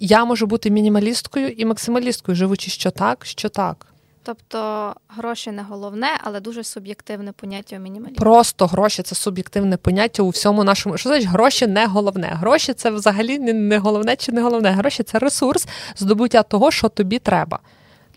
я 0.00 0.24
можу 0.24 0.46
бути 0.46 0.70
мінімалісткою 0.70 1.48
і 1.48 1.64
максималісткою, 1.64 2.36
живучи 2.36 2.70
що 2.70 2.90
так, 2.90 3.26
що 3.26 3.48
так. 3.48 3.86
Тобто 4.22 4.94
гроші 5.08 5.50
не 5.50 5.62
головне, 5.62 6.08
але 6.24 6.40
дуже 6.40 6.64
суб'єктивне 6.64 7.32
поняття 7.32 7.76
у 7.76 7.78
мінімалізму. 7.78 8.16
Просто 8.16 8.66
гроші 8.66 9.02
це 9.02 9.14
суб'єктивне 9.14 9.76
поняття 9.76 10.22
у 10.22 10.28
всьому 10.28 10.64
нашому. 10.64 10.98
Що 10.98 11.08
значить 11.08 11.28
гроші 11.28 11.66
не 11.66 11.86
головне? 11.86 12.28
Гроші 12.32 12.72
це 12.72 12.90
взагалі 12.90 13.38
не 13.38 13.78
головне 13.78 14.16
чи 14.16 14.32
не 14.32 14.42
головне. 14.42 14.70
Гроші 14.70 15.02
це 15.02 15.18
ресурс 15.18 15.68
здобуття 15.96 16.42
того, 16.42 16.70
що 16.70 16.88
тобі 16.88 17.18
треба 17.18 17.58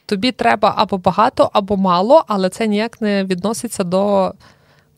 тобі 0.09 0.31
треба 0.31 0.73
або 0.77 0.97
багато, 0.97 1.49
або 1.53 1.77
мало, 1.77 2.23
але 2.27 2.49
це 2.49 2.67
ніяк 2.67 3.01
не 3.01 3.23
відноситься 3.23 3.83
до 3.83 4.33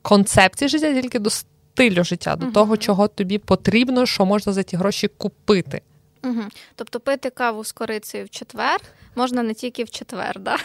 концепції 0.02 0.70
життя, 0.70 0.94
тільки 0.94 1.20
до 1.20 1.30
стилю 1.30 2.04
життя, 2.04 2.36
до 2.36 2.46
угу. 2.46 2.54
того, 2.54 2.78
чого 2.78 3.08
тобі 3.08 3.38
потрібно, 3.38 4.06
що 4.06 4.26
можна 4.26 4.54
за 4.54 4.64
ті 4.64 4.78
гроші 4.78 5.08
купити. 5.08 5.82
Угу. 6.24 6.42
Тобто 6.76 7.00
пити 7.00 7.30
каву 7.30 7.64
з 7.64 7.72
корицею 7.72 8.26
в 8.26 8.30
четвер 8.30 8.82
можна 9.16 9.44
не 9.44 9.54
тільки 9.54 9.84
в 9.84 9.90
четвер, 9.90 10.40
да? 10.40 10.58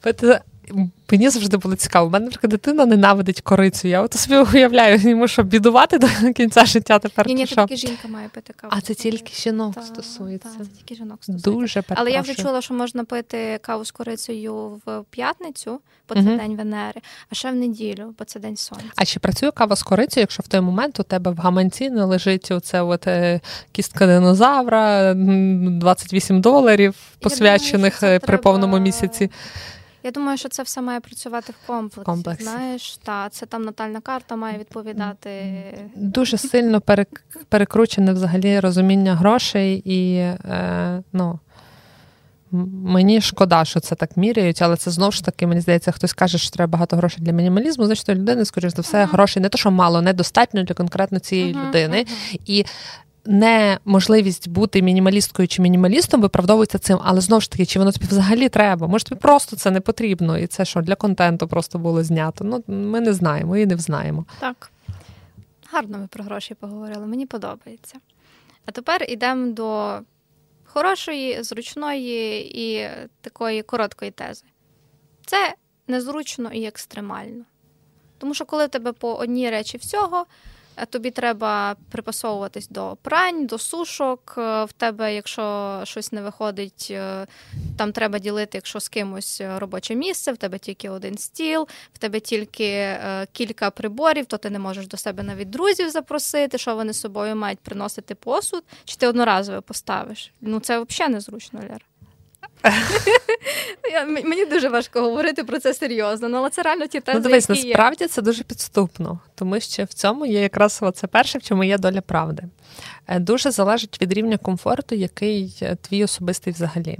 Пити 0.00 0.40
Мені 1.12 1.28
завжди 1.30 1.56
було 1.56 1.76
цікаво. 1.76 2.06
У 2.06 2.10
мене, 2.10 2.24
наприклад, 2.24 2.50
дитина 2.50 2.86
ненавидить 2.86 3.40
корицю. 3.40 3.88
Я 3.88 4.02
от 4.02 4.14
собі 4.14 4.36
уявляю, 4.54 4.98
йому 4.98 5.28
що 5.28 5.42
бідувати 5.42 5.98
до 5.98 6.08
кінця 6.36 6.64
життя 6.64 6.98
тепер. 6.98 7.26
Ні, 7.26 7.34
ні, 7.34 7.46
це 7.46 7.54
тільки 7.54 7.76
жінка 7.76 8.08
має 8.08 8.28
пити 8.28 8.52
каву. 8.56 8.72
А 8.76 8.80
це 8.80 8.94
тільки 8.94 9.32
жінок 9.34 9.74
та, 9.74 9.82
стосується. 9.82 10.48
Та, 10.58 10.64
це 10.64 10.70
тільки 10.78 10.94
жінок 10.94 11.18
стосується. 11.20 11.50
Дуже 11.50 11.82
Але 11.88 12.10
я 12.10 12.20
вже 12.20 12.34
чула, 12.34 12.62
що 12.62 12.74
можна 12.74 13.04
пити 13.04 13.58
каву 13.62 13.84
з 13.84 13.90
корицею 13.90 14.80
в 14.86 15.04
п'ятницю, 15.10 15.80
бо 16.08 16.14
це 16.14 16.20
угу. 16.20 16.36
день 16.36 16.56
Венери, 16.56 17.00
а 17.30 17.34
ще 17.34 17.50
в 17.50 17.54
неділю, 17.54 18.14
бо 18.18 18.24
це 18.24 18.40
день 18.40 18.56
сонця. 18.56 18.84
А 18.96 19.04
чи 19.04 19.20
працює 19.20 19.50
кава 19.50 19.76
з 19.76 19.82
корицею, 19.82 20.22
якщо 20.22 20.42
в 20.42 20.48
той 20.48 20.60
момент 20.60 21.00
у 21.00 21.02
тебе 21.02 21.30
в 21.30 21.36
гаманці 21.36 21.90
не 21.90 22.04
лежить 22.04 22.50
оце 22.50 22.82
от 22.82 23.06
е, 23.06 23.40
кістка 23.72 24.06
динозавра, 24.06 25.14
28 25.14 26.40
доларів, 26.40 26.94
посвячених 27.20 28.00
думаю, 28.00 28.16
е, 28.16 28.18
при 28.18 28.26
треба... 28.26 28.42
повному 28.42 28.78
місяці? 28.78 29.30
Я 30.02 30.10
думаю, 30.10 30.38
що 30.38 30.48
це 30.48 30.62
все 30.62 30.82
має 30.82 31.00
працювати 31.00 31.52
в 31.52 31.66
комплексі. 31.66 32.04
комплексі. 32.04 32.44
Знаєш, 32.44 32.96
та 32.96 33.28
це 33.28 33.46
там 33.46 33.62
натальна 33.62 34.00
карта 34.00 34.36
має 34.36 34.58
відповідати. 34.58 35.64
Дуже 35.96 36.38
сильно 36.38 36.82
перекручене 37.48 38.12
взагалі 38.12 38.60
розуміння 38.60 39.14
грошей 39.14 39.82
і 39.84 40.16
е, 40.16 41.02
ну. 41.12 41.38
Мені 42.52 43.20
шкода, 43.20 43.64
що 43.64 43.80
це 43.80 43.94
так 43.94 44.16
міряють, 44.16 44.62
але 44.62 44.76
це 44.76 44.90
знову 44.90 45.12
ж 45.12 45.24
таки, 45.24 45.46
мені 45.46 45.60
здається, 45.60 45.92
хтось 45.92 46.12
каже, 46.12 46.38
що 46.38 46.50
треба 46.50 46.70
багато 46.70 46.96
грошей 46.96 47.24
для 47.24 47.32
мінімалізму. 47.32 47.86
Значить, 47.86 48.08
у 48.08 48.14
людини, 48.14 48.44
скоріш 48.44 48.72
за 48.76 48.82
все, 48.82 49.04
uh-huh. 49.04 49.10
грошей 49.10 49.42
не 49.42 49.48
то, 49.48 49.58
що 49.58 49.70
мало, 49.70 50.02
недостатньо 50.02 50.62
для 50.62 50.74
конкретно 50.74 51.18
цієї 51.18 51.54
uh-huh, 51.54 51.68
людини. 51.68 51.96
Uh-huh. 51.96 52.40
І 52.46 52.64
неможливість 53.24 54.48
бути 54.48 54.82
мінімалісткою 54.82 55.48
чи 55.48 55.62
мінімалістом 55.62 56.20
виправдовується 56.20 56.78
цим, 56.78 56.98
але 57.02 57.20
знову 57.20 57.40
ж 57.40 57.50
таки, 57.50 57.66
чи 57.66 57.78
воно 57.78 57.92
тобі 57.92 58.06
взагалі 58.06 58.48
треба? 58.48 58.86
Може, 58.86 59.04
тобі 59.04 59.20
просто 59.20 59.56
це 59.56 59.70
не 59.70 59.80
потрібно, 59.80 60.38
і 60.38 60.46
це 60.46 60.64
що 60.64 60.80
для 60.80 60.94
контенту 60.94 61.48
просто 61.48 61.78
було 61.78 62.04
знято. 62.04 62.44
Ну 62.44 62.64
ми 62.66 63.00
не 63.00 63.12
знаємо 63.12 63.56
і 63.56 63.66
не 63.66 63.74
взнаємо. 63.74 64.24
Так. 64.40 64.70
Гарно 65.72 65.98
ми 65.98 66.06
про 66.06 66.24
гроші 66.24 66.54
поговорили, 66.54 67.06
мені 67.06 67.26
подобається. 67.26 67.98
А 68.66 68.70
тепер 68.70 69.04
йдемо 69.08 69.52
до 69.52 69.98
хорошої, 70.64 71.42
зручної 71.42 72.50
і 72.62 72.90
такої 73.20 73.62
короткої 73.62 74.10
тези. 74.10 74.44
Це 75.26 75.54
незручно 75.88 76.50
і 76.52 76.64
екстремально. 76.64 77.44
Тому 78.18 78.34
що, 78.34 78.44
коли 78.44 78.68
тебе 78.68 78.92
по 78.92 79.14
одній 79.14 79.50
речі 79.50 79.78
всього, 79.78 80.26
тобі 80.86 81.10
треба 81.10 81.76
припасовуватись 81.90 82.68
до 82.68 82.96
прань, 83.02 83.46
до 83.46 83.58
сушок. 83.58 84.34
Е, 84.38 84.64
в 84.64 84.72
тебе, 84.72 85.14
якщо 85.14 85.80
щось 85.84 86.12
не 86.12 86.22
виходить, 86.22 86.88
е, 86.90 87.26
там 87.78 87.92
треба 87.92 88.18
ділити, 88.18 88.58
якщо 88.58 88.80
з 88.80 88.88
кимось 88.88 89.42
робоче 89.56 89.94
місце, 89.94 90.32
в 90.32 90.36
тебе 90.36 90.58
тільки 90.58 90.90
один 90.90 91.18
стіл, 91.18 91.68
в 91.92 91.98
тебе 91.98 92.20
тільки 92.20 92.98
кілька 93.32 93.70
приборів, 93.70 94.26
то 94.26 94.36
ти 94.36 94.50
не 94.50 94.58
можеш 94.58 94.86
до 94.86 94.96
себе 94.96 95.22
навіть 95.22 95.50
друзів 95.50 95.90
запросити, 95.90 96.58
що 96.58 96.74
вони 96.74 96.92
з 96.92 97.00
собою 97.00 97.36
мають 97.36 97.58
приносити 97.58 98.14
посуд, 98.14 98.64
чи 98.84 98.96
ти 98.96 99.06
одноразово 99.06 99.62
поставиш. 99.62 100.32
Ну 100.40 100.60
це 100.60 100.80
взагалі 100.80 101.14
незручно, 101.14 101.60
Лера. 101.60 101.89
Я, 103.92 104.04
Мені 104.04 104.44
дуже 104.44 104.68
важко 104.68 105.00
говорити 105.00 105.44
про 105.44 105.58
це 105.58 105.74
серйозно, 105.74 106.28
ну, 106.28 106.36
але 106.36 106.50
це 106.50 106.62
реально 106.62 106.86
ті 106.86 107.00
тези, 107.00 107.18
Ну, 107.18 107.24
дивись, 107.24 107.50
які 107.50 107.68
насправді 107.68 108.04
є. 108.04 108.08
це 108.08 108.22
дуже 108.22 108.42
підступно, 108.42 109.18
тому 109.34 109.60
що 109.60 109.84
в 109.84 109.92
цьому 109.92 110.26
є 110.26 110.40
якраз 110.40 110.82
це 110.94 111.06
перше, 111.06 111.38
в 111.38 111.42
чому 111.42 111.64
є 111.64 111.78
доля 111.78 112.00
правди. 112.00 112.42
Е, 113.06 113.18
дуже 113.18 113.50
залежить 113.50 114.02
від 114.02 114.12
рівня 114.12 114.38
комфорту, 114.38 114.94
який 114.94 115.58
е, 115.62 115.76
твій 115.76 116.04
особистий 116.04 116.52
взагалі. 116.52 116.98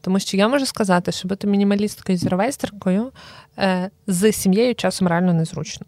Тому 0.00 0.18
що 0.18 0.36
я 0.36 0.48
можу 0.48 0.66
сказати, 0.66 1.12
що 1.12 1.28
бути 1.28 1.46
мінімалісткою 1.46 2.18
з 2.18 2.20
зіровейстеркою 2.20 3.12
е, 3.58 3.90
з 4.06 4.32
сім'єю 4.32 4.74
часом 4.74 5.08
реально 5.08 5.34
незручно. 5.34 5.86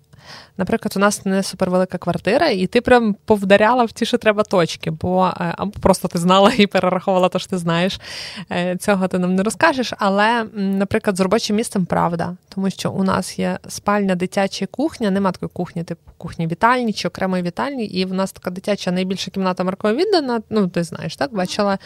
Наприклад, 0.56 0.92
у 0.96 0.98
нас 0.98 1.24
не 1.24 1.42
супервелика 1.42 1.98
квартира, 1.98 2.48
і 2.48 2.66
ти 2.66 2.80
прям 2.80 3.16
повдаряла 3.24 3.84
в 3.84 3.92
ті, 3.92 4.06
що 4.06 4.18
треба 4.18 4.42
точки, 4.42 4.90
бо 4.90 5.26
е, 5.26 5.54
або 5.58 5.72
просто 5.80 6.08
ти 6.08 6.18
знала 6.18 6.52
і 6.58 6.66
перераховувала 6.66 7.28
те, 7.28 7.38
що 7.38 7.48
ти 7.48 7.58
знаєш. 7.58 8.00
Е, 8.52 8.76
цього 8.76 9.08
ти 9.08 9.18
нам 9.18 9.34
не 9.34 9.42
розкажеш. 9.42 9.92
Але, 9.98 10.44
наприклад, 10.54 11.16
з 11.16 11.20
робочим 11.20 11.56
місцем 11.56 11.86
правда, 11.86 12.36
тому 12.48 12.70
що 12.70 12.90
у 12.90 13.04
нас 13.04 13.38
є 13.38 13.58
спальня, 13.68 14.14
дитяча 14.14 14.66
кухня, 14.66 15.10
нема 15.10 15.32
такої 15.32 15.50
кухні, 15.52 15.84
типу 15.84 16.10
кухні 16.18 16.46
вітальні 16.46 16.92
чи 16.92 17.08
окремої 17.08 17.42
вітальні, 17.42 17.84
і 17.84 18.04
в 18.04 18.14
нас 18.14 18.32
така 18.32 18.50
дитяча 18.50 18.92
найбільша 18.92 19.30
кімната 19.30 19.64
Маркова 19.64 19.94
віддана. 19.94 20.42
Ну, 20.50 20.68
ти 20.68 20.84
знаєш, 20.84 21.16
так 21.16 21.34
бачила. 21.34 21.78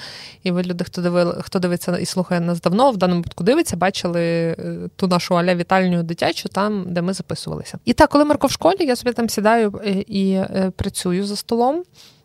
І 0.43 0.51
ви 0.51 0.63
люди, 0.63 0.85
хто 0.85 1.03
дивили, 1.03 1.37
хто 1.41 1.59
дивиться 1.59 1.99
і 1.99 2.07
слухає 2.07 2.41
нас 2.41 2.61
давно, 2.61 2.91
в 2.91 2.97
даному 2.97 3.21
випадку 3.21 3.45
дивиться, 3.45 3.77
бачили 3.77 4.23
е, 4.23 4.57
ту 4.97 5.07
нашу 5.07 5.39
аля 5.39 5.55
вітальню 5.55 6.03
дитячу, 6.03 6.49
там, 6.49 6.85
де 6.87 7.03
ми 7.03 7.13
записувалися. 7.13 7.79
І 7.85 7.93
так, 7.93 8.11
коли 8.11 8.22
Марко 8.25 8.47
в 8.47 8.51
школі, 8.51 8.77
я 8.81 8.97
собі 8.97 9.13
там 9.13 9.29
сідаю 9.29 9.81
е, 9.85 9.91
і 9.91 10.33
е, 10.33 10.73
працюю 10.77 11.27
за 11.27 11.37
столом. 11.37 11.83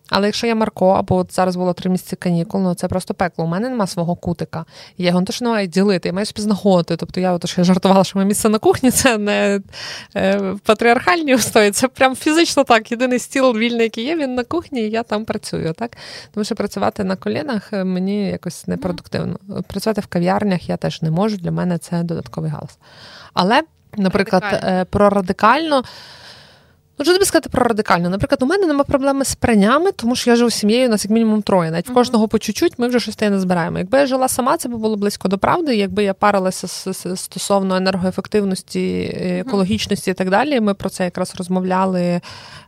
Але 0.10 0.28
якщо 0.28 0.48
я 0.48 0.56
Марко, 0.56 0.90
або 0.90 1.16
от 1.16 1.34
зараз 1.34 1.56
було 1.56 1.74
три 1.74 1.90
місяці 1.90 2.16
канікул, 2.16 2.62
ну 2.62 2.74
це 2.74 2.88
просто 2.88 3.14
пекло. 3.14 3.46
У 3.46 3.48
мене 3.48 3.70
нема 3.70 3.88
свого 3.88 4.16
кутика. 4.16 4.66
Я 4.98 5.08
його 5.08 5.20
не 5.20 5.26
то, 5.26 5.34
що 5.34 5.46
не 5.46 5.52
маю 5.52 5.68
ділити, 5.68 6.10
я 6.10 6.14
маю 6.14 6.26
собі 6.26 6.42
знаходити. 6.42 6.98
Тобто 6.98 7.20
я 7.20 7.34
от, 7.34 7.50
що 7.50 7.62
я 7.62 7.66
жартувала, 7.66 8.04
що 8.04 8.20
моє 8.20 8.28
місце 8.28 8.50
на 8.50 8.60
кухні 8.60 8.92
це 8.92 9.18
не 9.18 9.62
е, 10.16 10.56
патріархальні 10.64 11.36
устої, 11.36 11.72
це 11.72 11.88
прям 11.88 12.16
фізично 12.16 12.64
так. 12.64 12.92
Єдиний 12.92 13.20
стіл 13.20 13.58
вільний, 13.58 13.84
який 13.84 14.06
є, 14.06 14.16
він 14.16 14.36
на 14.36 14.44
кухні, 14.44 14.82
і 14.82 14.90
я 14.90 15.04
там 15.04 15.26
працюю. 15.26 15.74
так? 15.74 15.98
Тому 16.34 16.44
що 16.44 16.56
працювати 16.56 17.04
на 17.04 17.16
колінах 17.16 17.72
мені 17.72 18.28
якось 18.28 18.68
непродуктивно. 18.68 19.40
Працювати 19.68 20.02
в 20.02 20.08
кав'ярнях 20.08 20.70
я 20.70 20.78
теж 20.78 21.02
не 21.02 21.12
можу. 21.12 21.38
Для 21.38 21.52
мене 21.52 21.78
це 21.78 22.04
додатковий 22.04 22.52
галас. 22.52 22.78
Але, 23.34 23.62
наприклад, 23.98 24.44
Е, 24.64 24.86
про 24.86 25.10
радикально. 25.10 25.84
Ну, 27.00 27.06
що 27.06 27.14
тобі 27.14 27.26
сказати 27.26 27.50
про 27.50 27.64
радикально. 27.64 28.10
Наприклад, 28.10 28.44
у 28.44 28.46
мене 28.46 28.68
немає 28.68 28.84
проблеми 28.84 29.26
з 29.26 29.36
пранями, 29.36 29.92
тому 29.92 30.16
що 30.16 30.30
я 30.30 30.36
живу 30.36 30.50
сім'єю, 30.50 30.88
у 30.88 30.92
нас 30.92 31.06
як 31.06 31.12
мінімум 31.12 31.42
троє. 31.42 31.72
Навіть 31.72 31.90
в 31.90 31.94
кожного 31.94 32.28
по 32.28 32.40
чуть-чуть 32.40 32.80
ми 32.80 32.88
вже 32.88 33.00
щось 33.00 33.20
не 33.20 33.40
збираємо. 33.40 33.78
Якби 33.78 33.98
я 33.98 34.06
жила 34.06 34.28
сама, 34.28 34.58
це 34.58 34.70
б 34.70 34.72
було 34.72 34.96
близько 34.96 35.28
до 35.28 35.38
правди. 35.38 35.76
Якби 35.76 36.04
я 36.04 36.14
парилася 36.14 36.94
стосовно 37.16 37.76
енергоефективності, 37.76 39.02
екологічності 39.22 40.12
і 40.12 40.14
так 40.14 40.30
далі. 40.30 40.60
Ми 40.60 40.74
про 40.74 40.90
це 40.90 41.04
якраз 41.04 41.36
розмовляли, 41.38 42.22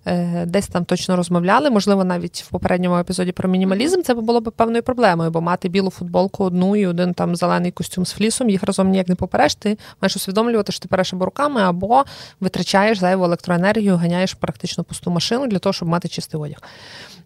е, 0.06 0.46
десь 0.46 0.68
там 0.68 0.86
точно 0.86 1.16
розмовляли. 1.16 1.70
Можливо, 1.70 2.04
навіть 2.04 2.44
в 2.48 2.50
попередньому 2.50 2.98
епізоді 2.98 3.32
про 3.32 3.50
мінімалізм 3.50 4.02
це 4.02 4.14
б 4.14 4.20
було 4.20 4.42
б 4.42 4.52
певною 4.52 4.84
проблемою, 4.84 5.32
бо 5.32 5.42
мати 5.42 5.70
білу 5.70 5.90
футболку 5.90 6.44
одну 6.44 6.76
і 6.76 6.88
один 6.88 7.14
там 7.14 7.36
зелений 7.36 7.72
костюм 7.72 8.06
з 8.06 8.12
флісом, 8.12 8.50
їх 8.50 8.64
разом 8.64 8.90
ніяк 8.90 9.08
не 9.08 9.16
попереш. 9.16 9.56
Ти 9.56 9.78
маєш 10.02 10.16
усвідомлювати, 10.16 10.72
що 10.72 10.82
ти 10.82 10.88
переш 10.88 11.14
або 11.14 11.26
руками, 11.26 11.62
або 11.62 12.04
витрачаєш 12.40 12.98
зайву 12.98 13.26
електроенергію, 13.26 13.96
ганяєш 13.96 14.19
ганяєш 14.20 14.34
практично 14.34 14.84
пусту 14.84 15.12
машину 15.12 15.48
для 15.48 15.60
того, 15.60 15.74
щоб 15.74 15.88
мати 15.88 16.08
чистий 16.08 16.40
одяг. 16.40 16.58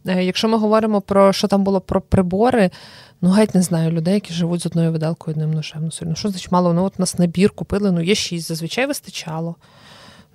Е, 0.08 0.24
якщо 0.24 0.48
ми 0.48 0.58
говоримо 0.58 1.02
про 1.02 1.34
що 1.34 1.48
там 1.48 1.64
було 1.64 1.82
про 1.82 2.02
прибори, 2.02 2.70
ну 3.22 3.30
геть 3.30 3.56
не 3.56 3.62
знаю 3.62 3.91
людей, 3.91 4.14
які 4.14 4.34
живуть 4.34 4.62
з 4.62 4.66
одною 4.66 4.91
виделкою 4.91 5.36
одним 5.36 5.54
ножем. 5.54 5.91
Ну, 6.02 6.16
що 6.16 6.30
значить 6.30 6.52
мало? 6.52 6.74
Ну 6.74 6.84
от 6.84 7.00
нас 7.00 7.20
набір 7.20 7.52
купили, 7.52 7.91
ну 7.91 8.02
є 8.02 8.16
шість, 8.16 8.48
зазвичай 8.48 8.86
вистачало. 8.86 9.56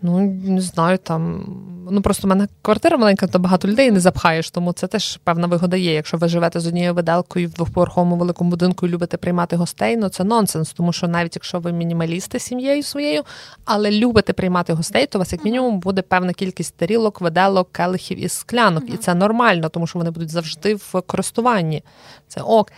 Ну, 0.03 0.20
не 0.44 0.61
знаю, 0.61 0.99
там. 0.99 1.44
Ну 1.90 2.03
просто 2.03 2.26
в 2.26 2.30
мене 2.30 2.49
квартира 2.62 2.96
маленька, 2.96 3.26
то 3.26 3.38
багато 3.38 3.68
людей 3.68 3.90
не 3.90 4.01
запхаєш, 4.01 4.51
тому 4.51 4.72
це 4.72 4.86
теж 4.86 5.16
певна 5.24 5.46
вигода 5.46 5.76
є. 5.76 5.94
Якщо 5.94 6.16
ви 6.16 6.28
живете 6.28 6.61
з 6.61 6.66
однією 6.66 6.94
виделкою 6.94 7.49
в 7.49 7.53
двохповерховому 7.53 8.16
великому 8.16 8.51
будинку 8.51 8.86
і 8.86 8.88
любите 8.90 9.16
приймати 9.16 9.57
гостей, 9.57 9.96
ну 9.96 10.09
це 10.09 10.24
нонсенс, 10.24 10.72
тому 10.72 10.92
що 10.92 11.09
навіть 11.09 11.36
якщо 11.36 11.61
ви 11.61 11.72
мінімалісти 11.72 12.38
сім'єю 12.38 12.82
своєю, 12.82 13.22
але 13.64 13.90
любите 13.90 14.32
приймати 14.32 14.72
гостей, 14.72 15.07
то 15.07 15.18
у 15.18 15.20
вас 15.20 15.32
як 15.32 15.44
мінімум 15.44 15.80
буде 15.80 16.03
певна 16.03 16.32
кількість 16.32 16.76
тарілок, 16.76 17.20
виделок, 17.20 17.72
келихів 17.72 18.24
і 18.24 18.28
склянок. 18.28 18.84
І 18.94 18.96
це 18.96 19.14
нормально, 19.14 19.68
тому 19.68 19.86
що 19.86 19.99
вони 19.99 20.11
будуть 20.11 20.30
завжди 20.30 20.74
в 20.74 21.01
користуванні. 21.07 21.82
Це 22.28 22.40
ок. 22.40 22.72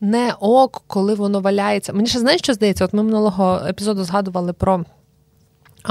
Не 0.00 0.34
ок, 0.40 0.82
коли 0.86 1.14
воно 1.14 1.40
валяється. 1.40 1.92
Мені 1.92 2.06
ще 2.06 2.18
знаєш, 2.18 2.40
що 2.40 2.54
здається? 2.54 2.84
От 2.84 2.92
ми 2.92 3.02
минулого 3.02 3.60
епізоду 3.68 4.04
згадували 4.04 4.52
про. 4.52 4.84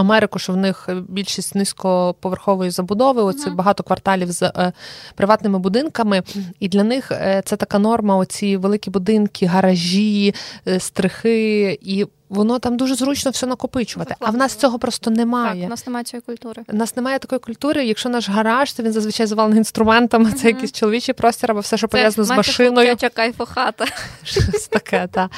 Америку, 0.01 0.39
що 0.39 0.53
в 0.53 0.57
них 0.57 0.89
більшість 1.09 1.55
низькоповерхової 1.55 2.69
забудови, 2.69 3.21
оці 3.21 3.49
uh-huh. 3.49 3.55
багато 3.55 3.83
кварталів 3.83 4.31
з 4.31 4.41
е, 4.43 4.71
приватними 5.15 5.59
будинками, 5.59 6.23
і 6.59 6.67
для 6.67 6.83
них 6.83 7.11
е, 7.11 7.41
це 7.45 7.55
така 7.55 7.79
норма: 7.79 8.17
оці 8.17 8.57
великі 8.57 8.91
будинки, 8.91 9.45
гаражі, 9.45 10.33
е, 10.67 10.79
стрихи. 10.79 11.79
І 11.81 12.05
воно 12.33 12.59
там 12.59 12.77
дуже 12.77 12.95
зручно 12.95 13.31
все 13.31 13.45
накопичувати. 13.45 14.15
А 14.19 14.29
в 14.29 14.37
нас 14.37 14.55
цього 14.55 14.79
просто 14.79 15.11
немає. 15.11 15.61
Так, 15.61 15.67
У 15.67 15.69
нас 15.69 15.87
немає 15.87 16.03
цієї 16.03 16.21
культури. 16.21 16.63
У 16.67 16.75
нас 16.75 16.95
немає 16.95 17.19
такої 17.19 17.39
культури. 17.39 17.85
Якщо 17.85 18.09
наш 18.09 18.29
гараж, 18.29 18.73
то 18.73 18.83
він 18.83 18.91
зазвичай 18.91 19.25
завалений 19.25 19.57
інструментами, 19.57 20.31
це 20.31 20.47
якийсь 20.47 20.71
чоловічий 20.71 21.13
простір 21.13 21.51
або 21.51 21.59
все, 21.59 21.77
що 21.77 21.87
пов'язано 21.87 22.25
з 22.25 22.29
машиною. 22.29 22.95
Це 22.95 23.09
кайфохата. 23.09 23.85
Щось 24.23 24.67
таке, 24.67 25.07
та. 25.11 25.29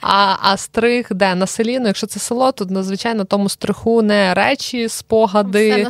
А 0.00 0.36
а 0.42 0.56
стрих, 0.56 1.06
де 1.10 1.34
на 1.34 1.46
селі, 1.46 1.78
ну 1.78 1.86
якщо 1.86 2.06
це 2.06 2.20
село, 2.20 2.52
то 2.52 2.64
надзвичайно 2.64 3.18
на 3.18 3.24
тому 3.24 3.48
стриху 3.48 4.02
не 4.02 4.34
речі, 4.34 4.88
спогади, 4.88 5.86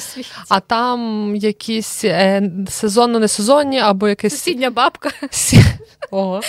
а 0.49 0.61
там 0.61 1.33
якісь 1.37 2.05
е, 2.05 2.51
сезонно 2.69 3.19
несезонні 3.19 3.79
або 3.79 4.09
якесь 4.09 4.33
сусідня 4.33 4.71
бабка. 4.71 5.11
Ого. 6.11 6.41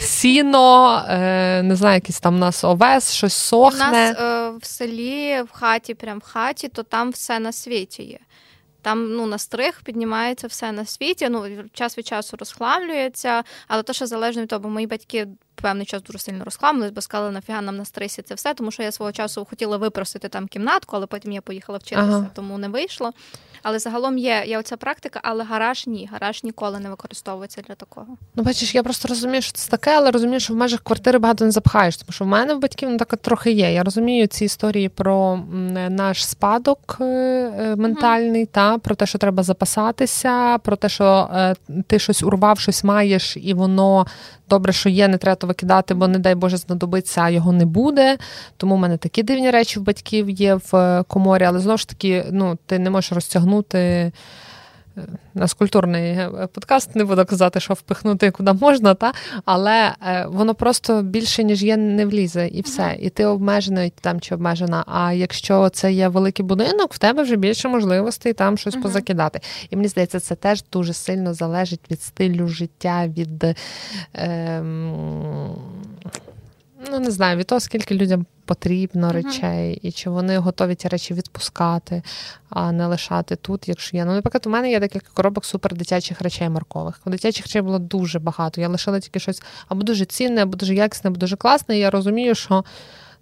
Сіно, 0.00 1.02
е, 1.08 1.62
не 1.62 1.76
знаю, 1.76 1.94
якийсь 1.94 2.20
там 2.20 2.34
у 2.34 2.38
нас 2.38 2.64
овес, 2.64 3.14
щось 3.20 3.34
сохне. 3.34 3.88
У 3.88 3.92
нас 3.92 4.16
е, 4.18 4.50
в 4.50 4.64
селі, 4.64 5.42
в 5.42 5.50
хаті, 5.52 5.94
прям 5.94 6.18
в 6.18 6.22
хаті, 6.22 6.68
то 6.68 6.82
там 6.82 7.10
все 7.10 7.38
на 7.38 7.52
світі 7.52 8.02
є. 8.02 8.18
Там 8.82 9.12
ну, 9.16 9.26
на 9.26 9.38
стрих 9.38 9.82
піднімається 9.82 10.46
все 10.46 10.72
на 10.72 10.84
світі. 10.86 11.28
Ну, 11.28 11.64
час 11.72 11.98
від 11.98 12.06
часу 12.06 12.36
розхламлюється, 12.36 13.44
але 13.68 13.82
то, 13.82 13.92
що 13.92 14.06
залежно 14.06 14.42
від 14.42 14.48
того, 14.48 14.60
бо 14.60 14.68
мої 14.68 14.86
батьки 14.86 15.28
певний 15.60 15.86
час 15.86 16.02
дуже 16.02 16.18
сильно 16.18 16.44
розхламились, 16.44 16.90
бо 16.90 17.00
сказали, 17.00 17.30
нафіга 17.30 17.60
нам 17.60 17.76
на 17.76 17.84
стрисі 17.84 18.22
це 18.22 18.34
все, 18.34 18.54
тому 18.54 18.70
що 18.70 18.82
я 18.82 18.92
свого 18.92 19.12
часу 19.12 19.46
хотіла 19.50 19.76
випросити 19.76 20.28
там 20.28 20.48
кімнатку, 20.48 20.96
але 20.96 21.06
потім 21.06 21.32
я 21.32 21.40
поїхала 21.40 21.78
вчитися, 21.78 22.02
ага. 22.02 22.26
тому 22.34 22.58
не 22.58 22.68
вийшло. 22.68 23.12
Але 23.62 23.78
загалом 23.78 24.18
є 24.18 24.44
є 24.46 24.58
оця 24.58 24.76
практика, 24.76 25.20
але 25.22 25.44
гараж 25.44 25.86
ні. 25.86 26.08
Гараж 26.12 26.44
ніколи 26.44 26.80
не 26.80 26.90
використовується 26.90 27.62
для 27.68 27.74
такого. 27.74 28.06
Ну, 28.34 28.42
бачиш, 28.42 28.74
я 28.74 28.82
просто 28.82 29.08
розумію, 29.08 29.42
що 29.42 29.52
це 29.52 29.70
таке, 29.70 29.90
але 29.96 30.10
розумію, 30.10 30.40
що 30.40 30.54
в 30.54 30.56
межах 30.56 30.80
квартири 30.80 31.18
багато 31.18 31.44
не 31.44 31.50
запхаєш. 31.50 31.96
Тому 31.96 32.12
що 32.12 32.24
в 32.24 32.28
мене 32.28 32.54
в 32.54 32.58
батьків 32.58 32.90
ну, 32.90 32.98
так 32.98 33.16
трохи 33.16 33.50
є. 33.50 33.72
Я 33.72 33.82
розумію 33.82 34.26
ці 34.26 34.44
історії 34.44 34.88
про 34.88 35.40
наш 35.90 36.26
спадок 36.26 36.96
е, 37.00 37.04
е, 37.04 37.76
ментальний, 37.76 38.44
mm-hmm. 38.44 38.52
та 38.52 38.78
про 38.78 38.94
те, 38.94 39.06
що 39.06 39.18
треба 39.18 39.42
запасатися, 39.42 40.58
про 40.58 40.76
те, 40.76 40.88
що 40.88 41.30
е, 41.34 41.54
ти 41.86 41.98
щось 41.98 42.22
урвав, 42.22 42.58
щось 42.58 42.84
маєш, 42.84 43.36
і 43.36 43.54
воно 43.54 44.06
добре, 44.48 44.72
що 44.72 44.88
є, 44.88 45.08
не 45.08 45.18
треба 45.18 45.36
викидати, 45.50 45.94
бо, 45.94 46.08
не 46.08 46.18
дай 46.18 46.34
Боже, 46.34 46.56
знадобиться, 46.56 47.20
а 47.20 47.30
його 47.30 47.52
не 47.52 47.66
буде. 47.66 48.18
Тому 48.56 48.76
в 48.76 48.78
мене 48.78 48.96
такі 48.96 49.22
дивні 49.22 49.50
речі 49.50 49.80
в 49.80 49.82
батьків 49.82 50.30
є 50.30 50.54
в 50.54 50.76
е, 50.76 51.04
коморі, 51.08 51.44
але 51.44 51.58
знову 51.58 51.78
ж 51.78 51.88
таки, 51.88 52.24
ну, 52.30 52.58
ти 52.66 52.78
не 52.78 52.90
можеш 52.90 53.12
розтягнути. 53.12 54.12
Е, 55.00 55.06
нас 55.34 55.54
культурний 55.54 56.10
е, 56.10 56.48
подкаст, 56.52 56.96
не 56.96 57.04
буду 57.04 57.24
казати, 57.24 57.60
що 57.60 57.74
впихнути 57.74 58.30
куди 58.30 58.52
можна, 58.52 58.94
та 58.94 59.12
але 59.44 59.94
воно 60.26 60.54
просто 60.54 61.02
більше, 61.02 61.44
ніж 61.44 61.62
є, 61.62 61.76
не 61.76 62.06
влізе, 62.06 62.48
і 62.48 62.60
все. 62.60 62.96
І 63.00 63.10
ти 63.10 63.24
обмежений 63.24 63.92
там 64.00 64.20
чи 64.20 64.34
обмежена. 64.34 64.84
А 64.86 65.12
якщо 65.12 65.68
це 65.68 65.92
є 65.92 66.08
великий 66.08 66.44
будинок, 66.44 66.94
в 66.94 66.98
тебе 66.98 67.22
вже 67.22 67.36
більше 67.36 67.68
можливостей 67.68 68.32
там 68.32 68.58
щось 68.58 68.76
uh-huh. 68.76 68.82
позакидати. 68.82 69.40
І 69.70 69.76
мені 69.76 69.88
здається, 69.88 70.20
це 70.20 70.34
теж 70.34 70.64
дуже 70.72 70.92
сильно 70.92 71.34
залежить 71.34 71.90
від 71.90 72.02
стилю 72.02 72.48
життя, 72.48 73.06
від. 73.06 73.44
Ем... 74.14 75.56
Ну, 76.90 77.00
не 77.00 77.10
знаю, 77.10 77.36
від 77.36 77.46
того, 77.46 77.60
скільки 77.60 77.94
людям 77.94 78.26
потрібно 78.50 79.08
uh-huh. 79.08 79.12
речей, 79.12 79.78
і 79.82 79.92
чи 79.92 80.10
вони 80.10 80.38
готові 80.38 80.74
ті 80.74 80.88
речі 80.88 81.14
відпускати, 81.14 82.02
а 82.48 82.72
не 82.72 82.86
лишати 82.86 83.36
тут, 83.36 83.68
якщо 83.68 83.96
є. 83.96 84.04
Ну, 84.04 84.12
наприклад, 84.12 84.46
у 84.46 84.50
мене 84.50 84.70
є 84.70 84.80
декілька 84.80 85.06
коробок 85.14 85.44
супер 85.44 85.74
дитячих 85.74 86.20
речей 86.20 86.48
маркових. 86.48 87.00
У 87.04 87.10
дитячих 87.10 87.46
речей 87.46 87.62
було 87.62 87.78
дуже 87.78 88.18
багато. 88.18 88.60
Я 88.60 88.68
лишила 88.68 89.00
тільки 89.00 89.18
щось 89.20 89.42
або 89.68 89.82
дуже 89.82 90.04
цінне, 90.04 90.42
або 90.42 90.56
дуже 90.56 90.74
якісне, 90.74 91.08
або 91.08 91.16
дуже 91.16 91.36
класне. 91.36 91.76
І 91.76 91.80
я 91.80 91.90
розумію, 91.90 92.34
що, 92.34 92.64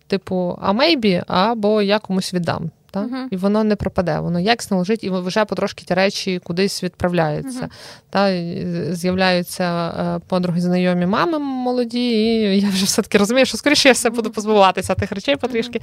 типу, 0.06 0.58
а 0.62 0.72
мейбі, 0.72 1.22
або 1.26 1.82
я 1.82 1.98
комусь 1.98 2.34
віддам. 2.34 2.70
Та? 2.90 3.00
Uh-huh. 3.00 3.26
І 3.30 3.36
воно 3.36 3.64
не 3.64 3.76
пропаде, 3.76 4.20
воно 4.20 4.40
якісно 4.40 4.78
лежить, 4.78 5.04
і 5.04 5.10
вже 5.10 5.44
потрошки 5.44 5.84
ті 5.84 5.94
речі 5.94 6.38
кудись 6.44 6.82
відправляються. 6.82 7.60
Uh-huh. 7.60 7.70
Та? 8.10 8.94
З'являються 8.94 9.88
е, 9.88 10.20
подруги, 10.28 10.60
знайомі 10.60 11.06
мами 11.06 11.38
молоді, 11.38 12.10
і 12.10 12.60
я 12.60 12.68
вже 12.68 12.84
все-таки 12.84 13.18
розумію, 13.18 13.46
що 13.46 13.56
скоріше 13.56 13.88
я 13.88 13.92
все 13.92 14.10
буду 14.10 14.30
позбуватися 14.30 14.94
тих 14.94 15.12
речей 15.12 15.36
потрішки. 15.36 15.80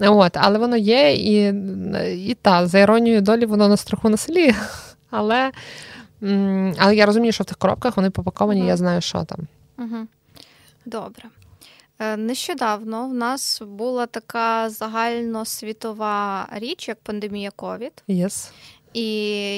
Uh-huh. 0.00 0.18
От, 0.18 0.36
Але 0.36 0.58
воно 0.58 0.76
є, 0.76 1.12
і 1.14 1.54
і 2.30 2.36
та, 2.42 2.66
за 2.66 2.78
іронією 2.78 3.20
долі, 3.20 3.46
воно 3.46 3.68
на 3.68 3.76
страху 3.76 4.08
на 4.08 4.16
селі. 4.16 4.54
Але 5.10 5.50
але 6.78 6.96
я 6.96 7.06
розумію, 7.06 7.32
що 7.32 7.44
в 7.44 7.46
тих 7.46 7.56
коробках 7.56 7.96
вони 7.96 8.10
попаковані, 8.10 8.66
я 8.66 8.76
знаю, 8.76 9.00
що 9.00 9.24
там. 9.24 9.38
Добре. 10.84 11.24
Е, 11.98 12.16
нещодавно 12.16 13.08
в 13.08 13.14
нас 13.14 13.62
була 13.66 14.06
така 14.06 14.70
загальносвітова 14.70 16.48
річ, 16.52 16.88
як 16.88 17.00
пандемія 17.00 17.50
ковід. 17.50 18.02
Yes. 18.08 18.50
І 18.92 19.08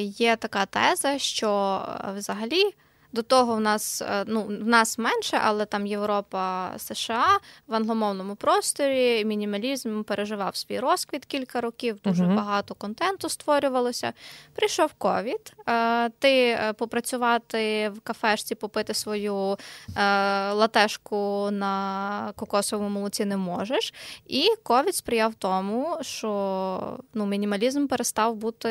є 0.04 0.36
така 0.36 0.66
теза, 0.66 1.18
що 1.18 1.82
е, 1.88 2.12
взагалі. 2.16 2.64
До 3.12 3.22
того 3.22 3.56
в 3.56 3.60
нас 3.60 4.02
е, 4.02 4.24
ну 4.26 4.42
в 4.42 4.66
нас 4.66 4.98
менше, 4.98 5.40
але 5.44 5.64
там 5.64 5.86
Європа, 5.86 6.72
США 6.76 7.38
в 7.66 7.74
англомовному 7.74 8.36
просторі 8.36 9.24
мінімалізм 9.24 10.02
переживав 10.02 10.56
свій 10.56 10.80
розквіт 10.80 11.24
кілька 11.24 11.60
років. 11.60 12.00
Дуже 12.04 12.24
uh-huh. 12.24 12.36
багато 12.36 12.74
контенту 12.74 13.28
створювалося. 13.28 14.12
Прийшов 14.54 14.92
ковід. 14.92 15.52
Е, 15.68 16.08
ти 16.08 16.48
е, 16.48 16.72
попрацювати 16.72 17.88
в 17.88 18.00
кафешці, 18.00 18.54
попити 18.54 18.94
свою 18.94 19.58
латешку 20.52 21.48
на 21.50 22.32
кокосовому 22.36 22.88
молоці 22.88 23.24
не 23.24 23.36
можеш. 23.36 23.94
І 24.26 24.48
ковід 24.62 24.96
сприяв 24.96 25.34
тому, 25.34 25.98
що 26.00 26.98
ну 27.14 27.26
мінімалізм 27.26 27.86
перестав 27.86 28.36
бути 28.36 28.68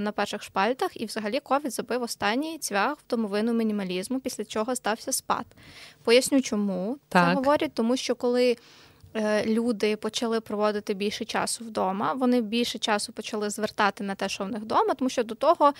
на 0.00 0.12
перших 0.12 0.42
шпальтах, 0.42 1.00
і 1.00 1.06
взагалі 1.06 1.40
ковід 1.40 1.72
забив 1.72 2.02
останній 2.02 2.58
цвях 2.58 2.98
в 2.98 3.10
домовину 3.10 3.52
мінімалізму, 3.64 4.20
після 4.20 4.44
чого 4.44 4.76
стався 4.76 5.12
спад. 5.12 5.46
Поясню, 6.04 6.42
чому 6.42 6.98
так. 7.08 7.28
це 7.28 7.34
говорять, 7.34 7.72
тому 7.74 7.96
що 7.96 8.14
коли. 8.14 8.56
Е, 9.16 9.46
люди 9.46 9.96
почали 9.96 10.40
проводити 10.40 10.94
більше 10.94 11.24
часу 11.24 11.64
вдома. 11.64 12.12
Вони 12.12 12.40
більше 12.40 12.78
часу 12.78 13.12
почали 13.12 13.50
звертати 13.50 14.04
на 14.04 14.14
те, 14.14 14.28
що 14.28 14.44
в 14.44 14.48
них 14.48 14.62
вдома, 14.62 14.94
тому 14.94 15.08
що 15.08 15.24
до 15.24 15.34
того 15.34 15.72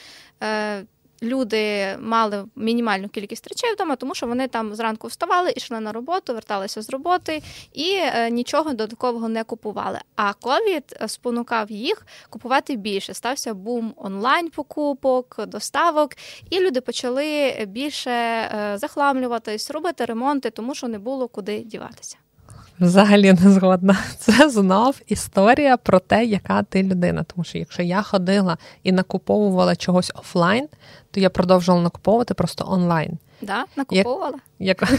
е, 0.43 0.85
люди 1.25 1.97
мали 2.01 2.45
мінімальну 2.57 3.09
кількість 3.09 3.49
речей 3.49 3.73
вдома, 3.75 3.97
тому 3.97 4.15
що 4.15 4.27
вони 4.27 4.49
там 4.49 4.75
зранку 4.75 5.07
вставали, 5.07 5.53
йшли 5.57 5.81
на 5.81 5.93
роботу, 5.93 6.35
верталися 6.35 6.83
з 6.83 6.91
роботи 6.91 7.43
і 7.73 7.91
е, 7.95 8.31
нічого 8.31 8.71
додаткового 8.71 9.29
не 9.29 9.45
купували. 9.45 9.99
А 10.17 10.33
ковід 10.33 10.97
е, 11.03 11.09
спонукав 11.09 11.71
їх 11.71 12.07
купувати 12.31 12.77
більше. 12.77 13.15
Стався 13.15 13.55
бум 13.55 13.95
онлайн 13.97 14.51
покупок, 14.51 15.47
доставок, 15.47 16.11
і 16.51 16.61
люди 16.61 16.81
почали 16.81 17.57
більше 17.69 18.11
е, 18.11 18.79
захламлюватись, 18.79 19.71
робити 19.71 20.05
ремонти, 20.05 20.51
тому 20.51 20.75
що 20.75 20.89
не 20.89 20.99
було 20.99 21.29
куди 21.29 21.59
діватися. 21.59 22.17
Взагалі 22.81 23.33
не 23.33 23.51
згодна. 23.51 23.97
Це 24.19 24.51
знов 24.51 25.01
історія 25.07 25.77
про 25.77 25.99
те, 25.99 26.25
яка 26.25 26.63
ти 26.63 26.83
людина. 26.83 27.23
Тому 27.23 27.45
що 27.45 27.59
якщо 27.59 27.83
я 27.83 28.03
ходила 28.03 28.59
і 28.83 28.93
накуповувала 28.93 29.77
чогось 29.77 30.13
офлайн, 30.15 30.69
то 31.11 31.21
я 31.21 31.31
продовжувала 31.31 31.85
накуповувати 31.85 32.35
просто 32.35 32.65
онлайн. 32.69 33.19
Да? 33.43 33.65
Накуповувала? 33.77 34.39
Як... 34.59 34.83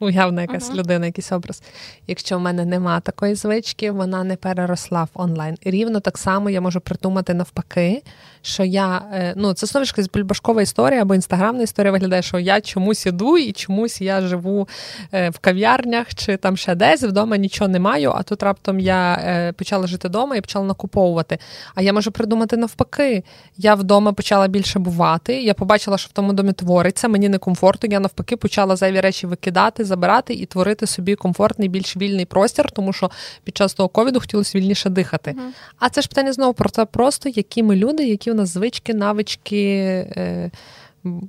Уявна 0.00 0.42
якась 0.42 0.70
uh-huh. 0.70 0.74
людина, 0.74 1.06
якийсь 1.06 1.32
образ. 1.32 1.62
Якщо 2.06 2.38
в 2.38 2.40
мене 2.40 2.64
нема 2.64 3.00
такої 3.00 3.34
звички, 3.34 3.90
вона 3.90 4.24
не 4.24 4.36
переросла 4.36 5.04
в 5.04 5.08
онлайн. 5.14 5.56
І 5.62 5.70
рівно 5.70 6.00
так 6.00 6.18
само 6.18 6.50
я 6.50 6.60
можу 6.60 6.80
придумати 6.80 7.34
навпаки, 7.34 8.02
що 8.42 8.64
я 8.64 9.02
е, 9.12 9.34
ну 9.36 9.52
це 9.52 9.66
знову 9.66 9.84
ж 9.84 9.92
якась 9.96 10.12
бульбашкова 10.12 10.62
історія 10.62 11.02
або 11.02 11.14
інстаграмна 11.14 11.62
історія 11.62 11.92
виглядає, 11.92 12.22
що 12.22 12.38
я 12.38 12.60
чомусь 12.60 13.06
іду 13.06 13.38
і 13.38 13.52
чомусь 13.52 14.00
я 14.00 14.20
живу 14.20 14.68
е, 15.12 15.30
в 15.30 15.38
кав'ярнях 15.38 16.14
чи 16.14 16.36
там 16.36 16.56
ще 16.56 16.74
десь 16.74 17.02
вдома 17.02 17.36
нічого 17.36 17.68
не 17.68 17.80
маю. 17.80 18.12
А 18.16 18.22
тут 18.22 18.42
раптом 18.42 18.80
я 18.80 19.14
е, 19.14 19.52
почала 19.52 19.86
жити 19.86 20.08
вдома 20.08 20.36
і 20.36 20.40
почала 20.40 20.64
накуповувати. 20.64 21.38
А 21.74 21.82
я 21.82 21.92
можу 21.92 22.12
придумати 22.12 22.56
навпаки. 22.56 23.24
Я 23.56 23.74
вдома 23.74 24.12
почала 24.12 24.48
більше 24.48 24.78
бувати. 24.78 25.42
Я 25.42 25.54
побачила, 25.54 25.98
що 25.98 26.08
в 26.08 26.12
тому 26.12 26.32
домі 26.32 26.52
твориться, 26.52 27.08
мені 27.08 27.28
некомфортно. 27.28 27.88
Я 27.92 28.00
навпаки 28.00 28.36
почала 28.36 28.76
зайві 28.76 29.00
речі 29.00 29.26
викидати, 29.26 29.84
забирати 29.88 30.34
і 30.34 30.46
творити 30.46 30.86
собі 30.86 31.14
комфортний, 31.14 31.68
більш 31.68 31.96
вільний 31.96 32.24
простір, 32.24 32.70
тому 32.70 32.92
що 32.92 33.10
під 33.44 33.56
час 33.56 33.74
того 33.74 33.88
ковіду 33.88 34.20
хотілося 34.20 34.58
вільніше 34.58 34.90
дихати. 34.90 35.30
Mm-hmm. 35.30 35.50
А 35.78 35.88
це 35.88 36.02
ж 36.02 36.08
питання 36.08 36.32
знову 36.32 36.54
про 36.54 36.70
це 36.70 36.84
просто, 36.84 37.28
які 37.28 37.62
ми 37.62 37.76
люди, 37.76 38.08
які 38.08 38.30
у 38.30 38.34
нас 38.34 38.48
звички, 38.48 38.94
навички, 38.94 39.74
е, 40.16 40.50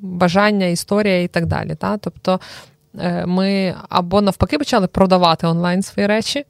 бажання, 0.02 0.66
історія 0.66 1.22
і 1.22 1.28
так 1.28 1.46
далі. 1.46 1.76
Та? 1.76 1.98
Тобто 1.98 2.40
е, 3.00 3.26
ми 3.26 3.76
або 3.90 4.22
навпаки 4.22 4.58
почали 4.58 4.88
продавати 4.88 5.48
онлайн 5.48 5.84
свої 5.84 6.08
речі, 6.08 6.46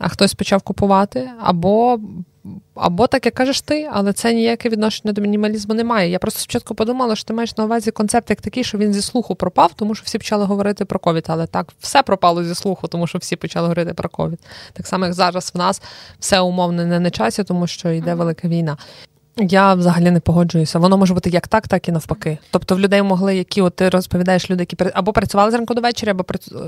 а 0.00 0.08
хтось 0.08 0.34
почав 0.34 0.62
купувати, 0.62 1.30
або 1.40 2.00
або 2.74 3.06
так, 3.06 3.26
як 3.26 3.34
кажеш 3.34 3.60
ти, 3.60 3.88
але 3.92 4.12
це 4.12 4.34
ніяке 4.34 4.68
відношення 4.68 5.12
до 5.12 5.20
мінімалізму 5.20 5.74
немає. 5.74 6.10
Я 6.10 6.18
просто 6.18 6.40
спочатку 6.40 6.74
подумала, 6.74 7.16
що 7.16 7.24
ти 7.24 7.34
маєш 7.34 7.56
на 7.56 7.64
увазі 7.64 7.90
концепт 7.90 8.30
як 8.30 8.40
такий, 8.40 8.64
що 8.64 8.78
він 8.78 8.92
зі 8.92 9.02
слуху 9.02 9.34
пропав, 9.34 9.72
тому 9.76 9.94
що 9.94 10.04
всі 10.04 10.18
почали 10.18 10.44
говорити 10.44 10.84
про 10.84 10.98
ковід. 10.98 11.24
Але 11.28 11.46
так, 11.46 11.72
все 11.80 12.02
пропало 12.02 12.44
зі 12.44 12.54
слуху, 12.54 12.88
тому 12.88 13.06
що 13.06 13.18
всі 13.18 13.36
почали 13.36 13.68
говорити 13.68 13.94
про 13.94 14.08
ковід. 14.08 14.38
Так 14.72 14.86
само, 14.86 15.04
як 15.04 15.14
зараз 15.14 15.52
в 15.54 15.58
нас 15.58 15.82
все 16.18 16.40
умовно 16.40 16.86
не 16.86 17.00
на 17.00 17.10
часі, 17.10 17.44
тому 17.44 17.66
що 17.66 17.90
йде 17.90 18.14
велика 18.14 18.48
війна. 18.48 18.76
Я 19.36 19.74
взагалі 19.74 20.10
не 20.10 20.20
погоджуюся. 20.20 20.78
Воно 20.78 20.96
може 20.96 21.14
бути 21.14 21.30
як 21.30 21.48
так, 21.48 21.68
так 21.68 21.88
і 21.88 21.92
навпаки. 21.92 22.38
Тобто, 22.50 22.76
в 22.76 22.80
людей 22.80 23.02
могли, 23.02 23.36
які 23.36 23.62
от 23.62 23.76
ти 23.76 23.88
розповідаєш, 23.88 24.50
люди, 24.50 24.62
які 24.70 24.90
або 24.94 25.12
працювали 25.12 25.50
зранку 25.50 25.74
до 25.74 25.80
вечора, 25.80 26.12
або 26.12 26.24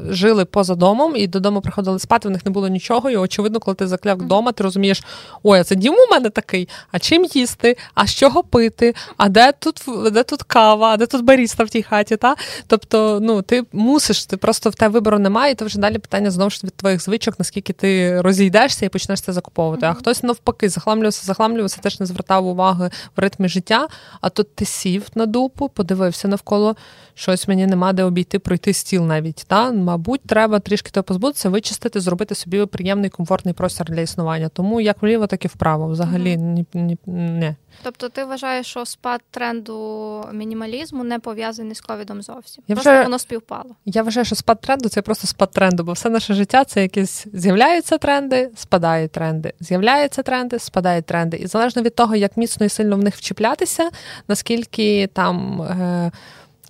жили 0.09 0.45
поза 0.45 0.75
домом 0.75 1.17
і 1.17 1.27
додому 1.27 1.61
приходили 1.61 1.99
спати. 1.99 2.29
В 2.29 2.31
них 2.31 2.45
не 2.45 2.51
було 2.51 2.69
нічого. 2.69 3.11
І 3.11 3.17
очевидно, 3.17 3.61
коли 3.61 3.75
ти 3.75 3.87
закляв 3.87 4.19
вдома, 4.19 4.53
ти 4.53 4.65
розумієш, 4.65 5.03
ой, 5.43 5.61
а 5.61 5.65
це 5.65 5.75
дім 5.75 5.95
у 5.95 6.13
мене 6.13 6.31
такий. 6.31 6.69
А 6.93 6.99
чим 6.99 7.25
їсти? 7.25 7.77
А 7.95 8.07
з 8.07 8.15
чого 8.15 8.43
пити? 8.43 8.95
А 9.17 9.29
де 9.29 9.53
тут 9.53 9.85
де 10.13 10.23
тут 10.23 10.43
кава? 10.43 10.89
А 10.89 10.97
де 10.97 11.07
тут 11.07 11.25
баріста 11.25 11.65
в 11.65 11.69
тій 11.69 11.83
хаті? 11.83 12.17
Та? 12.17 12.35
Тобто, 12.67 13.19
ну 13.23 13.43
ти 13.43 13.65
мусиш, 13.73 14.27
ти 14.27 14.37
просто 14.37 14.71
в 14.71 14.75
тебе 14.75 14.93
вибору 14.93 15.19
немає, 15.19 15.53
і 15.53 15.55
то 15.55 15.65
вже 15.65 15.79
далі 15.79 15.99
питання 15.99 16.31
знову 16.31 16.51
ж 16.51 16.61
від 16.65 16.75
твоїх 16.75 17.03
звичок, 17.03 17.39
наскільки 17.39 17.73
ти 17.73 18.21
розійдешся 18.21 18.87
і 18.87 18.89
почнеш 18.89 19.21
це 19.21 19.33
закуповувати. 19.33 19.87
А 19.87 19.95
хтось 19.95 20.23
навпаки 20.23 20.69
захламлювався, 20.69 21.27
захламлювався, 21.27 21.81
теж 21.81 22.01
не 22.01 22.07
звертав 22.07 22.52
уваги 22.53 22.91
в 23.17 23.21
ритмі 23.21 23.49
життя, 23.49 23.89
а 24.21 24.29
тут 24.29 24.55
ти 24.55 24.65
сів 24.65 25.07
на 25.15 25.27
дупу, 25.27 25.69
подивився 25.69 26.29
навколо 26.29 26.77
щось 27.15 27.49
мені 27.49 27.67
нема 27.67 27.93
де 27.93 28.05
обійти, 28.05 28.39
пройти 28.39 28.73
стіл 28.73 29.05
навіть. 29.05 29.45
Та? 29.49 29.73
Мабуть, 29.73 30.21
треба 30.27 30.59
трішки 30.59 30.91
того 30.91 31.05
позбутися, 31.05 31.49
вичистити, 31.49 32.01
зробити 32.01 32.35
собі 32.35 32.67
приємний 32.67 33.11
комфортний 33.11 33.55
простір 33.55 33.87
для 33.87 34.01
існування. 34.01 34.49
Тому 34.49 34.81
як 34.81 35.03
вліво, 35.03 35.27
так 35.27 35.45
і 35.45 35.49
вправо. 35.49 35.89
Взагалі 35.89 36.37
ні, 36.37 36.67
ні, 36.75 36.99
ні. 37.07 37.55
Тобто 37.83 38.09
ти 38.09 38.25
вважаєш, 38.25 38.67
що 38.67 38.87
спад 38.87 39.21
тренду 39.31 40.25
мінімалізму 40.33 41.05
не 41.05 41.19
пов'язаний 41.19 41.75
з 41.75 41.81
ковідом 41.81 42.23
зовсім. 42.23 42.65
Я 42.69 42.75
просто 42.75 42.91
вже, 42.91 43.03
воно 43.03 43.19
співпало. 43.19 43.77
Я 43.85 44.03
вважаю, 44.03 44.25
що 44.25 44.35
спад 44.35 44.61
тренду 44.61 44.89
це 44.89 45.03
просто 45.03 45.27
спад 45.27 45.51
тренду, 45.51 45.85
бо 45.85 45.93
все 45.93 46.11
наше 46.11 46.35
життя 46.35 46.65
це 46.65 46.83
якісь 46.83 47.27
з'являються 47.33 47.99
тренди, 47.99 48.51
спадають 48.57 49.13
тренди, 49.13 49.53
з'являються 49.61 50.23
тренди, 50.23 50.59
спадають 50.59 51.05
тренди. 51.05 51.37
І 51.37 51.47
залежно 51.47 51.83
від 51.83 51.95
того, 51.95 52.17
як 52.17 52.37
міцно 52.43 52.67
і 52.67 52.69
сильно 52.69 52.97
в 52.97 52.99
них 52.99 53.17
вчіплятися, 53.17 53.91
наскільки 54.29 55.07
там. 55.07 55.63
Е- 55.63 56.11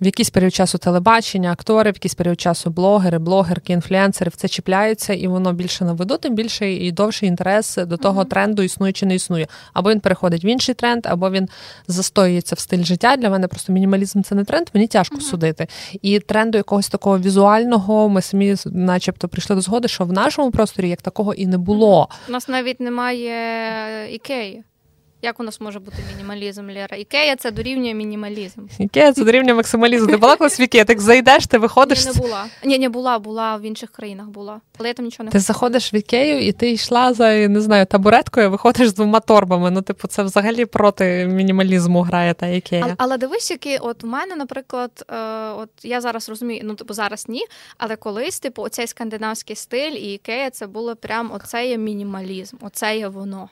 в 0.01 0.05
якийсь 0.05 0.29
період 0.29 0.53
часу 0.53 0.77
телебачення, 0.77 1.51
актори, 1.51 1.91
в 1.91 1.95
якийсь 1.95 2.13
період 2.13 2.41
часу 2.41 2.69
блогери, 2.69 3.19
блогерки, 3.19 3.73
інфлюенсери 3.73 4.29
в 4.29 4.35
це 4.35 4.47
чіпляються, 4.47 5.13
і 5.13 5.27
воно 5.27 5.53
більше 5.53 5.85
на 5.85 5.93
виду, 5.93 6.17
тим 6.17 6.35
більше 6.35 6.73
і 6.73 6.91
довший 6.91 7.29
інтерес 7.29 7.75
до 7.75 7.97
того 7.97 8.21
uh-huh. 8.21 8.29
тренду 8.29 8.61
існує 8.61 8.93
чи 8.93 9.05
не 9.05 9.15
існує. 9.15 9.47
Або 9.73 9.91
він 9.91 9.99
переходить 9.99 10.43
в 10.43 10.45
інший 10.45 10.75
тренд, 10.75 11.05
або 11.05 11.29
він 11.29 11.49
застоюється 11.87 12.55
в 12.55 12.59
стиль 12.59 12.83
життя. 12.83 13.15
Для 13.17 13.29
мене 13.29 13.47
просто 13.47 13.73
мінімалізм 13.73 14.21
це 14.21 14.35
не 14.35 14.43
тренд, 14.43 14.67
мені 14.73 14.87
тяжко 14.87 15.15
uh-huh. 15.15 15.21
судити. 15.21 15.67
І 16.01 16.19
тренду 16.19 16.57
якогось 16.57 16.89
такого 16.89 17.19
візуального 17.19 18.09
ми 18.09 18.21
самі, 18.21 18.55
начебто, 18.65 19.27
прийшли 19.27 19.55
до 19.55 19.61
згоди, 19.61 19.87
що 19.87 20.05
в 20.05 20.13
нашому 20.13 20.51
просторі 20.51 20.89
як 20.89 21.01
такого 21.01 21.33
і 21.33 21.47
не 21.47 21.57
було. 21.57 22.09
У 22.29 22.31
нас 22.31 22.47
навіть 22.47 22.79
немає 22.79 23.35
ікеї. 24.13 24.63
Як 25.23 25.39
у 25.39 25.43
нас 25.43 25.61
може 25.61 25.79
бути 25.79 25.97
мінімалізм, 26.11 26.69
Лера? 26.69 26.97
Ікея 26.97 27.35
це 27.35 27.51
дорівнює 27.51 27.93
мінімалізм. 27.93 28.61
Ікея 28.79 29.13
це 29.13 29.23
дорівнює 29.23 29.53
максималізм. 29.53 30.07
Ти 30.07 30.17
була 30.17 30.35
колись 30.35 30.59
в 30.59 30.61
Ікея? 30.61 30.85
Так 30.85 31.01
зайдеш, 31.01 31.47
ти 31.47 31.57
виходиш. 31.57 32.05
Ні, 32.05 32.11
не 32.15 32.21
була. 32.21 32.45
Ні, 32.63 32.79
не 32.79 32.89
була, 32.89 33.19
була 33.19 33.57
в 33.57 33.61
інших 33.61 33.89
країнах 33.89 34.27
була. 34.27 34.61
Але 34.79 34.87
я 34.87 34.93
там 34.93 35.05
нічого 35.05 35.25
не 35.25 35.31
Ти 35.31 35.39
заходиш 35.39 35.93
в 35.93 35.95
Ікею 35.95 36.47
і 36.47 36.51
ти 36.51 36.71
йшла 36.71 37.13
за 37.13 37.47
не 37.47 37.61
знаю, 37.61 37.85
табуреткою, 37.85 38.51
виходиш 38.51 38.87
з 38.87 38.93
двома 38.93 39.19
торбами. 39.19 39.71
Ну, 39.71 39.81
типу, 39.81 40.07
це 40.07 40.23
взагалі 40.23 40.65
проти 40.65 41.27
мінімалізму 41.27 42.01
грає 42.01 42.33
та 42.33 42.47
Ікея. 42.47 42.83
Але, 42.83 42.95
але 42.97 43.17
дивись, 43.17 43.51
які 43.51 43.77
от 43.77 44.03
у 44.03 44.07
мене, 44.07 44.35
наприклад, 44.35 45.05
е, 45.11 45.15
от 45.49 45.69
я 45.83 46.01
зараз 46.01 46.29
розумію, 46.29 46.61
ну 46.65 46.75
типу 46.75 46.93
зараз 46.93 47.25
ні, 47.29 47.45
але 47.77 47.95
колись, 47.95 48.39
типу, 48.39 48.61
оцей 48.61 48.87
скандинавський 48.87 49.55
стиль 49.55 49.91
і 49.91 50.13
Ікея 50.13 50.49
це 50.49 50.67
було 50.67 50.95
прям 50.95 51.31
оце 51.31 51.67
є 51.67 51.77
мінімалізм, 51.77 52.57
оце 52.61 52.97
є 52.97 53.07
воно. 53.07 53.49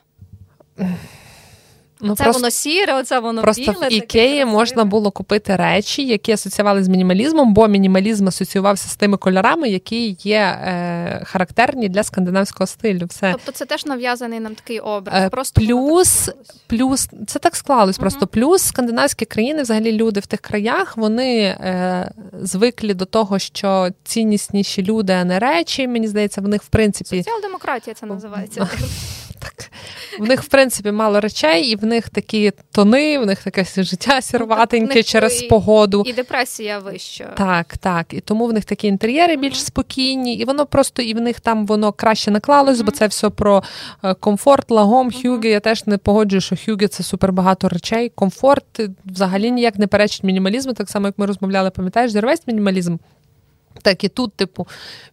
Ну, 2.01 2.15
Це 2.15 2.23
просто, 2.23 2.41
воно 2.41 2.51
сіре, 2.51 2.93
оце 2.93 3.19
воно 3.19 3.41
просто 3.41 3.71
біле. 3.71 3.87
в 3.87 3.93
ікеї 3.93 4.45
можна 4.45 4.85
було 4.85 5.11
купити 5.11 5.55
речі, 5.55 6.07
які 6.07 6.31
асоціювали 6.31 6.83
з 6.83 6.87
мінімалізмом, 6.87 7.53
бо 7.53 7.67
мінімалізм 7.67 8.27
асоціювався 8.27 8.89
з 8.89 8.95
тими 8.95 9.17
кольорами, 9.17 9.69
які 9.69 10.17
є 10.23 10.39
е, 10.39 11.21
характерні 11.25 11.89
для 11.89 12.03
скандинавського 12.03 12.67
стилю. 12.67 13.05
Все. 13.09 13.31
Тобто 13.31 13.51
це 13.51 13.65
теж 13.65 13.85
нав'язаний 13.85 14.39
нам 14.39 14.55
такий 14.55 14.79
образ. 14.79 15.23
Е, 15.23 15.29
просто 15.29 15.61
Плюс, 15.61 16.29
плюс 16.67 17.09
це 17.27 17.39
так 17.39 17.55
склалось. 17.55 17.97
Угу. 17.97 18.01
Просто 18.01 18.27
плюс 18.27 18.61
скандинавські 18.61 19.25
країни, 19.25 19.61
взагалі 19.61 19.91
люди 19.91 20.19
в 20.19 20.25
тих 20.25 20.39
краях, 20.39 20.97
вони 20.97 21.41
е, 21.41 22.11
звиклі 22.41 22.93
до 22.93 23.05
того, 23.05 23.39
що 23.39 23.89
ціннісніші 24.03 24.83
люди, 24.83 25.13
а 25.13 25.23
не 25.23 25.39
речі. 25.39 25.87
Мені 25.87 26.07
здається, 26.07 26.41
в 26.41 26.47
них 26.47 26.63
в 26.63 26.67
принципі 26.67 27.17
соціал-демократія 27.17 27.93
це 27.93 28.05
називається. 28.05 28.67
Так. 29.41 29.71
В 30.19 30.27
них, 30.27 30.43
в 30.43 30.47
принципі, 30.47 30.91
мало 30.91 31.19
речей, 31.19 31.63
і 31.63 31.75
в 31.75 31.85
них 31.85 32.09
такі 32.09 32.51
тони, 32.71 33.19
в 33.19 33.25
них 33.25 33.43
таке 33.43 33.65
життя 33.83 34.15
ну, 34.15 34.21
сірватеньке 34.21 34.93
ну, 34.95 35.03
через 35.03 35.43
і, 35.43 35.47
погоду. 35.47 36.03
І 36.05 36.13
депресія 36.13 36.79
вища. 36.79 37.33
Так, 37.37 37.77
так. 37.77 38.13
І 38.13 38.19
тому 38.19 38.47
в 38.47 38.53
них 38.53 38.65
такі 38.65 38.87
інтер'єри 38.87 39.37
більш 39.37 39.53
mm-hmm. 39.53 39.65
спокійні, 39.65 40.35
і 40.35 40.45
воно 40.45 40.65
просто 40.65 41.01
і 41.01 41.13
в 41.13 41.21
них 41.21 41.39
там 41.39 41.65
воно 41.65 41.91
краще 41.91 42.31
наклалось, 42.31 42.79
mm-hmm. 42.79 42.83
бо 42.83 42.91
це 42.91 43.07
все 43.07 43.29
про 43.29 43.63
е, 44.03 44.13
комфорт, 44.13 44.71
лагом, 44.71 45.09
mm-hmm. 45.09 45.21
хюгі. 45.21 45.49
Я 45.49 45.59
теж 45.59 45.87
не 45.87 45.97
погоджую, 45.97 46.41
що 46.41 46.55
хюгі 46.65 46.87
це 46.87 47.03
супер 47.03 47.31
багато 47.33 47.69
речей. 47.69 48.11
Комфорт 48.15 48.81
взагалі 49.05 49.51
ніяк 49.51 49.79
не 49.79 49.87
перечить 49.87 50.23
мінімалізму, 50.23 50.73
так 50.73 50.89
само 50.89 51.07
як 51.07 51.17
ми 51.17 51.25
розмовляли, 51.25 51.69
пам'ятаєш, 51.69 52.11
зірвесь 52.11 52.47
мінімалізм. 52.47 52.97
Так 53.81 54.03
і 54.03 54.09
тут, 54.09 54.33
типу, 54.33 54.67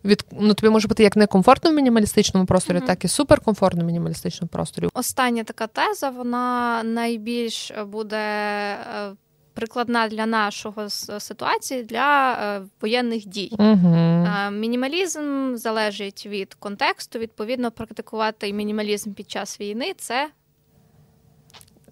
від 0.05 0.25
ну 0.33 0.55
тобі 0.55 0.71
може 0.71 0.89
бути 0.89 1.03
як 1.03 1.17
некомфортно 1.17 1.71
в 1.71 1.75
мінімалістичному 1.75 2.47
просторі, 2.47 2.77
mm-hmm. 2.79 2.87
так 2.87 3.05
і 3.05 3.09
суперкомфортно 3.09 3.83
в 3.83 3.87
мінімалістичному 3.87 4.49
просторі. 4.49 4.89
Остання 4.95 5.45
така 5.45 5.67
теза, 5.67 6.11
вона 6.11 6.83
найбільш 6.83 7.73
буде 7.87 8.17
е, 8.17 9.15
прикладна 9.55 10.09
для 10.09 10.27
нашого 10.27 10.91
ситуації 11.21 11.83
для 11.83 12.33
е, 12.33 12.63
воєнних 12.81 13.27
дій. 13.27 13.53
Mm-hmm. 13.59 14.51
Мінімалізм 14.51 15.55
залежить 15.57 16.27
від 16.27 16.55
контексту. 16.55 17.19
Відповідно, 17.19 17.71
практикувати 17.71 18.53
мінімалізм 18.53 19.13
під 19.13 19.31
час 19.31 19.61
війни 19.61 19.95
це 19.97 20.29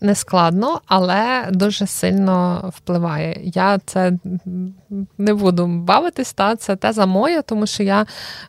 не 0.01 0.14
складно, 0.14 0.80
але 0.86 1.49
дуже 1.51 1.86
сильно 1.86 2.64
впливає. 2.76 3.40
Я 3.44 3.78
це 3.78 4.12
не 5.18 5.34
буду 5.34 5.66
бавитись, 5.66 6.32
та 6.32 6.57
це 6.57 6.76
теза 6.76 7.07
моя, 7.07 7.42
тому 7.42 7.66
що 7.66 7.82
я 7.82 8.07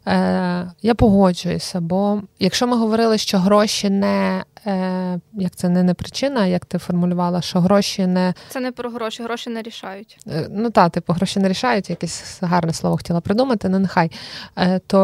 е, 0.07 0.71
я 0.81 0.95
погоджуюся. 0.95 1.81
Бо 1.81 2.21
якщо 2.39 2.67
ми 2.67 2.77
говорили, 2.77 3.17
що 3.17 3.37
гроші 3.37 3.89
не 3.89 4.43
е, 4.67 5.19
як 5.33 5.55
це 5.55 5.69
не 5.69 5.83
не 5.83 5.93
причина, 5.93 6.45
як 6.45 6.65
ти 6.65 6.77
формулювала, 6.77 7.41
що 7.41 7.59
гроші 7.59 8.07
не 8.07 8.33
це 8.49 8.59
не 8.59 8.71
про 8.71 8.89
гроші, 8.89 9.23
гроші 9.23 9.49
не 9.49 9.61
рішають. 9.61 10.17
Е, 10.27 10.47
ну 10.51 10.69
так, 10.69 10.91
типу, 10.91 11.13
гроші 11.13 11.39
не 11.39 11.49
рішають, 11.49 11.89
якесь 11.89 12.39
гарне 12.41 12.73
слово 12.73 12.97
хотіла 12.97 13.21
придумати, 13.21 13.69
ну 13.69 13.79
нехай. 13.79 14.11
Е, 14.57 14.79
то 14.87 14.97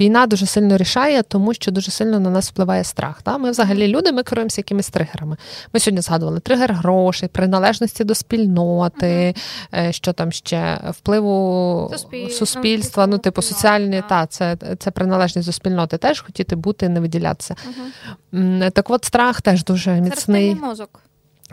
війна 0.00 0.26
дуже 0.26 0.46
сильно 0.46 0.76
рішає, 0.76 1.22
тому 1.22 1.54
що 1.54 1.70
дуже 1.70 1.90
сильно 1.90 2.20
на 2.20 2.30
нас 2.30 2.50
впливає 2.50 2.84
страх. 2.84 3.22
Та? 3.22 3.38
Ми 3.38 3.50
взагалі 3.50 3.88
люди, 3.88 4.12
ми 4.12 4.22
керуємося 4.22 4.60
якимись 4.60 4.90
тригерами. 4.90 5.36
Ми 5.72 5.80
сьогодні 5.80 6.00
згадували 6.00 6.40
тригер 6.40 6.72
грошей, 6.72 7.28
приналежності 7.28 8.04
до 8.04 8.14
спільноти, 8.14 9.34
uh-huh. 9.72 9.92
що 9.92 10.12
там 10.12 10.32
ще 10.32 10.80
впливу 10.90 11.88
Суспіль... 11.92 12.28
суспільства, 12.28 13.06
ну, 13.06 13.18
типу, 13.18 13.42
соціальні, 13.42 14.02
та, 14.08 14.26
це 14.26 14.56
це 14.78 14.90
приналежність 14.90 15.48
до 15.48 15.52
спільноти, 15.52 15.96
теж 15.96 16.20
хотіти 16.20 16.56
бути, 16.56 16.88
не 16.88 17.00
виділятися. 17.00 17.54
Uh-huh. 18.32 18.70
Так 18.70 18.90
от 18.90 18.99
страх 19.04 19.42
теж 19.42 19.64
дуже 19.64 20.00
міцний. 20.00 20.54
Це 20.54 20.60
мозок. 20.60 21.00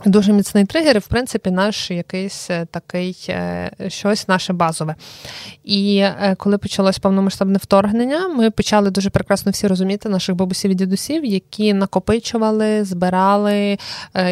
Дуже 0.06 0.34
міцний 0.34 0.66
тригер, 0.66 0.96
і 0.96 1.00
в 1.00 1.08
принципі, 1.08 1.52
наш 1.52 1.92
якийсь 1.92 2.50
е, 2.50 2.66
такий 2.72 3.26
е, 3.30 3.72
щось 3.88 4.28
наше 4.28 4.54
базове. 4.54 4.96
І 5.64 5.98
е, 5.98 6.36
коли 6.38 6.58
почалось 6.58 7.00
повномасштабне 7.00 7.58
вторгнення, 7.58 8.28
ми 8.28 8.52
почали 8.52 8.92
дуже 8.92 9.10
прекрасно 9.10 9.52
всі 9.52 9.68
розуміти 9.68 10.10
наших 10.10 10.36
бабусів 10.36 10.72
і 10.72 10.76
дідусів, 10.76 11.26
які 11.26 11.74
накопичували, 11.74 12.84
збирали. 12.84 13.78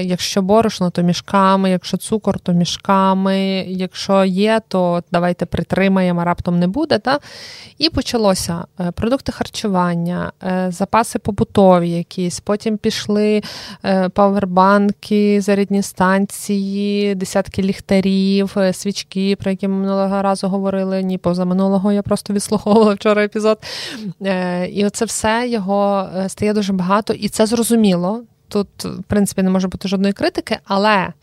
Якщо 0.02 0.42
борошно, 0.42 0.90
то 0.90 1.02
мішками, 1.02 1.70
якщо 1.70 1.98
цукор, 1.98 2.40
то 2.40 2.54
мішками. 2.54 3.38
Якщо 3.68 4.26
є, 4.26 4.62
то 4.68 5.04
давайте 5.12 5.46
притримаємо, 5.46 6.24
раптом 6.24 6.60
не 6.60 6.68
буде. 6.68 7.00
Та? 7.00 7.20
І 7.78 7.90
почалося 7.90 8.66
продукти 8.94 9.32
харчування, 9.32 10.32
запаси 10.68 11.20
побутові, 11.20 11.90
якісь. 11.90 12.40
Потім 12.40 12.78
пішли 12.78 13.42
павербанки 14.14 15.42
зарядні 15.56 15.82
станції, 15.82 17.16
десятки 17.16 17.62
ліхтарів, 17.62 18.54
е, 18.58 18.74
свічки, 18.74 19.36
про 19.36 19.52
які 19.52 19.68
ми 19.68 19.76
минулого 19.76 20.22
разу 20.22 20.48
говорили. 20.48 21.04
Ні, 21.04 21.18
позаминулого 21.18 21.92
я 21.92 22.02
просто 22.02 22.34
відслуховувала 22.34 22.94
вчора 22.94 23.24
епізод. 23.24 23.60
Е, 24.22 24.68
і 24.68 24.86
оце 24.86 25.06
все 25.06 25.48
його 25.48 26.10
е, 26.18 26.30
стає 26.30 26.54
дуже 26.54 26.74
багато, 26.74 27.14
і 27.14 27.30
це 27.30 27.46
зрозуміло. 27.46 28.24
Тут, 28.48 28.68
в 28.86 29.04
принципі, 29.04 29.44
не 29.44 29.50
може 29.50 29.68
бути 29.68 29.88
жодної 29.88 30.14
критики, 30.14 30.58
але 30.66 31.14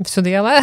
всюди 0.00 0.34
але. 0.34 0.62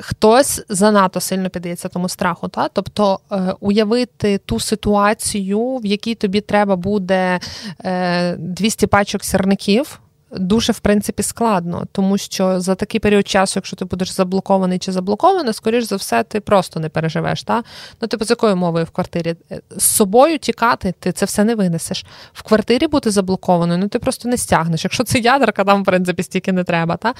Хтось 0.00 0.64
занадто 0.68 1.20
сильно 1.20 1.50
піддається 1.50 1.88
тому 1.88 2.08
страху, 2.08 2.48
та 2.48 2.68
тобто 2.68 3.20
уявити 3.60 4.38
ту 4.38 4.60
ситуацію, 4.60 5.76
в 5.76 5.86
якій 5.86 6.14
тобі 6.14 6.40
треба 6.40 6.76
буде 6.76 7.40
е, 7.84 8.36
200 8.36 8.86
пачок 8.86 9.24
сірників, 9.24 10.00
дуже 10.32 10.72
в 10.72 10.78
принципі 10.78 11.22
складно, 11.22 11.86
тому 11.92 12.18
що 12.18 12.60
за 12.60 12.74
такий 12.74 13.00
період 13.00 13.28
часу, 13.28 13.52
якщо 13.56 13.76
ти 13.76 13.84
будеш 13.84 14.12
заблокований 14.12 14.78
чи 14.78 14.92
заблокований, 14.92 15.54
скоріш 15.54 15.84
за 15.84 15.96
все, 15.96 16.22
ти 16.22 16.40
просто 16.40 16.80
не 16.80 16.88
переживеш. 16.88 17.42
Та? 17.42 17.62
Ну, 18.00 18.08
типу, 18.08 18.24
з 18.24 18.30
якою 18.30 18.56
мовою 18.56 18.84
в 18.84 18.90
квартирі? 18.90 19.34
З 19.76 19.84
собою 19.84 20.38
тікати, 20.38 20.94
ти 20.98 21.12
це 21.12 21.26
все 21.26 21.44
не 21.44 21.54
винесеш. 21.54 22.04
В 22.32 22.42
квартирі 22.42 22.86
бути 22.86 23.10
заблокованою, 23.10 23.78
ну 23.78 23.88
ти 23.88 23.98
просто 23.98 24.28
не 24.28 24.36
стягнеш. 24.36 24.84
Якщо 24.84 25.04
це 25.04 25.18
ядерка, 25.18 25.64
там 25.64 25.82
в 25.82 25.84
принципі 25.84 26.22
стільки 26.22 26.52
не 26.52 26.64
треба. 26.64 26.96
Та? 26.96 27.14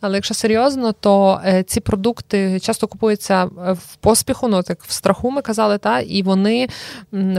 Але 0.00 0.14
якщо 0.14 0.34
серйозно, 0.34 0.92
то 0.92 1.40
е, 1.46 1.62
ці 1.62 1.80
продукти 1.80 2.60
часто 2.60 2.86
купуються 2.86 3.44
е, 3.44 3.72
в 3.72 3.96
поспіху, 3.96 4.48
ну 4.48 4.62
так 4.62 4.82
в 4.82 4.92
страху 4.92 5.30
ми 5.30 5.42
казали, 5.42 5.78
та 5.78 6.00
і 6.00 6.22
вони 6.22 6.68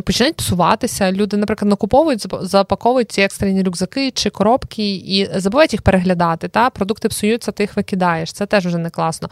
починають 0.03 0.35
псуватися. 0.35 1.11
Люди, 1.11 1.37
наприклад, 1.37 1.69
накуповують, 1.69 2.25
запаковують 2.41 3.11
ці 3.11 3.21
екстрені 3.21 3.63
рюкзаки 3.63 4.11
чи 4.11 4.29
коробки 4.29 5.02
і 5.03 5.29
забувають 5.35 5.73
їх 5.73 5.81
переглядати. 5.81 6.47
Та 6.47 6.69
Продукти 6.69 7.07
псуються, 7.07 7.51
ти 7.51 7.63
їх 7.63 7.75
викидаєш. 7.75 8.33
Це 8.33 8.45
теж 8.45 8.65
вже 8.65 8.77
не 8.77 8.89
класно. 8.89 9.29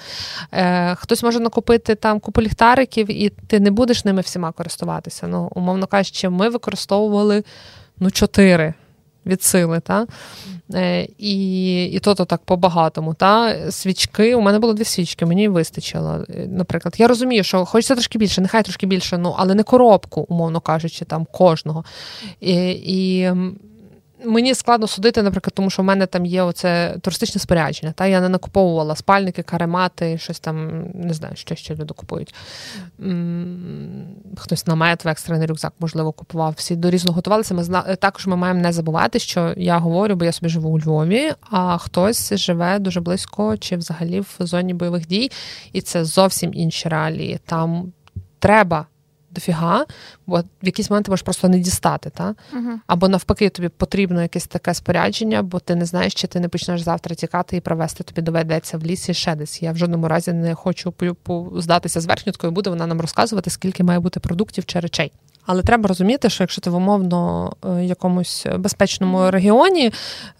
Е, 0.51 0.95
Хтось 0.95 1.23
може 1.23 1.39
накупити 1.39 1.95
там 1.95 2.19
купу 2.19 2.41
ліхтариків, 2.41 3.11
і 3.11 3.29
ти 3.29 3.59
не 3.59 3.71
будеш 3.71 4.05
ними 4.05 4.21
всіма 4.21 4.51
користуватися. 4.51 5.27
Ну, 5.27 5.51
умовно 5.55 5.87
кажучи, 5.87 6.29
ми 6.29 6.49
використовували 6.49 7.43
ну, 7.99 8.11
чотири 8.11 8.73
від 9.25 9.43
сили. 9.43 9.79
Та? 9.79 10.07
Е, 10.73 11.07
І 11.17 11.85
і 11.85 11.99
то-то 11.99 12.25
так 12.25 12.41
по-багатому. 12.45 13.13
Та? 13.13 13.57
Свічки, 13.71 14.35
у 14.35 14.41
мене 14.41 14.59
було 14.59 14.73
дві 14.73 14.83
свічки, 14.83 15.25
мені 15.25 15.47
вистачило. 15.47 16.25
Е, 16.29 16.47
наприклад, 16.47 16.95
я 16.97 17.07
розумію, 17.07 17.43
що 17.43 17.65
хочеться 17.65 17.93
трошки 17.93 18.17
більше, 18.17 18.41
нехай 18.41 18.63
трошки 18.63 18.85
більше, 18.85 19.17
ну, 19.17 19.35
але 19.37 19.55
не 19.55 19.63
коробку, 19.63 20.25
умовно 20.29 20.59
кажучи, 20.59 21.05
там 21.05 21.27
кожного. 21.31 21.85
І, 22.39 22.55
і 22.71 23.31
Мені 24.25 24.55
складно 24.55 24.87
судити, 24.87 25.23
наприклад, 25.23 25.53
тому 25.53 25.69
що 25.69 25.81
в 25.81 25.85
мене 25.85 26.05
там 26.05 26.25
є 26.25 26.41
оце 26.41 26.95
туристичне 27.01 27.41
спорядження. 27.41 27.91
Та 27.91 28.07
Я 28.07 28.21
не 28.21 28.29
накуповувала 28.29 28.95
спальники, 28.95 29.43
каремати, 29.43 30.17
щось 30.17 30.39
там, 30.39 30.85
не 30.93 31.13
знаю, 31.13 31.35
що 31.35 31.55
ще 31.55 31.75
люди 31.75 31.93
купують. 31.93 32.35
Хтось 34.37 34.67
намет 34.67 35.05
в 35.05 35.07
екстрений 35.07 35.47
рюкзак, 35.47 35.73
можливо, 35.79 36.11
купував. 36.11 36.53
Всі 36.57 36.75
до 36.75 36.91
готувалися. 37.11 37.53
Ми. 37.53 37.63
Також 37.95 38.27
ми 38.27 38.35
маємо 38.35 38.61
не 38.61 38.71
забувати, 38.71 39.19
що 39.19 39.53
я 39.57 39.77
говорю, 39.77 40.15
бо 40.15 40.25
я 40.25 40.31
собі 40.31 40.49
живу 40.49 40.69
у 40.69 40.79
Львові, 40.79 41.31
а 41.49 41.77
хтось 41.77 42.33
живе 42.33 42.79
дуже 42.79 43.01
близько 43.01 43.57
чи 43.57 43.77
взагалі 43.77 44.19
в 44.19 44.35
зоні 44.39 44.73
бойових 44.73 45.07
дій, 45.07 45.31
і 45.73 45.81
це 45.81 46.05
зовсім 46.05 46.53
інші 46.53 46.89
реалії. 46.89 47.39
Там 47.45 47.93
треба 48.39 48.85
дофіга, 49.31 49.85
бо 50.27 50.39
в 50.39 50.65
якийсь 50.65 50.89
момент 50.89 51.05
ти 51.05 51.11
можеш 51.11 51.23
просто 51.23 51.49
не 51.49 51.59
дістати. 51.59 52.09
Та? 52.09 52.35
uh 52.53 52.77
Або 52.87 53.07
навпаки, 53.07 53.49
тобі 53.49 53.69
потрібно 53.69 54.21
якесь 54.21 54.47
таке 54.47 54.73
спорядження, 54.73 55.43
бо 55.43 55.59
ти 55.59 55.75
не 55.75 55.85
знаєш, 55.85 56.13
чи 56.13 56.27
ти 56.27 56.39
не 56.39 56.47
почнеш 56.47 56.81
завтра 56.81 57.15
тікати 57.15 57.57
і 57.57 57.61
провести 57.61 58.03
тобі 58.03 58.21
доведеться 58.21 58.77
в 58.77 58.83
лісі 58.83 59.13
ще 59.13 59.35
десь. 59.35 59.61
Я 59.61 59.71
в 59.71 59.77
жодному 59.77 60.07
разі 60.07 60.33
не 60.33 60.55
хочу 60.55 60.93
здатися 61.55 62.01
з 62.01 62.05
верхньоткою, 62.05 62.53
буде 62.53 62.69
вона 62.69 62.87
нам 62.87 63.01
розказувати, 63.01 63.49
скільки 63.49 63.83
має 63.83 63.99
бути 63.99 64.19
продуктів 64.19 64.65
чи 64.65 64.79
речей. 64.79 65.11
Але 65.45 65.61
треба 65.63 65.87
розуміти, 65.87 66.29
що 66.29 66.43
якщо 66.43 66.61
ти 66.61 66.69
в 66.69 66.75
умовно 66.75 67.51
е, 67.65 67.85
якомусь 67.85 68.47
безпечному 68.57 69.31
регіоні 69.31 69.91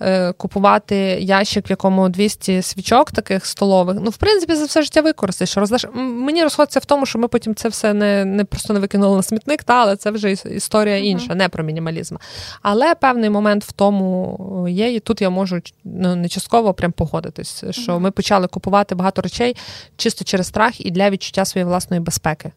е, 0.01 0.33
купувати 0.33 0.95
ящик, 1.21 1.69
в 1.69 1.71
якому 1.71 2.09
200 2.09 2.61
свічок 2.61 3.11
таких 3.11 3.45
столових, 3.45 3.97
ну 4.01 4.09
в 4.09 4.17
принципі 4.17 4.55
за 4.55 4.65
все 4.65 4.81
життя 4.81 5.01
використаєш. 5.01 5.57
Роздаш 5.57 5.85
мені 5.93 6.43
розходиться 6.43 6.79
в 6.79 6.85
тому, 6.85 7.05
що 7.05 7.19
ми 7.19 7.27
потім 7.27 7.55
це 7.55 7.69
все 7.69 7.93
не 7.93 8.25
не 8.25 8.43
просто 8.43 8.73
не 8.73 8.79
викинули 8.79 9.15
на 9.15 9.23
смітник, 9.23 9.63
та 9.63 9.73
але 9.73 9.95
це 9.95 10.11
вже 10.11 10.31
історія 10.31 10.97
інша, 10.97 11.35
не 11.35 11.49
про 11.49 11.63
мінімалізм. 11.63 12.15
Але 12.61 12.95
певний 12.95 13.29
момент 13.29 13.63
в 13.63 13.71
тому 13.71 14.65
є, 14.69 14.93
і 14.93 14.99
тут 14.99 15.21
я 15.21 15.29
можу 15.29 15.59
ну, 15.83 16.15
не 16.15 16.29
частково 16.29 16.73
прям 16.73 16.91
погодитись, 16.91 17.63
що 17.69 17.99
ми 17.99 18.11
почали 18.11 18.47
купувати 18.47 18.95
багато 18.95 19.21
речей 19.21 19.55
чисто 19.97 20.25
через 20.25 20.47
страх 20.47 20.85
і 20.85 20.91
для 20.91 21.09
відчуття 21.09 21.45
своєї 21.45 21.67
власної 21.67 21.99
безпеки. 21.99 22.51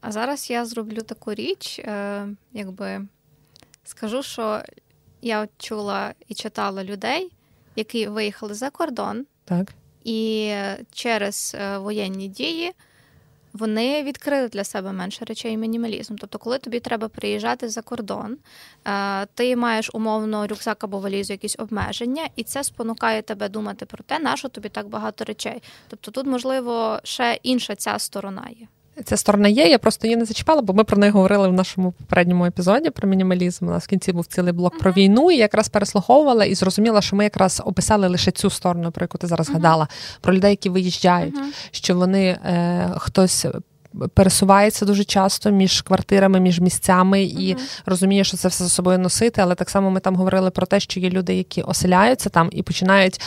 А 0.00 0.12
зараз 0.12 0.50
я 0.50 0.64
зроблю 0.64 1.00
таку 1.00 1.34
річ, 1.34 1.78
е, 1.78 2.28
якби 2.52 3.06
скажу, 3.84 4.22
що 4.22 4.62
я 5.22 5.48
чула 5.58 6.14
і 6.28 6.34
читала 6.34 6.84
людей, 6.84 7.32
які 7.76 8.06
виїхали 8.06 8.54
за 8.54 8.70
кордон, 8.70 9.26
так. 9.44 9.74
і 10.04 10.52
через 10.92 11.56
е, 11.60 11.78
воєнні 11.78 12.28
дії 12.28 12.72
вони 13.52 14.02
відкрили 14.02 14.48
для 14.48 14.64
себе 14.64 14.92
менше 14.92 15.24
речей 15.24 15.56
мінімалізм. 15.56 16.16
Тобто, 16.16 16.38
коли 16.38 16.58
тобі 16.58 16.80
треба 16.80 17.08
приїжджати 17.08 17.68
за 17.68 17.82
кордон, 17.82 18.36
е, 18.86 19.26
ти 19.26 19.56
маєш 19.56 19.90
умовно 19.94 20.46
рюкзак 20.46 20.84
або 20.84 20.98
валізу, 20.98 21.32
якісь 21.32 21.56
обмеження, 21.58 22.28
і 22.36 22.42
це 22.42 22.64
спонукає 22.64 23.22
тебе 23.22 23.48
думати 23.48 23.86
про 23.86 24.04
те, 24.04 24.18
на 24.18 24.36
що 24.36 24.48
тобі 24.48 24.68
так 24.68 24.88
багато 24.88 25.24
речей. 25.24 25.62
Тобто, 25.88 26.10
тут 26.10 26.26
можливо 26.26 27.00
ще 27.04 27.38
інша 27.42 27.74
ця 27.74 27.98
сторона 27.98 28.48
є. 28.60 28.66
Ця 29.04 29.16
сторона 29.16 29.48
є, 29.48 29.68
я 29.68 29.78
просто 29.78 30.06
її 30.06 30.16
не 30.16 30.24
зачіпала, 30.24 30.62
бо 30.62 30.72
ми 30.72 30.84
про 30.84 30.98
неї 30.98 31.12
говорили 31.12 31.48
в 31.48 31.52
нашому 31.52 31.92
попередньому 31.92 32.46
епізоді 32.46 32.90
про 32.90 33.08
мінімалізм. 33.08 33.68
У 33.68 33.70
нас 33.70 33.84
в 33.84 33.86
кінці 33.86 34.12
був 34.12 34.26
цілий 34.26 34.52
блок 34.52 34.74
uh-huh. 34.74 34.80
про 34.80 34.92
війну, 34.92 35.30
і 35.30 35.36
якраз 35.36 35.68
переслуховувала 35.68 36.44
і 36.44 36.54
зрозуміла, 36.54 37.02
що 37.02 37.16
ми 37.16 37.24
якраз 37.24 37.62
описали 37.64 38.08
лише 38.08 38.30
цю 38.30 38.50
сторону, 38.50 38.90
про 38.90 39.04
яку 39.04 39.18
ти 39.18 39.26
зараз 39.26 39.50
uh-huh. 39.50 39.52
гадала, 39.52 39.88
про 40.20 40.34
людей, 40.34 40.50
які 40.50 40.68
виїжджають, 40.68 41.34
uh-huh. 41.34 41.68
що 41.70 41.94
вони 41.94 42.26
е, 42.26 42.90
хтось. 42.96 43.46
Пересувається 44.14 44.86
дуже 44.86 45.04
часто 45.04 45.50
між 45.50 45.82
квартирами, 45.82 46.40
між 46.40 46.60
місцями 46.60 47.22
і 47.22 47.54
uh-huh. 47.54 47.82
розуміє, 47.86 48.24
що 48.24 48.36
це 48.36 48.48
все 48.48 48.64
за 48.64 48.70
собою 48.70 48.98
носити. 48.98 49.40
Але 49.40 49.54
так 49.54 49.70
само 49.70 49.90
ми 49.90 50.00
там 50.00 50.16
говорили 50.16 50.50
про 50.50 50.66
те, 50.66 50.80
що 50.80 51.00
є 51.00 51.10
люди, 51.10 51.34
які 51.34 51.62
оселяються 51.62 52.28
там 52.28 52.48
і 52.52 52.62
починають 52.62 53.20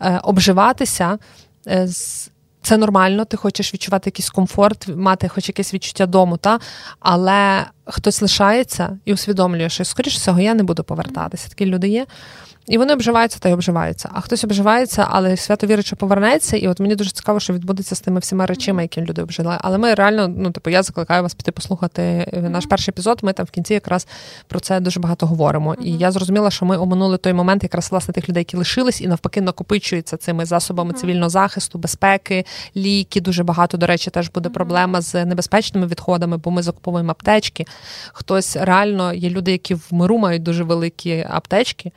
е, 0.00 0.20
обживатися 0.22 1.18
е, 1.66 1.86
з 1.86 2.30
це 2.66 2.76
нормально, 2.76 3.24
ти 3.24 3.36
хочеш 3.36 3.74
відчувати 3.74 4.08
якийсь 4.08 4.30
комфорт, 4.30 4.88
мати 4.88 5.28
хоч 5.28 5.48
якесь 5.48 5.74
відчуття 5.74 6.06
дому, 6.06 6.36
та 6.36 6.58
але 7.00 7.66
хтось 7.84 8.22
лишається 8.22 8.98
і 9.04 9.12
усвідомлює, 9.12 9.68
що 9.68 9.84
скоріш 9.84 10.14
всього 10.14 10.40
я 10.40 10.54
не 10.54 10.62
буду 10.62 10.84
повертатися. 10.84 11.48
Такі 11.48 11.66
люди 11.66 11.88
є. 11.88 12.06
І 12.68 12.78
вони 12.78 12.92
обживаються 12.92 13.38
та 13.38 13.48
й 13.48 13.52
обживаються. 13.52 14.10
А 14.12 14.20
хтось 14.20 14.44
обживається, 14.44 15.06
але 15.10 15.36
свято 15.36 15.66
вірить, 15.66 15.86
що 15.86 15.96
повернеться. 15.96 16.56
І 16.56 16.68
от 16.68 16.80
мені 16.80 16.94
дуже 16.94 17.10
цікаво, 17.10 17.40
що 17.40 17.52
відбудеться 17.52 17.94
з 17.94 18.00
тими 18.00 18.20
всіма 18.20 18.46
речами, 18.46 18.82
які 18.82 19.00
люди 19.00 19.22
обжили. 19.22 19.58
Але 19.60 19.78
ми 19.78 19.94
реально, 19.94 20.28
ну 20.28 20.50
типу, 20.50 20.70
я 20.70 20.82
закликаю 20.82 21.22
вас 21.22 21.34
піти 21.34 21.52
послухати 21.52 22.02
е, 22.02 22.40
наш 22.40 22.66
перший 22.66 22.92
епізод. 22.92 23.18
Ми 23.22 23.32
там 23.32 23.46
в 23.46 23.50
кінці 23.50 23.74
якраз 23.74 24.06
про 24.48 24.60
це 24.60 24.80
дуже 24.80 25.00
багато 25.00 25.26
говоримо. 25.26 25.74
І 25.74 25.92
я 25.92 26.10
зрозуміла, 26.10 26.50
що 26.50 26.66
ми 26.66 26.78
оминули 26.78 27.16
той 27.18 27.32
момент, 27.32 27.62
якраз 27.62 27.90
власне 27.90 28.14
тих 28.14 28.28
людей, 28.28 28.40
які 28.40 28.56
лишились, 28.56 29.00
і 29.00 29.08
навпаки 29.08 29.40
накопичуються 29.40 30.16
цими 30.16 30.44
засобами 30.44 30.92
цивільного 30.92 31.30
захисту, 31.30 31.78
безпеки, 31.78 32.44
ліки. 32.76 33.20
Дуже 33.20 33.44
багато, 33.44 33.76
до 33.76 33.86
речі, 33.86 34.10
теж 34.10 34.30
буде 34.30 34.48
проблема 34.48 35.00
з 35.00 35.24
небезпечними 35.24 35.86
відходами, 35.86 36.36
бо 36.36 36.50
ми 36.50 36.62
закуповуємо 36.62 37.10
аптечки. 37.10 37.64
Хтось 38.12 38.56
реально 38.56 39.12
є 39.12 39.30
люди, 39.30 39.52
які 39.52 39.74
в 39.74 39.86
миру 39.90 40.18
мають 40.18 40.42
дуже 40.42 40.64
великі 40.64 41.26
аптечки 41.30 41.92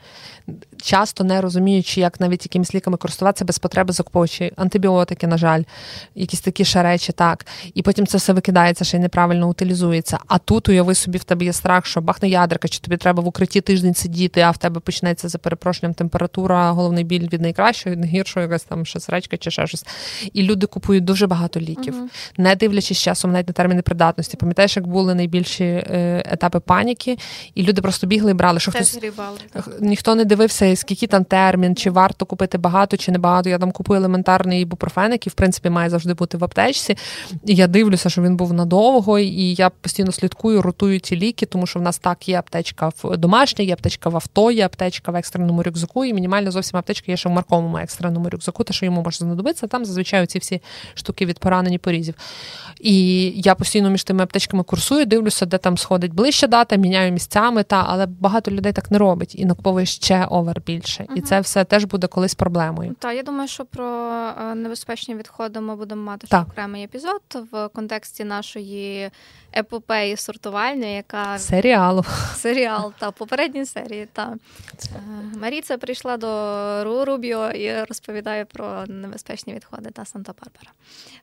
часто 0.82 1.24
не 1.24 1.40
розуміючи, 1.40 2.00
як 2.00 2.20
навіть 2.20 2.44
якимись 2.44 2.74
ліками 2.74 2.96
користуватися 2.96 3.44
без 3.44 3.58
потреби 3.58 3.92
закуповуючи 3.92 4.52
антибіотики, 4.56 5.26
на 5.26 5.38
жаль, 5.38 5.62
якісь 6.14 6.40
такі 6.40 6.64
ще 6.64 6.82
речі, 6.82 7.12
так. 7.12 7.46
І 7.74 7.82
потім 7.82 8.06
це 8.06 8.18
все 8.18 8.32
викидається, 8.32 8.84
ще 8.84 8.96
й 8.96 9.00
неправильно 9.00 9.48
утилізується. 9.48 10.18
А 10.26 10.38
тут 10.38 10.68
уяви 10.68 10.94
собі, 10.94 11.18
в 11.18 11.24
тебе 11.24 11.44
є 11.44 11.52
страх, 11.52 11.86
що 11.86 12.00
бахне 12.00 12.28
ядерка, 12.28 12.68
чи 12.68 12.80
тобі 12.80 12.96
треба 12.96 13.22
в 13.22 13.26
укритті 13.26 13.60
тиждень 13.60 13.94
сидіти, 13.94 14.40
а 14.40 14.50
в 14.50 14.58
тебе 14.58 14.80
почнеться 14.80 15.28
за 15.28 15.38
перепрошенням 15.38 15.94
температура, 15.94 16.70
головний 16.70 17.04
біль 17.04 17.28
від 17.28 17.40
найкращого, 17.40 17.92
від 17.92 18.00
найгіршого, 18.00 18.42
якась 18.42 18.64
там 18.64 18.86
щось 18.86 19.08
речка 19.08 19.36
чи 19.36 19.50
ще 19.50 19.66
щось. 19.66 19.84
І 20.32 20.42
люди 20.42 20.66
купують 20.66 21.04
дуже 21.04 21.26
багато 21.26 21.60
ліків, 21.60 21.94
uh 21.94 22.06
не 22.36 22.54
дивлячись 22.54 22.98
часом 22.98 23.32
навіть 23.32 23.48
на 23.48 23.52
терміни 23.52 23.82
придатності. 23.82 24.36
Пам'ятаєш, 24.36 24.76
як 24.76 24.86
були 24.86 25.14
найбільші 25.14 25.64
е, 25.64 26.22
етапи 26.26 26.60
паніки, 26.60 27.18
і 27.54 27.62
люди 27.62 27.82
просто 27.82 28.06
бігли 28.06 28.30
і 28.30 28.34
брали, 28.34 28.60
що 28.60 28.70
хтось 28.70 28.98
ніхто 29.80 30.14
не 30.14 30.24
дивився 30.24 30.49
скільки 30.50 31.06
там 31.06 31.24
термін, 31.24 31.76
чи 31.76 31.90
варто 31.90 32.26
купити 32.26 32.58
багато, 32.58 32.96
чи 32.96 33.12
не 33.12 33.18
багато. 33.18 33.48
Я 33.48 33.58
там 33.58 33.72
купую 33.72 33.98
елементарний 34.00 34.62
ібупрофен, 34.62 35.12
який 35.12 35.30
в 35.30 35.34
принципі 35.34 35.70
має 35.70 35.90
завжди 35.90 36.14
бути 36.14 36.36
в 36.36 36.44
аптечці. 36.44 36.96
І 37.46 37.54
я 37.54 37.66
дивлюся, 37.66 38.10
що 38.10 38.22
він 38.22 38.36
був 38.36 38.52
надовго, 38.52 39.18
і 39.18 39.54
я 39.54 39.70
постійно 39.70 40.12
слідкую, 40.12 40.62
ротую 40.62 41.00
ці 41.00 41.16
ліки, 41.16 41.46
тому 41.46 41.66
що 41.66 41.78
в 41.78 41.82
нас 41.82 41.98
так 41.98 42.28
є 42.28 42.38
аптечка 42.38 42.90
в 43.02 43.16
домашній, 43.16 43.64
є 43.64 43.72
аптечка 43.72 44.10
в 44.10 44.16
авто, 44.16 44.50
є 44.50 44.64
аптечка 44.64 45.12
в 45.12 45.16
екстреному 45.16 45.62
рюкзаку, 45.62 46.04
і 46.04 46.14
мінімально 46.14 46.50
зовсім 46.50 46.78
аптечка 46.78 47.12
є 47.12 47.16
ще 47.16 47.28
в 47.28 47.32
марковому 47.32 47.78
екстреному 47.78 48.28
рюкзаку, 48.28 48.64
те, 48.64 48.72
що 48.72 48.86
йому 48.86 49.02
може 49.02 49.18
знадобитися. 49.18 49.66
Там 49.66 49.84
зазвичай 49.84 50.26
ці 50.26 50.38
всі 50.38 50.60
штуки 50.94 51.26
від 51.26 51.38
поранені 51.38 51.78
порізів. 51.78 52.14
І 52.80 53.24
я 53.40 53.54
постійно 53.54 53.90
між 53.90 54.04
тими 54.04 54.22
аптечками 54.22 54.62
курсую, 54.62 55.06
дивлюся, 55.06 55.46
де 55.46 55.58
там 55.58 55.78
сходить 55.78 56.14
ближче 56.14 56.46
дата, 56.46 56.76
міняю 56.76 57.12
місцями, 57.12 57.62
та 57.62 57.84
але 57.88 58.06
багато 58.06 58.50
людей 58.50 58.72
так 58.72 58.90
не 58.90 58.98
робить 58.98 59.34
і 59.38 59.44
накуповує 59.44 59.86
ще 59.86 60.26
over 60.40 60.60
більше, 60.66 61.06
і 61.16 61.20
це 61.20 61.40
все 61.40 61.64
теж 61.64 61.84
буде 61.84 62.06
колись 62.06 62.34
проблемою. 62.34 62.94
Так, 62.98 63.16
я 63.16 63.22
думаю, 63.22 63.48
що 63.48 63.64
про 63.64 63.86
е, 64.40 64.54
небезпечні 64.54 65.14
відходи 65.14 65.60
ми 65.60 65.76
будемо 65.76 66.02
мати 66.02 66.26
ще 66.26 66.38
окремий 66.38 66.84
епізод 66.84 67.22
в 67.52 67.68
контексті 67.68 68.24
нашої 68.24 69.10
епопеї 69.56 70.16
сортувальної, 70.16 70.94
яка 70.94 71.38
серіалу 71.38 72.04
серіал 72.36 72.92
та 72.98 73.10
попередній 73.10 73.66
серії. 73.66 74.08
Та 74.12 74.36
е, 74.84 75.00
Маріца 75.40 75.78
прийшла 75.78 76.16
до 76.16 77.04
Рубіо 77.04 77.50
і 77.50 77.84
розповідає 77.84 78.44
про 78.44 78.84
небезпечні 78.86 79.54
відходи 79.54 79.90
та 79.90 80.02
Санта-Барбара. 80.02 80.70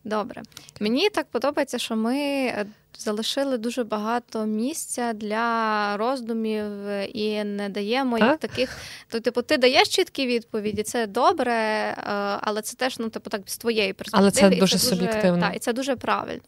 Добре, 0.04 0.42
мені 0.80 1.10
так 1.10 1.26
подобається, 1.32 1.78
що 1.78 1.96
ми 1.96 2.52
залишили 2.98 3.58
дуже 3.58 3.84
багато 3.84 4.46
місця 4.46 5.14
для 5.14 5.98
роздумів 5.98 6.66
і 7.14 7.44
не 7.44 7.70
даємо 7.70 8.18
їх 8.18 8.38
таких. 8.38 8.78
То, 9.10 9.20
типу, 9.20 9.42
ти 9.42 9.58
даєш 9.58 9.90
чіткі 9.90 10.28
відповіді, 10.28 10.84
це 10.84 11.08
добре, 11.08 11.54
е, 11.54 11.96
але 12.42 12.62
це 12.62 12.76
теж 12.76 13.00
ну, 13.00 13.10
типу, 13.10 13.30
так 13.30 13.42
з 13.46 13.58
твоєї 13.58 13.94
перспективи. 13.94 14.32
Але 14.42 14.52
це 14.52 14.60
дуже 14.60 14.78
суб'єктивно. 14.78 15.42
Так, 15.42 15.56
і 15.56 15.60
це 15.60 15.74
дуже 15.74 15.96
правильно. 15.96 16.44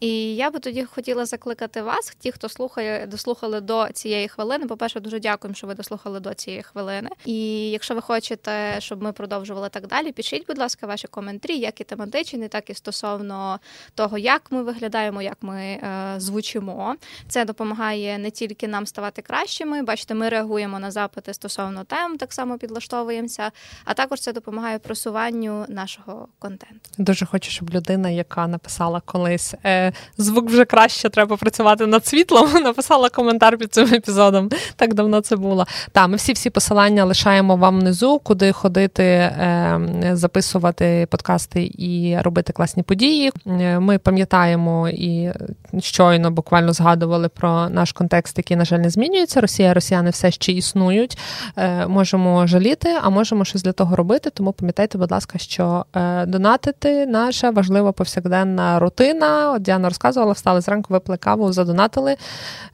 І 0.00 0.36
я 0.36 0.50
би 0.50 0.58
тоді 0.58 0.84
хотіла 0.84 1.26
закликати 1.26 1.82
вас, 1.82 2.16
ті, 2.18 2.32
хто 2.32 2.48
слухає, 2.48 3.06
дослухали 3.06 3.60
до 3.60 3.88
цієї 3.92 4.28
хвилини. 4.28 4.66
По 4.66 4.76
перше, 4.76 5.00
дуже 5.00 5.20
дякуємо, 5.20 5.54
що 5.54 5.66
ви 5.66 5.74
дослухали 5.74 6.20
до 6.20 6.34
цієї 6.34 6.62
хвилини. 6.62 7.10
І 7.24 7.70
якщо 7.70 7.94
ви 7.94 8.00
хочете, 8.00 8.76
щоб 8.78 9.02
ми 9.02 9.12
продовжували 9.12 9.68
так 9.68 9.86
далі, 9.86 10.12
пишіть, 10.12 10.46
будь 10.46 10.58
ласка, 10.58 10.86
ваші 10.86 11.08
коментарі, 11.08 11.56
як 11.58 11.80
і 11.80 11.84
тематичні, 11.84 12.48
так 12.48 12.70
і 12.70 12.74
стосовно 12.74 13.60
того, 13.94 14.18
як 14.18 14.42
ми 14.50 14.62
виглядаємо, 14.62 15.22
як 15.22 15.36
ми 15.40 15.60
е, 15.60 16.14
звучимо. 16.16 16.96
Це 17.28 17.44
допомагає 17.44 18.18
не 18.18 18.30
тільки 18.30 18.68
нам 18.68 18.86
ставати 18.86 19.22
кращими. 19.22 19.82
Бачите, 19.82 20.14
ми 20.14 20.28
реагуємо 20.28 20.78
на 20.78 20.90
запити 20.90 21.34
стосовно 21.34 21.84
тем, 21.84 22.18
так 22.18 22.32
само 22.32 22.58
підлаштовуємося, 22.58 23.50
а 23.84 23.94
також 23.94 24.20
це 24.20 24.32
допомагає 24.32 24.78
просуванню 24.78 25.64
нашого 25.68 26.28
контенту. 26.38 26.90
Дуже 26.98 27.26
хочу, 27.26 27.50
щоб 27.50 27.70
людина, 27.70 28.10
яка 28.10 28.46
написала 28.46 29.00
колись. 29.00 29.54
Е, 29.64 29.85
звук 30.18 30.50
вже 30.50 30.64
краще, 30.64 31.08
треба 31.08 31.36
працювати 31.36 31.86
над 31.86 32.06
світлом. 32.06 32.50
Написала 32.62 33.08
коментар 33.08 33.58
під 33.58 33.74
цим 33.74 33.94
епізодом. 33.94 34.50
Так 34.76 34.94
давно 34.94 35.20
це 35.20 35.36
було. 35.36 35.66
Та 35.92 36.06
ми 36.06 36.16
всі 36.16 36.32
всі 36.32 36.50
посилання 36.50 37.04
лишаємо 37.04 37.56
вам 37.56 37.80
внизу, 37.80 38.18
куди 38.18 38.52
ходити, 38.52 39.02
е, 39.04 39.80
записувати 40.12 41.06
подкасти 41.10 41.70
і 41.78 42.18
робити 42.20 42.52
класні 42.52 42.82
події. 42.82 43.32
Е, 43.46 43.78
ми 43.78 43.98
пам'ятаємо 43.98 44.88
і 44.88 45.30
щойно 45.78 46.30
буквально 46.30 46.72
згадували 46.72 47.28
про 47.28 47.68
наш 47.68 47.92
контекст, 47.92 48.38
який, 48.38 48.56
на 48.56 48.64
жаль, 48.64 48.78
не 48.78 48.90
змінюється. 48.90 49.40
Росія, 49.40 49.74
росіяни 49.74 50.10
все 50.10 50.30
ще 50.30 50.52
існують. 50.52 51.18
Е, 51.56 51.86
можемо 51.86 52.46
жаліти, 52.46 52.88
а 53.02 53.10
можемо 53.10 53.44
щось 53.44 53.62
для 53.62 53.72
того 53.72 53.96
робити. 53.96 54.30
Тому 54.30 54.52
пам'ятайте, 54.52 54.98
будь 54.98 55.12
ласка, 55.12 55.38
що 55.38 55.84
донатити 56.26 57.06
наша 57.06 57.50
важлива 57.50 57.92
повсякденна 57.92 58.78
рутина. 58.78 59.58
Діана 59.76 59.88
розказувала, 59.88 60.32
встали 60.32 60.60
зранку, 60.60 60.94
випили 60.94 61.18
каву, 61.18 61.52
задонатили, 61.52 62.16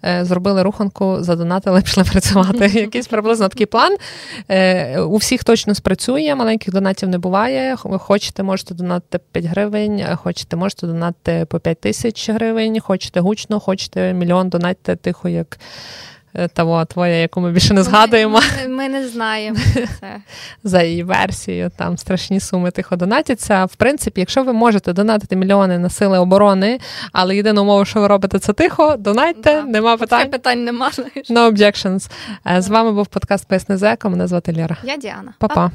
е, 0.04 0.24
зробили 0.24 0.62
руханку, 0.62 1.16
задонатили, 1.20 1.80
пішли 1.82 2.04
працювати. 2.04 2.66
Якийсь 2.74 3.06
приблизно 3.06 3.48
такий 3.48 3.66
план. 3.66 3.96
Е, 4.48 5.00
у 5.00 5.16
всіх 5.16 5.44
точно 5.44 5.74
спрацює, 5.74 6.34
маленьких 6.34 6.74
донатів 6.74 7.08
не 7.08 7.18
буває. 7.18 7.76
Хочете, 7.76 8.42
можете 8.42 8.74
донатити 8.74 9.24
5 9.32 9.44
гривень, 9.44 10.04
хочете, 10.16 10.56
можете 10.56 10.86
донатити 10.86 11.44
по 11.44 11.60
5 11.60 11.80
тисяч 11.80 12.30
гривень, 12.30 12.80
хочете 12.80 13.20
гучно, 13.20 13.60
хочете 13.60 14.12
мільйон, 14.12 14.48
донатити 14.48 14.96
тихо, 14.96 15.28
як. 15.28 15.58
Е, 16.34 16.48
того 16.48 16.84
твоя, 16.84 17.14
яку 17.14 17.40
ми 17.40 17.52
більше 17.52 17.74
не 17.74 17.82
згадуємо. 17.82 18.40
Ми, 18.62 18.68
ми 18.68 18.88
не 18.88 19.08
знаємо 19.08 19.58
це. 20.00 20.16
За 20.64 20.82
її 20.82 21.02
версією, 21.02 21.70
там 21.76 21.98
страшні 21.98 22.40
суми 22.40 22.70
тихо 22.70 22.96
донатяться. 22.96 23.64
В 23.64 23.74
принципі, 23.74 24.20
якщо 24.20 24.42
ви 24.42 24.52
можете 24.52 24.92
донатити 24.92 25.36
мільйони 25.36 25.78
на 25.78 25.90
сили 25.90 26.18
оборони, 26.18 26.78
але 27.12 27.36
єдина 27.36 27.62
умова, 27.62 27.84
що 27.84 28.00
ви 28.00 28.06
робите, 28.06 28.38
це 28.38 28.52
тихо, 28.52 28.96
донатьте, 28.98 29.52
да. 29.52 29.62
нема 29.62 29.96
питань. 29.96 30.30
питань 30.30 30.64
нема. 30.64 30.90
No 31.30 31.52
objections. 31.52 32.10
Е, 32.46 32.62
з 32.62 32.68
вами 32.68 32.92
був 32.92 33.06
подкаст 33.06 33.48
Поясни 33.48 33.76
Зека. 33.76 34.08
Мене 34.08 34.26
звати 34.26 34.52
Ліра. 34.52 34.76
Я 34.84 34.96
Діана. 34.96 35.34
Па-па. 35.38 35.70